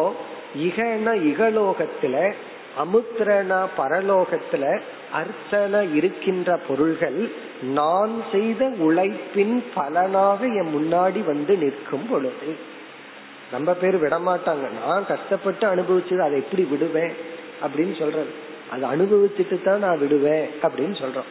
இகன 0.58 1.14
இகலோகத்துல 1.30 2.16
அமுத்திரனா 2.84 3.60
பரலோகத்துல 3.78 4.66
அர்த்தன 5.20 5.94
இருக்கின்ற 5.94 6.58
பொருள்கள் 6.68 7.32
நான் 7.62 8.14
செய்த 8.32 8.66
உழைப்பின் 8.66 9.64
பலனாக 9.74 10.40
என் 10.60 10.72
முன்னாடி 10.76 11.24
வந்து 11.26 11.56
நிற்கும் 11.58 12.08
பொழுது 12.10 12.52
நம்ம 13.52 13.74
பேர் 13.74 13.98
விடமாட்டாங்க. 14.04 14.66
நான் 14.80 15.08
கஷ்டப்பட்டு 15.08 15.66
அனுபவிச்சது 15.68 16.24
அதை 16.28 16.38
எப்படி 16.40 16.64
விடுவேன் 16.64 17.14
அப்படின்னு 17.64 18.00
சொல்றது. 18.00 18.32
அதை 18.72 18.84
அனுபவிச்சுட்டு 18.90 19.64
தான் 19.64 19.80
நான் 19.80 20.00
விடுவேன் 20.00 20.46
அப்படின்னு 20.64 20.96
சொல்றோம். 21.04 21.30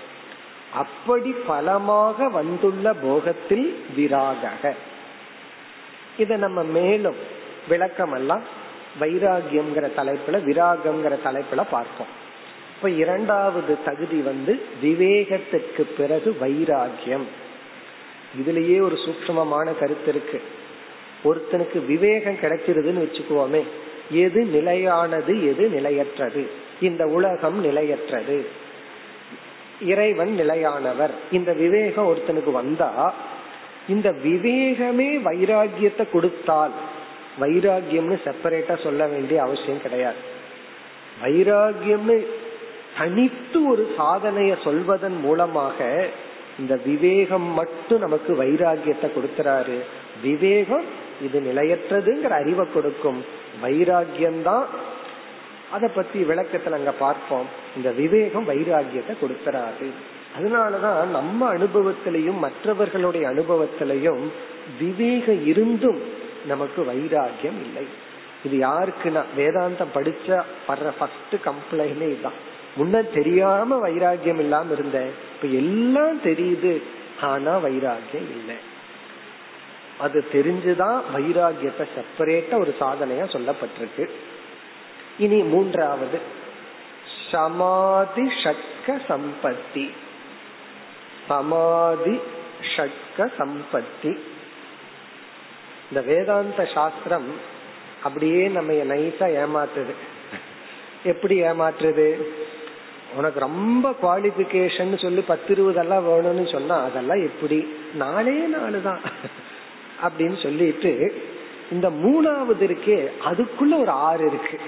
அப்படி 0.83 1.31
பலமாக 1.47 2.29
வந்துள்ள 2.29 2.93
போகத்தில் 3.05 3.67
விராக 3.97 4.75
இத 6.21 6.37
நம்ம 6.37 6.63
மேலும் 6.63 7.17
விளக்கம் 7.69 8.13
எல்லாம் 8.13 8.43
வைராகியம்ங்கிற 9.01 9.89
தலைப்புல 9.97 10.39
விராகம்ங்கிற 10.43 11.17
தலைப்புல 11.25 11.65
பார்ப்போம். 11.71 12.19
இப்ப 12.77 12.91
இரண்டாவது 12.91 13.77
தகுதி 13.85 14.21
வந்து 14.21 14.63
விவேகத்திற்கு 14.83 15.83
பிறகு 15.97 16.37
வைராகியம். 16.41 17.27
இதுலயே 18.41 18.81
ஒரு 18.81 18.97
சூக்மமான 18.97 19.79
கருத்து 19.79 20.09
இருக்கு. 20.09 20.43
ஒருத்தனுக்கு 21.25 21.87
விவேகம் 21.87 22.41
கிடைச்சிருதுன்னு 22.43 23.05
வச்சுக்குவோமே 23.05 23.63
எது 24.11 24.45
நிலையானது 24.45 25.47
எது 25.47 25.69
நிலையற்றது? 25.69 26.51
இந்த 26.81 27.07
உலகம் 27.07 27.61
நிலையற்றது. 27.61 28.47
இறைவன் 29.83 30.35
நிலையானவர். 30.35 31.11
இந்த 31.33 31.53
விவேகம் 31.53 32.07
ஒருத்தனுக்கு 32.07 32.53
வந்தா 32.53 33.15
இந்த 33.89 34.11
விவேகமே 34.11 35.23
வைராகியத்தை 35.25 36.11
கொடுத்தால் 36.13 36.71
வைராகியம்னு 37.41 38.17
செப்பரேட்டா 38.25 38.83
சொல்ல 38.83 39.07
வேண்டிய 39.07 39.43
அவசியம் 39.43 39.83
கிடையாது. 39.83 40.17
வைராகியம்னு 41.23 42.27
தனித்து 42.99 43.69
ஒரு 43.69 43.95
சாதனைய 43.99 44.63
சொல்வதன் 44.65 45.21
மூலமாக 45.21 46.07
இந்த 46.59 46.79
விவேகம் 46.85 47.43
மட்டும் 47.43 47.99
நமக்கு 47.99 48.45
வைராகியத்தை 48.45 49.09
கொடுக்கிறாரு. 49.17 49.79
விவேகம் 50.23 50.85
இது 51.23 51.41
நிலையற்றதுங்கிற 51.41 52.29
அறிவை 52.29 52.67
கொடுக்கும். 52.73 53.25
வைராகியம்தான் 53.63 54.65
அதை 55.71 55.89
பத்தி 55.95 56.23
விளக்கத்துல 56.23 56.71
அங்க 56.71 56.93
பார்ப்போம். 56.93 57.47
இந்த 57.77 57.91
விவேகம் 57.91 58.49
வைராகியத்தை 58.49 59.15
கொடுக்கிறாரு. 59.21 59.91
அதனாலதான் 60.39 61.05
நம்ம 61.05 61.55
அனுபவத்திலையும் 61.55 62.39
மற்றவர்களுடைய 62.39 63.29
அனுபவத்திலையும் 63.29 64.29
விவேகம் 64.81 65.47
இருந்தும் 65.47 66.03
நமக்கு 66.47 66.83
வைராகியம் 66.83 67.61
இல்லை. 67.63 67.87
இது 68.45 68.69
யாருக்குன்னா 68.69 69.25
வேதாந்தம் 69.37 69.87
படிச்ச 69.95 70.43
வர்ற 70.69 70.93
ஃபர்ஸ்ட் 70.99 71.35
கம்ப்ளைண்டே 71.45 72.03
இதுதான். 72.03 72.49
முன்ன 72.79 73.15
தெரியாம 73.15 73.89
வைராகியம் 73.89 74.39
இல்லாம 74.39 74.73
இருந்த 74.73 75.07
இப்ப 75.35 75.49
எல்லாம் 75.49 76.21
தெரியுது 76.21 76.83
ஆனா 77.21 77.59
வைராகியம் 77.59 78.31
இல்லை. 78.31 78.57
அது 79.99 80.25
தெரிஞ்சுதான் 80.33 81.01
வைராகியத்தை 81.17 81.89
செப்பரேட்டா 81.95 82.61
ஒரு 82.61 82.75
சாதனையா 82.81 83.25
சொல்லப்பட்டிருக்கு. 83.25 84.11
இனி 85.19 85.43
மூன்றாவது. 85.43 86.19
சமாதி 87.31 88.23
ஷட்க 88.45 89.01
சம்பத்தி. 89.09 89.91
சமாதி 91.31 92.15
ஷட்க 92.73 93.27
சம்பத்தி. 93.39 94.13
இந்த 95.89 96.01
வேதாந்த 96.11 96.65
சாஸ்திரம் 96.75 97.29
அப்படியே 98.07 98.43
நம்ம 98.57 98.73
நைஸா 98.93 99.27
ஏமாத்துது. 99.43 99.95
எப்படி 101.13 101.35
ஏமாற்றுது 101.49 102.07
உனக்கு 103.19 103.39
ரொம்ப 103.41 103.87
குவாலிபிகேஷன் 104.03 104.93
சொல்லி 105.05 105.23
பத்து 105.31 105.51
இருபதெல்லாம் 105.55 106.07
வேணும்னு 106.09 106.45
சொன்னா 106.53 106.77
அதெல்லாம் 106.89 107.23
எப்படி? 107.29 107.59
நாலே 108.03 108.35
நாலு 108.57 108.79
தான் 108.89 109.01
அப்படின்னு 110.05 110.39
சொல்லிட்டு 110.43 110.93
இந்த 111.75 111.89
மூணாவது 112.05 112.65
இருக்கே 112.69 112.99
அதுக்குள்ள 113.31 113.75
ஒரு 113.85 113.93
ஆறு 114.09 114.23
இருக்கு 114.27 114.59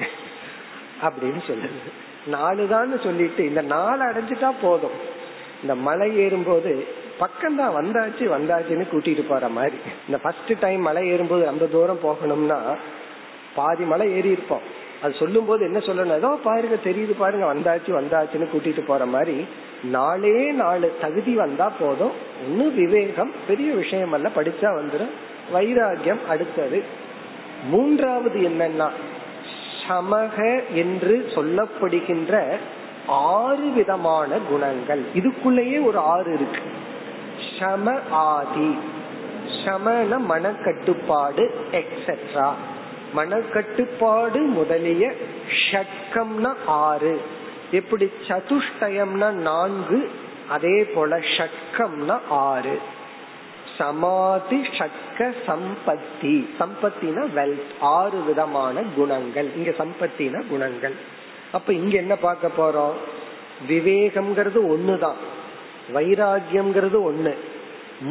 அப்படின்னு 1.07 1.43
சொல்லுது. 1.51 1.91
நாலு 2.37 2.65
தான் 2.75 2.93
சொல்லிட்டு 3.07 3.45
இந்த 3.51 3.63
நாலு 3.75 4.03
அடைஞ்சிட்டா 4.09 4.51
போதும். 4.63 4.99
இந்த 5.63 5.75
மலை 5.89 6.09
ஏறும்போது 6.25 6.73
பக்கம் 7.19 7.59
தான் 7.61 7.75
வந்தாச்சு 7.79 8.25
வந்தாச்சுன்னு 8.37 8.85
கூட்டிட்டு 8.93 9.25
போற 9.29 9.49
மாதிரி. 9.49 9.77
இந்த 10.09 10.19
ஃபர்ஸ்ட் 10.23 10.53
டைம் 10.61 10.83
மலை 10.89 11.03
ஏறும்போது 11.13 11.45
ரொம்ப 11.51 11.67
தூரம் 11.75 12.05
போகணும்னா 12.07 12.61
பாதி 13.55 13.85
மலை 13.85 14.07
ஏறி 14.17 14.31
இருப்போம். 14.37 14.65
அது 15.03 15.13
சொல்லும் 15.21 15.47
போது 15.47 15.63
என்ன 15.69 15.79
சொல்லணும்? 15.79 16.19
ஏதோ 16.21 16.31
பாருங்க 16.45 16.77
தெரியுது 16.85 17.15
பாருங்க 17.19 17.47
வந்தாச்சு 17.53 17.91
வந்தாச்சுன்னு 18.01 18.47
கூட்டிட்டு 18.53 18.83
போற 18.87 19.07
மாதிரி 19.07 19.37
நாளே 19.97 20.37
நாலு 20.63 20.89
தகுதி 21.01 21.33
வந்தா 21.35 21.67
போதும். 21.79 22.13
இன்னும் 22.49 22.75
விவேகம் 22.75 23.33
பெரிய 23.47 23.71
விஷயம் 23.75 24.13
அல்ல 24.13 24.31
படிச்சா 24.37 24.71
வந்துடும் 24.81 25.15
வைராகியம் 25.55 26.23
அடுத்தது. 26.29 26.81
மூன்றாவது 27.73 28.39
என்னன்னா 28.51 28.89
சமக 29.87 30.39
என்று 30.83 31.15
சொல்லப்படுகின்ற 31.35 32.41
ஆறு 33.07 33.71
விதமான 33.71 34.37
குணங்கள். 34.37 35.03
இதுக்குள்ளேயே 35.15 35.85
ஒரு 35.85 35.99
ஆறு 35.99 36.33
இருக்கு. 36.33 36.61
சம 37.59 37.99
ஆதி. 38.11 38.79
சமன 39.65 40.19
மனக்கட்டுப்பாடு 40.19 41.51
எக்ஸெட்ரா 41.73 42.53
மனக்கட்டுப்பாடு 43.17 44.47
முதலிய 44.47 45.13
ஷட்கம்னா 45.71 46.55
ஆறு. 46.67 47.21
எப்படி? 47.71 48.11
சதுஷ்டயம்னா 48.29 49.31
நான்கு 49.31 50.11
அதே 50.49 50.85
போல 50.85 51.19
ஷட்கம்னா 51.19 52.21
ஆறு. 52.29 52.79
சமாதி 53.79 54.57
ஷட்க 54.57 55.35
சம்பத்தி. 55.47 56.49
சம்பத்தினா 56.61 57.27
வெல்த் 57.37 57.71
ஆறு 57.81 58.25
விதமான 58.25 58.83
குணங்கள். 58.97 59.49
இங்க 59.57 59.71
சம்பத்தினா 59.71 60.49
குணங்கள். 60.49 61.12
அப்ப 61.53 61.73
இங்க 61.73 61.97
என்ன 61.97 62.17
பார்க்க 62.17 62.49
போறோம்? 62.59 62.93
விவேகம்ங்கிறது 63.69 64.61
ஒண்ணுதான். 64.75 65.19
வைராகியம்ங்கிறது 65.93 66.99
ஒண்ணு. 67.11 67.37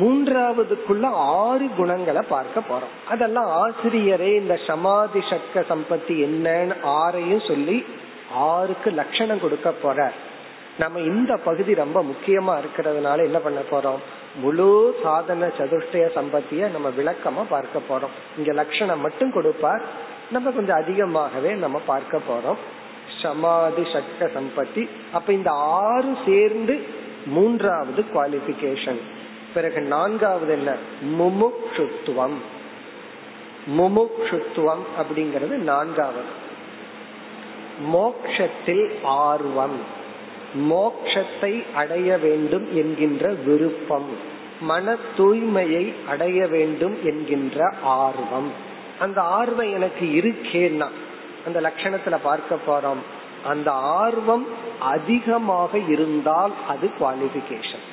மூன்றாவதுக்குள்ள 0.02 1.10
ஆறு 1.14 1.68
குணங்களை 1.78 2.22
பார்க்க 2.22 2.60
போறோம். 2.60 3.10
அதெல்லாம் 3.10 3.48
ஆசிரியரே 3.48 4.36
இந்த 4.36 4.60
சமாதி 4.68 5.20
சக்க 5.20 5.56
சம்பத்தி 5.56 6.08
என்னன்னு 6.08 6.76
ஆறையும் 6.84 7.48
சொல்லி 7.48 7.86
ஆறுக்கு 8.34 8.89
லட்சணம் 8.89 9.39
கொடுக்க 9.39 9.72
போற 9.72 10.12
நம்ம 10.80 11.00
இந்த 11.00 11.38
பகுதி 11.38 11.74
ரொம்ப 11.74 12.04
முக்கியமா 12.04 12.58
இருக்கிறதுனால 12.58 13.24
என்ன 13.24 13.38
பண்ண 13.38 13.60
போறோம்? 13.72 14.00
முழு 14.36 14.96
சாதன 15.04 15.48
சதுஷ்டய 15.48 16.10
சம்பத்திய 16.16 16.72
நம்ம 16.72 16.89
விளக்கமா 16.89 17.44
பார்க்க 17.50 17.80
போறோம். 17.89 18.14
இங்க 18.38 18.54
லட்சணம் 18.54 19.02
மட்டும் 19.02 19.32
கொடுப்பார். 19.32 19.82
நம்ம 20.32 20.52
கொஞ்சம் 20.52 20.76
அதிகமாகவே 20.76 21.54
நம்ம 21.54 21.82
பார்க்க 21.86 22.18
போறோம். 22.18 22.56
சமாதி 23.22 23.88
சட்ட 23.93 24.32
சம்பத்தி. 24.39 24.89
அப்ப 25.11 25.34
இந்த 25.34 25.51
ஆறு 25.51 26.17
சேர்ந்து 26.26 26.99
மூன்றாவது 27.26 28.05
குவாலிபிகேஷன் 28.13 28.99
பிறகு 29.53 29.82
நான்காவது 29.82 30.51
என்ன? 30.51 30.76
முமுக்ஷுத்துவம். 31.19 32.38
முமுக்ஷுத்துவம் 33.78 34.84
அப்படிங்கிறது 34.97 35.55
நான்காவது. 35.57 36.39
மோக்ஷத்தில் 37.93 38.91
ஆர்வம். 39.03 39.80
மோக்ஷத்தை 40.69 41.63
அடைய 41.76 42.17
வேண்டும் 42.17 42.76
என்கின்ற 42.76 43.34
விருப்பம். 43.45 44.09
மன 44.61 44.95
தூய்மையை 45.17 45.93
அடைய 46.07 46.47
வேண்டும் 46.47 46.97
என்கின்ற 47.03 47.74
ஆர்வம். 47.84 48.51
அந்த 48.99 49.22
ஆர்வம் 49.22 49.74
எனக்கு 49.74 50.05
இருக்கேன்னா 50.05 50.88
அந்த 51.46 51.62
லட்சணத்துல 51.62 52.18
பார்க்க 52.24 52.58
போறோம். 52.68 53.02
அந்த 53.48 53.72
ஆர்வம் 53.72 54.46
அதிகமாக 54.80 55.78
இருந்தால் 55.78 56.52
அது 56.68 56.89
குவாலிபிகேஷன் 57.00 57.86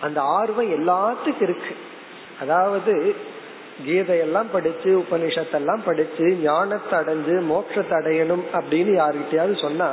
அந்த 0.00 0.20
ஆர்வம் 0.20 0.70
எல்லாத்துக்கும் 0.78 1.46
இருக்கு. 1.46 1.74
அதாவது 2.40 3.16
கீதையெல்லாம் 3.86 4.50
படிச்சு 4.52 4.90
உபனிஷத்தெல்லாம் 4.98 5.82
படிச்சு 5.84 6.26
ஞானத்தை 6.42 6.98
அடைஞ்சு 6.98 7.34
மோட்சத்தை 7.52 7.94
அடையணும் 8.00 8.44
அப்படின்னு 8.52 8.92
யாருக்கிட்டயாவது 9.00 9.60
சொன்னா 9.60 9.88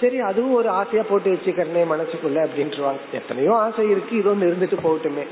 சரி 0.00 0.18
அதுவும் 0.20 0.54
ஒரு 0.54 0.68
ஆசையா 0.68 1.04
போட்டு 1.08 1.32
வச்சுக்கிறனே 1.32 1.82
மனசுக்குள்ள 1.92 2.38
அப்படின்ட்டுருவாங்க 2.46 3.02
எத்தனையோ 3.12 3.52
ஆசை 3.56 3.90
இருக்கு 3.90 4.16
இது 4.16 4.30
ஒன்று 4.30 4.50
இருந்துட்டு 4.50 4.78
போகட்டுமே. 4.84 5.24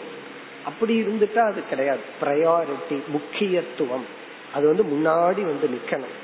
அப்படி 0.65 1.03
இருந்துட்டா 1.03 1.43
அது 1.51 1.63
கிடையாது. 1.69 2.01
ப்ரையாரிட்டி 2.23 2.99
முக்கியத்துவம். 3.09 4.07
அது 4.55 4.67
வந்து 4.67 4.83
முன்னாடி 4.83 5.43
வந்து 5.43 5.71
நிக்கணும். 5.75 6.15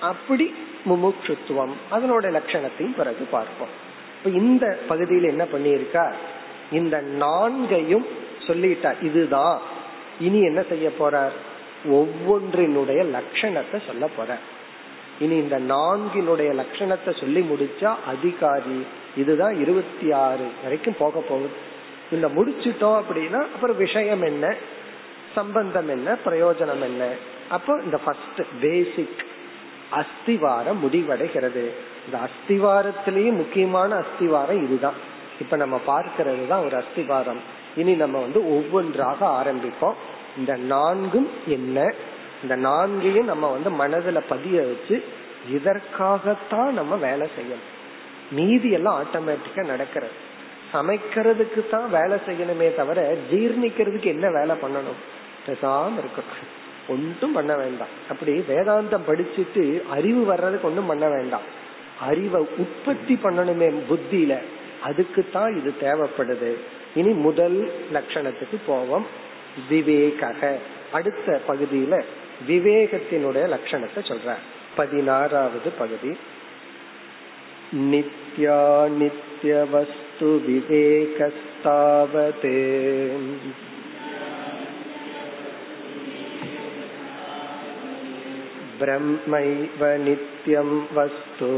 அப்படி 0.00 0.54
முமுட்சுத்துவம். 0.88 1.72
அதனோட 1.92 2.40
லட்சணத்தையும் 2.40 2.96
பிறகு 2.96 3.26
பார்ப்போம். 3.30 3.88
இப்ப 4.18 4.38
இந்த 4.38 4.78
பகுதியில் 4.88 5.28
என்ன 5.28 5.44
பண்ணியிருக்கா? 5.44 6.12
இந்த 6.72 7.00
நான்கையும் 7.00 8.06
சொல்லிட்டா 8.46 9.02
இதுதான். 9.02 9.60
இனி 10.20 10.40
என்ன 10.40 10.62
செய்ய 10.62 10.90
போறார் 10.98 11.30
ஒவ்வொன்றினுடைய 11.88 13.14
லட்சணத்தை 13.16 13.80
சொல்ல 13.86 14.08
போறார் 14.18 14.44
இனி 15.20 15.36
இந்த 15.36 15.60
நான்கினுடைய 15.60 16.62
லட்சணத்தை 16.62 17.20
சொல்லி 17.20 17.40
முடிச்சா 17.40 17.94
அதிகாரி 18.06 18.86
இதுதான் 19.16 19.60
இருபத்தி 19.60 20.12
ஆறு 20.12 20.44
வரைக்கும் 20.62 20.94
போக 20.98 21.20
போகுது. 21.20 21.68
இந்த 22.12 22.28
முடிச்சிட்டோம் 22.28 23.00
அப்படின்னா 23.00 23.40
அப்புறம் 23.40 23.76
விஷயம் 23.76 24.22
என்ன? 24.22 24.54
சம்பந்தம் 25.34 25.88
என்ன? 25.88 26.16
பிரயோஜனம் 26.26 26.82
என்ன? 26.82 27.08
அப்போ 27.50 27.80
இந்த 27.84 27.98
ஃபர்ஸ்ட் 27.98 28.42
பேசிக் 28.60 29.24
அஸ்திவாரம் 29.92 30.82
முடிவடைகிறது. 30.82 31.70
இந்த 32.06 32.18
அஸ்திவாரத்திலேயே 32.18 33.32
முக்கியமான 33.32 33.96
அஸ்திவாரம் 33.96 34.62
இதுதான். 34.62 34.94
இப்ப 35.40 35.56
நம்ம 35.56 35.80
பார்க்கிறது 35.86 36.46
தான் 36.48 36.64
ஒரு 36.64 36.76
அஸ்திவாரம். 36.76 37.40
இனி 37.76 37.94
நம்ம 37.94 38.20
வந்து 38.20 38.54
ஒவ்வொன்றாக 38.54 39.26
ஆரம்பிப்போம். 39.26 39.94
இந்த 40.38 40.56
நான்கும் 40.56 41.30
என்ன? 41.46 41.94
இந்த 42.42 42.56
நான்கையும் 42.56 43.24
நம்ம 43.24 43.56
வந்து 43.56 43.70
மனதுல 43.70 44.22
பதிய 44.28 44.62
வச்சு 44.62 45.04
இதற்காகத்தான் 45.52 46.72
நம்ம 46.72 46.96
வேலை 46.96 47.28
செய்யணும். 47.38 47.78
மீதி 48.30 48.70
எல்லாம் 48.70 49.04
ஆட்டோமேட்டிக்கா 49.04 49.66
நடக்கிறது. 49.66 50.12
சமைக்கிறதுக்கு 50.72 51.68
தான் 51.70 51.90
வேலை 51.90 52.18
செய்யணுமே 52.26 52.74
தவிர 52.74 53.16
ஜீர்ணிக்கிறதுக்கு 53.30 54.04
என்ன 54.04 54.30
வேலை 54.30 54.56
பண்ணணும்? 54.56 55.00
பேசாம 55.46 55.90
இருக்கணும். 55.98 56.59
ஒன்றும் 56.88 57.32
பண்ண 57.32 57.56
வேண்டாம். 57.56 57.86
அப்படி 58.08 58.38
வேதாந்தம் 58.38 59.06
படிச்சுட்டு 59.06 59.88
அறிவு 59.88 60.24
வர்றதுக்கு 60.24 60.68
ஒன்றும் 60.68 60.86
பண்ண 60.86 61.08
வேண்டாம். 61.08 61.42
அறிவை 62.00 62.46
உற்பத்தி 62.56 63.14
பண்ணணுமே 63.14 63.74
புத்தியில. 63.90 64.38
அதுக்கு 64.82 65.26
தான் 65.32 65.56
இது 65.56 65.74
தேவைப்படுது. 65.80 66.54
இனி 66.94 67.12
முதல் 67.12 67.72
லட்சணத்துக்கு 67.92 68.58
போவோம். 68.66 69.06
விவேக 69.68 70.58
அடுத்த 70.92 71.40
பகுதியில 71.48 72.02
விவேகத்தினுடைய 72.48 73.48
லட்சணத்தை 73.48 73.98
சொல்ற 73.98 74.34
பதினாறாவது 74.76 75.70
பகுதி. 75.78 76.16
நித்யா 77.72 78.88
நித்ய 78.88 79.66
வஸ்து 79.70 80.42
விவேகஸ்தாவது. 80.48 81.32
பிரம்மைவ 88.79 89.81
நித்யம் 90.07 90.75
வஸ்து 90.97 91.53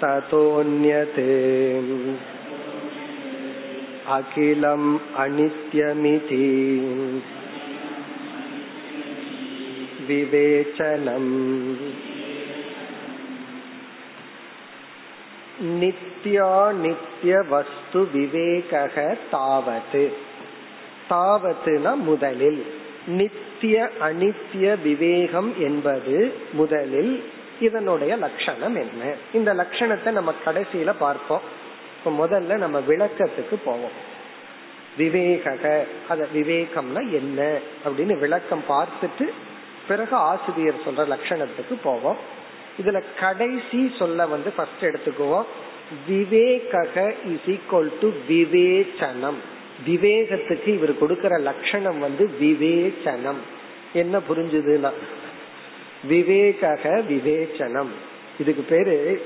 ततोऽन्यते 0.00 1.32
अखिलम् 4.16 4.86
अनित्यमिति 5.22 6.46
विवेचनम् 10.08 11.32
நித்யா 15.80 16.46
வஸ்து 17.50 18.00
விவேக 18.12 18.70
தாவத் 19.32 19.96
தாவத்துனா 21.10 21.92
முதலில் 22.06 22.62
நித்திய 23.07 23.89
அனித்திய 24.01 24.81
விவேகம் 24.81 25.53
என்பது 25.59 26.33
முதலில் 26.51 27.31
இதனுடைய 27.59 28.15
லட்சணம் 28.15 28.75
என்ன? 28.75 29.13
இந்த 29.33 29.53
லட்சணத்தை 29.53 30.11
நம்ம 30.11 30.33
கடைசியில 30.45 30.93
பார்ப்போம். 30.99 31.41
இப்ப 31.97 32.27
முதல்ல 32.27 32.57
நம்ம 32.57 32.79
விளக்கத்துக்கு 32.79 33.55
போவோம். 33.65 34.13
விவேக 34.97 35.85
அத 36.09 36.27
விவேகம்னா 36.33 37.11
என்ன 37.11 37.57
அப்படின்னு 37.85 38.19
விளக்கம் 38.19 38.63
பார்த்துட்டு 38.69 39.29
பிறகு 39.87 40.15
ஆசிரியர் 40.15 40.83
சொல்ற 40.85 41.07
லட்சணத்துக்கு 41.07 41.75
போவோம். 41.83 42.17
இதுல 42.83 43.03
கடைசி 43.19 43.95
சொல்ல 43.99 44.27
வந்து 44.27 44.51
ஃபர்ஸ்ட் 44.51 44.81
எடுத்துக்குவோம். 44.81 45.45
விவேக 46.07 47.13
இஸ் 47.25 47.49
ஈக்வல் 47.49 47.91
டு 48.01 48.11
விவேச்சனம். 48.29 49.39
விவேகத்துக்கு 49.87 50.67
இவர் 50.67 50.97
கொடுக்கிற 50.97 51.37
லட்சணம் 51.37 51.99
வந்து 51.99 52.29
விவேச்சனம். 52.41 53.41
என்ன 53.93 54.19
புரிஞ்சுதுன்னா? 54.29 54.91
விவேக 56.03 56.79
விவேச்சனம். 56.85 57.89
இதுக்கு 58.39 58.61
பேரு 58.69 59.25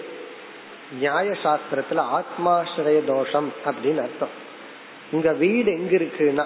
நியாய 1.00 1.30
சாஸ்திரத்துல 1.44 2.04
ஆத்மாசிரய 2.08 3.06
தோஷம் 3.06 3.54
அப்படின்னு 3.66 3.98
அர்த்தம். 3.98 4.48
உங்க 5.12 5.34
வீடு 5.34 5.72
எங்க 5.72 5.98
இருக்குன்னா? 5.98 6.46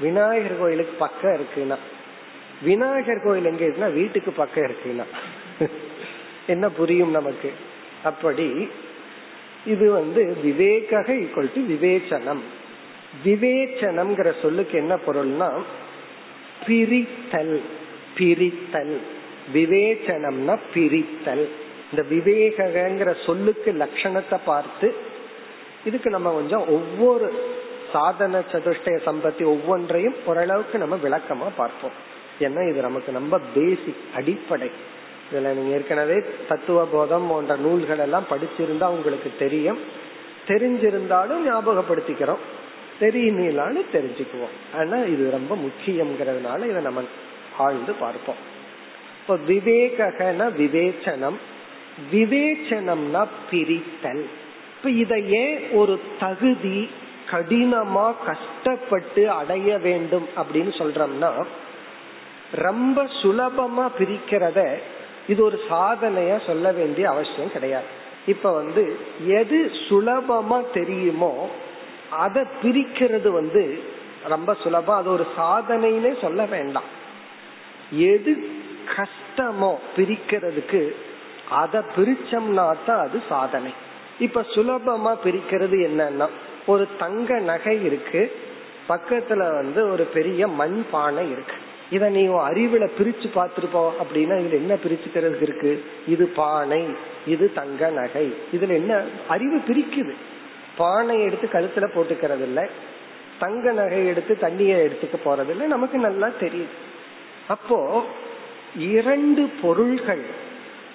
விநாயகர் 0.00 0.58
கோயிலுக்கு 0.58 0.92
பக்கம் 0.98 1.40
இருக்குன்னா? 1.40 1.76
விநாயகர் 2.62 3.22
கோயில் 3.24 3.44
எங்க 3.44 3.64
இருக்குன்னா? 3.64 3.92
வீட்டுக்கு 3.92 4.32
பக்கம் 4.32 4.64
இருக்குன்னா? 4.64 5.04
என்ன 6.46 6.68
புரியும் 6.68 7.10
நமக்கு? 7.10 7.52
அப்படி 8.04 8.68
இது 9.66 9.90
வந்து 9.90 10.36
விவேக 10.42 11.00
ஈக்குவல் 11.00 11.50
டு 11.54 11.60
விவேச்சனம். 11.60 12.40
விவேச்சனம்ங்கிற 13.24 14.32
சொல்லுக்கு 14.42 14.78
என்ன 14.78 14.98
பொருள்னா 15.06 15.52
பிரித்தல் 16.66 17.62
பிரித்தல். 18.16 19.00
விவேச்சனம்னா 19.54 20.58
பிரித்தல். 20.74 21.48
இந்த 21.90 22.04
விவேகங்கிற 22.10 23.24
சொல்லுக்கு 23.26 23.72
லட்சணத்தை 23.72 24.38
பார்த்து 24.44 24.94
இதுக்கு 25.84 26.10
நம்ம 26.10 26.30
கொஞ்சம் 26.30 26.68
ஒவ்வொரு 26.68 27.44
சாதன 27.92 28.42
சதுஷ்டய 28.52 28.98
சம்பத்தி 29.06 29.44
ஒவ்வொன்றையும் 29.44 30.14
ஓரளவுக்கு 30.24 30.78
நம்ம 30.78 30.96
விளக்கமா 30.96 31.48
பார்ப்போம். 31.56 31.90
ஏன்னா 32.40 32.70
இது 32.70 32.80
நமக்கு 32.80 33.12
ரொம்ப 33.12 33.40
பேசிக் 33.54 34.04
அடிப்படை. 34.14 34.70
இதுல 35.32 35.54
நீங்க 35.54 35.74
ஏற்கனவே 35.74 36.22
தத்துவ 36.48 36.84
போதம் 36.84 37.28
போன்ற 37.28 37.56
நூல்கள் 37.56 37.98
எல்லாம் 37.98 38.26
படிச்சிருந்தா 38.30 38.86
உங்களுக்கு 38.86 39.32
தெரியும். 39.38 39.78
தெரிஞ்சிருந்தாலும் 40.48 41.40
ஞாபகப்படுத்திக்கிறோம். 41.46 42.42
தெரியலான்னு 43.00 43.80
தெரிஞ்சுக்குவோம். 43.92 44.76
ஆனா 44.76 44.96
இது 44.96 45.30
ரொம்ப 45.30 45.56
முக்கியம்ங்கிறதுனால 45.56 46.68
இதை 46.70 46.82
நம்ம 46.82 47.02
ஆழ்ந்து 47.58 47.92
பார்ப்போம். 47.92 48.58
இப்போ 49.20 49.52
விவேகன 49.52 50.50
விவேச்சனம். 50.58 51.38
விவேச்சனம்னா 52.12 53.26
பிரித்தல். 53.50 54.24
இப்ப 54.76 54.90
இத 54.90 55.18
ஏன் 55.18 55.70
ஒரு 55.70 56.00
தகுதி 56.20 56.88
கடினமா 57.30 58.14
கஷ்டப்பட்டு 58.24 59.30
அடைய 59.30 59.78
வேண்டும் 59.78 60.28
அப்படின்னு 60.36 60.72
சொல்றோம்னா 60.78 61.44
ரொம்ப 62.52 63.04
சுலபமா 63.22 63.88
பிரிக்கிறத 63.98 64.74
இது 65.28 65.44
ஒரு 65.44 65.60
சாதனையா 65.70 66.46
சொல்ல 66.46 66.72
வேண்டிய 66.72 67.08
அவசியம் 67.08 67.52
கிடையாது. 67.52 67.84
இப்ப 68.26 68.52
வந்து 68.52 68.96
எது 69.26 69.70
சுலபமா 69.88 70.64
தெரியுமோ 70.74 71.50
அதை 72.10 72.42
பிரிக்கிறது 72.62 73.28
வந்து 73.28 73.80
ரொம்ப 74.28 74.54
சுலபம். 74.54 74.96
அது 74.96 75.10
ஒரு 75.10 75.26
சாதனைன்னே 75.38 76.20
சொல்ல 76.20 76.44
வேண்டாம். 76.44 76.98
எது 77.90 78.48
கஷ்டமோ 78.96 79.74
பிரிக்கிறதுக்கு 79.96 80.94
அதை 81.50 81.80
பிரிச்சோம்னா 81.96 82.74
தான் 82.86 82.98
அது 82.98 83.22
சாதனை. 83.28 83.72
இப்ப 84.18 84.40
சுலபமா 84.40 85.16
பிரிக்கிறது 85.24 85.76
என்னன்னா 85.88 86.28
ஒரு 86.66 86.88
தங்க 86.98 87.38
நகை 87.38 87.84
இருக்கு. 87.84 88.36
பக்கத்துல 88.88 89.54
வந்து 89.54 89.90
ஒரு 89.90 90.04
பெரிய 90.04 90.48
மண் 90.48 90.84
பானை 90.90 91.30
இருக்கு. 91.30 91.54
இத 91.90 92.08
நீ 92.08 92.26
அறிவுல 92.26 92.88
பிரிச்சு 92.98 93.28
பார்த்திருப்போம் 93.34 93.90
அப்படின்னா 94.02 94.34
இதுல 94.34 94.50
என்ன 94.50 94.74
பிரிச்சுக்கிறதுக்கு 94.74 95.42
இருக்கு? 95.42 95.84
இது 96.06 96.26
பானை 96.26 96.86
இது 97.26 97.52
தங்க 97.52 97.90
நகை. 97.90 98.34
இதுல 98.52 98.68
என்ன 98.68 99.04
அறிவு 99.28 99.56
பிரிக்குது. 99.56 100.14
பானை 100.78 101.16
எடுத்து 101.22 101.46
கழுத்துல 101.52 101.86
போட்டுக்கிறது 101.94 102.44
இல்லை 102.48 102.64
தங்க 103.38 103.72
நகை 103.72 104.06
எடுத்து 104.06 104.32
தண்ணிய 104.38 104.76
எடுத்துக்க 104.86 105.16
போறது 105.24 105.50
இல்லை 105.50 105.66
நமக்கு 105.66 105.98
நல்லா 105.98 106.28
தெரியுது. 106.40 106.74
அப்போ 107.48 107.78
இரண்டு 108.94 109.42
பொருள்கள் 109.62 110.24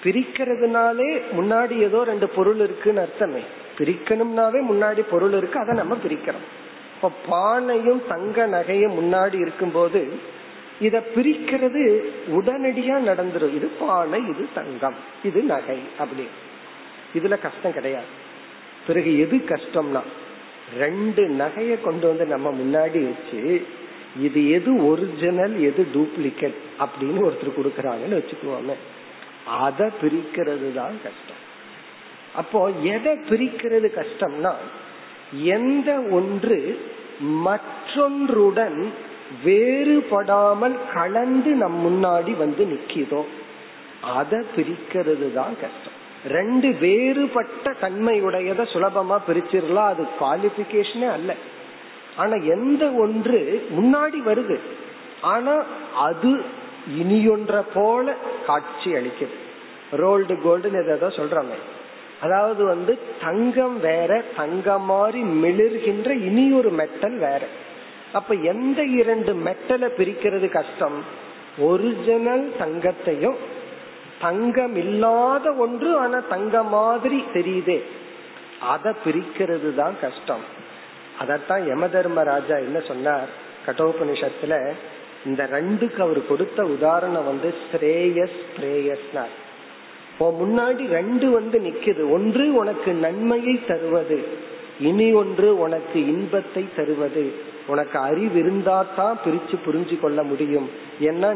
பிரிக்கிறதுனாலே 0.04 1.10
முன்னாடி 1.38 1.74
ஏதோ 1.88 2.04
ரெண்டு 2.04 2.26
பொருள் 2.28 2.60
இருக்குன்னு 2.66 3.00
அர்த்தமே. 3.00 3.42
பிரிக்கணும்னாவே 3.78 4.60
முன்னாடி 4.70 5.02
பொருள் 5.10 5.32
இருக்கு 5.32 5.58
அதை 5.60 5.74
நம்ம 5.74 5.94
பிரிக்கிறோம். 6.04 6.46
இப்ப 6.96 7.10
பானையும் 7.30 8.02
தங்க 8.08 8.46
நகையும் 8.46 8.96
முன்னாடி 9.00 9.38
இருக்கும்போது 9.44 10.00
இத 10.86 10.96
பிரிக்கிறது 11.14 11.82
உடனடியா 12.38 12.96
நடந்துரும். 13.08 13.54
இது 13.58 13.68
பானை 13.80 14.20
இது 14.32 14.46
தங்கம் 14.54 14.98
இது 15.22 15.42
நகை 15.42 15.78
அப்படி 15.98 16.26
இதுல 17.14 17.38
கஷ்டம் 17.38 17.72
கிடையாது. 17.72 18.10
பிறகு 18.86 19.10
எது 19.24 19.36
கஷ்டம்னா 19.52 20.02
ரெண்டு 20.82 21.22
நகைய 21.40 21.72
கொண்டு 21.86 22.04
வந்து 22.10 22.24
நம்ம 22.34 22.48
முன்னாடி 22.60 23.00
வச்சு 23.08 23.40
இது 24.26 24.40
எது 24.56 24.70
ஒரிஜினல் 24.90 25.56
எது 25.68 25.82
டூப்ளிகேட் 25.94 26.60
அப்படின்னு 26.84 27.24
ஒருத்தர் 27.26 27.58
கொடுக்கறாங்கன்னு 27.58 28.18
வச்சுக்குவாங்க 28.20 28.74
அதை 29.64 29.86
பிரிக்கிறது 30.00 30.68
தான் 30.78 30.96
கஷ்டம். 31.06 31.42
அப்போ 32.40 32.60
எதை 32.94 33.12
பிரிக்கிறது 33.28 33.88
கஷ்டம்னா 33.98 34.52
எந்த 35.56 35.90
ஒன்று 36.18 36.58
மற்றொன்றுடன் 37.46 38.80
வேறுபடாமல் 39.44 40.76
கலந்து 40.94 41.52
நம் 41.62 41.78
முன்னாடி 41.86 42.32
வந்து 42.44 42.64
நிக்கிதோ 42.72 43.22
அதை 44.18 44.40
பிரிக்கிறது 44.56 45.28
தான் 45.38 45.54
கஷ்டம். 45.64 45.95
ரெண்டு 46.28 46.76
வேறுபட்ட 46.80 47.74
தன்மையுடையத 47.80 48.62
சுலபமா 48.72 49.18
பிரிச்சிடலாம். 49.28 49.92
அது 49.92 50.04
குவாலிபிகேஷனே 50.20 51.10
அல்ல. 51.10 51.34
ஆனா 52.16 52.34
எந்த 52.34 52.90
ஒன்று 52.90 53.66
முன்னாடி 53.70 54.16
வருது. 54.26 54.58
ஆனா 55.20 55.64
அது 55.96 56.42
இனியொன்ற 56.98 57.62
போல 57.74 58.14
காட்சி 58.46 58.92
அளிக்குது. 58.92 59.34
ரோல்டு 59.92 60.34
கோல்டுன்னு 60.34 60.96
எதோ 60.96 61.06
சொல்றாங்க. 61.06 61.54
அதாவது 62.20 62.64
வந்து 62.64 62.98
தங்கம் 63.20 63.80
வேற 63.80 64.22
தங்கம் 64.36 64.84
மாதிரி 64.84 65.22
மிளிர்கின்ற 65.22 66.10
இனி 66.10 66.52
ஒரு 66.52 66.70
மெட்டல் 66.70 67.18
வேற. 67.18 67.40
அப்ப 68.12 68.34
எந்த 68.34 68.84
இரண்டு 68.84 69.34
மெட்டலை 69.34 69.88
பிரிக்கிறது 69.98 70.48
கஷ்டம்? 70.48 71.04
ஒரிஜினல் 71.58 72.52
தங்கத்தையும் 72.58 73.36
தங்கம் 74.20 74.76
இல்லாத 74.76 75.52
ஒன்று 75.52 75.96
ஆனா 75.96 76.18
தங்க 76.28 76.62
மாதிரி 76.62 77.24
தெரியுதே. 77.34 77.82
அதை 78.60 78.92
பிரிக்கிறது 79.04 79.74
தான் 79.74 79.96
கஷ்டம். 80.00 80.44
அதத்தான் 81.20 81.66
யம 81.66 81.88
தர்மராஜா 81.88 82.56
என்ன 82.56 82.80
சொன்னார்? 82.80 83.28
கட்டோபனிஷத்துல 83.66 84.72
இந்த 85.26 85.48
ரெண்டுக்கு 85.52 86.00
அவர் 86.00 86.26
கொடுத்த 86.26 86.64
உதாரணம் 86.64 87.24
வந்து 87.24 87.54
ஸ்ரேயஸ் 87.66 88.38
பிரேயஸ்னார். 88.56 89.34
முன்னாடி 90.20 90.86
ரெண்டு 90.88 91.30
வந்து 91.30 91.58
நிக்குது. 91.58 92.10
ஒன்று 92.10 92.54
உனக்கு 92.54 92.92
நன்மையை 92.92 93.60
தருவது 93.66 94.28
இனி 94.80 95.12
ஒன்று 95.12 95.58
உனக்கு 95.58 95.98
இன்பத்தை 96.06 96.68
தருவது. 96.76 97.32
உனக்கு 97.66 97.98
அறிவு 97.98 98.38
இருந்தா 98.38 98.86
தான் 98.96 99.18
பிரிச்சு 99.24 99.56
புரிஞ்சு 99.66 100.00
கொள்ள 100.00 100.22
முடியும். 100.22 100.70
ஏன்னா 101.00 101.30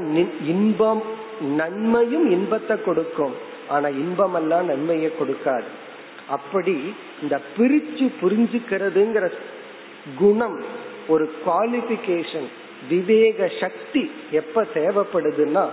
இன்பம் 0.44 1.02
நன்மையும் 1.40 2.30
இன்பத்தை 2.30 2.76
கொடுக்கும். 2.82 3.34
ஆனா 3.68 3.88
இன்பம் 3.88 4.34
எல்லாம் 4.34 4.66
நன்மையை 4.66 5.10
கொடுக்காது. 5.20 5.68
அப்படி 6.28 6.76
இந்த 7.22 7.40
பிரிச்சு 7.58 8.10
புரிஞ்சுக்கிறதுங்கிற 8.22 9.30
குணம் 10.18 10.58
ஒரு 11.08 11.30
குவாலிபிகேஷன் 11.46 12.48
விவேக 12.88 13.50
சக்தி 13.60 14.10
எப்ப 14.30 14.66
தேவைப்படுதுன்னா 14.74 15.64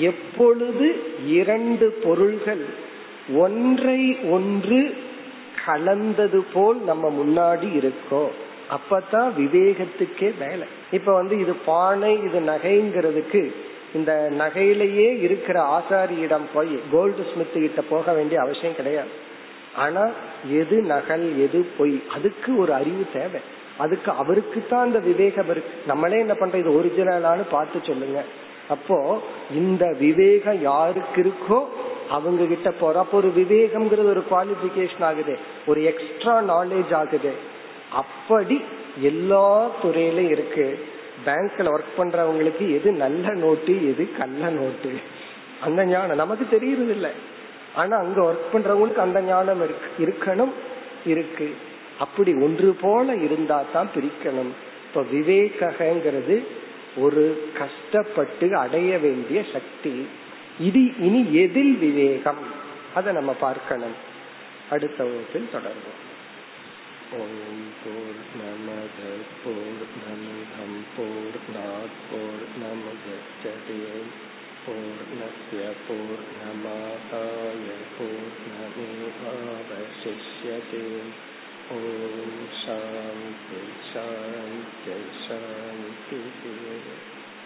எப்பொழுது 0.00 0.94
இரண்டு 1.26 1.92
பொருள்கள் 2.04 2.64
ஒன்றை 3.34 4.16
ஒன்று 4.30 4.94
கலந்தது 5.66 6.44
போல் 6.52 6.76
நம்ம 6.84 7.10
முன்னாடி 7.10 7.68
இருக்கோ 7.80 8.24
அப்பதான் 8.70 9.30
விவேகத்துக்கே 9.36 10.30
வேலை 10.38 10.66
இப்ப 10.90 11.14
வந்து 11.14 11.38
இது 11.38 11.54
பானை 11.64 12.12
இது 12.24 12.40
நகைங்கிறதுக்கு 12.40 13.42
இந்த 13.94 14.30
நகையிலேயே 14.38 15.18
இருக்கிற 15.20 15.58
ஆசாரியிடம் 15.78 16.46
போய் 16.54 16.80
கோல்டு 16.92 17.26
ஸ்மித் 17.34 17.52
கிட்ட 17.52 17.82
போக 17.82 18.12
வேண்டிய 18.12 18.40
அவசியம் 18.40 18.76
கிடையாது. 18.76 19.08
ஆனா 19.76 20.08
எது 20.50 20.82
நகல் 20.82 21.38
எது 21.38 21.66
பொய் 21.78 22.02
அதுக்கு 22.10 22.56
ஒரு 22.56 22.72
அறிவு 22.74 23.06
தேவை. 23.12 23.40
அதுக்கு 23.76 24.10
அவருக்கு 24.10 24.66
தான் 24.70 24.82
அந்த 24.82 24.98
விவேகம் 24.98 25.50
இருக்கு. 25.50 25.70
நம்மளே 25.86 26.18
என்ன 26.18 26.34
பண்ற 26.34 26.58
இது 26.58 26.70
ஒரிஜினலானு 26.82 27.42
பார்த்து 27.50 27.80
சொல்லுங்க. 27.86 28.24
அப்போ 28.68 29.20
இந்த 29.54 29.94
விவேகம் 29.98 30.60
யாருக்கு 30.60 31.22
இருக்கோ 31.22 31.64
அவங்க 32.10 32.44
கிட்ட 32.44 32.70
போற 32.70 32.98
அப்போ 32.98 33.16
ஒரு 33.16 33.32
விவேகம்ங்கிறது 33.36 34.04
ஒரு 34.04 34.24
குவாலிபிகேஷன் 34.30 35.02
ஆகுது. 35.02 35.38
ஒரு 35.66 35.84
எக்ஸ்ட்ரா 35.84 36.42
நாலேஜ் 36.42 36.94
ஆகுது. 36.94 37.32
அப்படி 37.92 38.60
எல்லா 39.00 39.70
துறையிலும் 39.82 40.30
இருக்கு. 40.30 40.92
பேங்க்ல 41.26 41.76
ஒர்க் 41.76 42.00
பண்றவங்களுக்கு 42.00 42.74
எது 42.74 42.92
நல்ல 42.92 43.34
நோட்டு 43.34 43.88
எது 43.88 44.16
கள்ள 44.18 44.48
நோட்டு 44.48 44.92
அந்த 45.60 45.84
ஞானம் 45.84 46.16
நமக்கு 46.16 46.48
தெரியறது 46.48 46.90
இல்ல 46.90 47.10
ஆனா 47.74 47.96
அங்க 47.96 48.32
ஒர்க் 48.32 48.56
பண்றவங்களுக்கு 48.56 48.94
அந்த 48.94 49.22
ஞானம் 49.22 49.62
இருக்கு. 49.62 50.04
இருக்கணும் 50.04 50.52
இருக்கு. 51.06 51.54
அப்படி 51.98 52.34
ஒன்று 52.34 52.74
போல 52.80 53.14
இருந்தா 53.14 53.64
தான் 53.72 53.88
பிரிக்கணும். 53.94 54.52
இப்ப 54.88 55.02
விவேகங்கிறது 55.02 56.44
ஒரு 56.96 57.50
கஷ்டப்பட்டு 57.58 58.56
அடைய 58.56 58.98
வேண்டிய 58.98 59.44
சக்தி. 59.52 60.06
இது 60.60 60.98
இனி 60.98 61.34
எதில் 61.34 61.76
விவேகம்? 61.76 62.38
அதை 62.94 63.12
நம்ம 63.12 63.32
பார்க்கணும். 63.32 63.94
அடுத்த 64.70 65.04
வகுப்பில் 65.04 65.48
தொடர்வோம். 65.52 66.00
ஓம் 67.12 67.64
போர் 67.84 68.20
நமத 68.38 69.00
போர் 69.44 69.86
நம 70.06 70.33
போர் 70.96 71.38
போர் 72.10 72.44
நமதே 72.58 73.14
பூர்ணய 74.64 75.62
பூர்ணமாதாய 75.86 77.66
பூர்ணமேவாவசிஷ்யதே 77.94 80.84
ஓம் 81.70 82.44
சாந்தி 82.64 82.64
சாந்தி 82.64 83.62
சாந்தி 83.92 84.43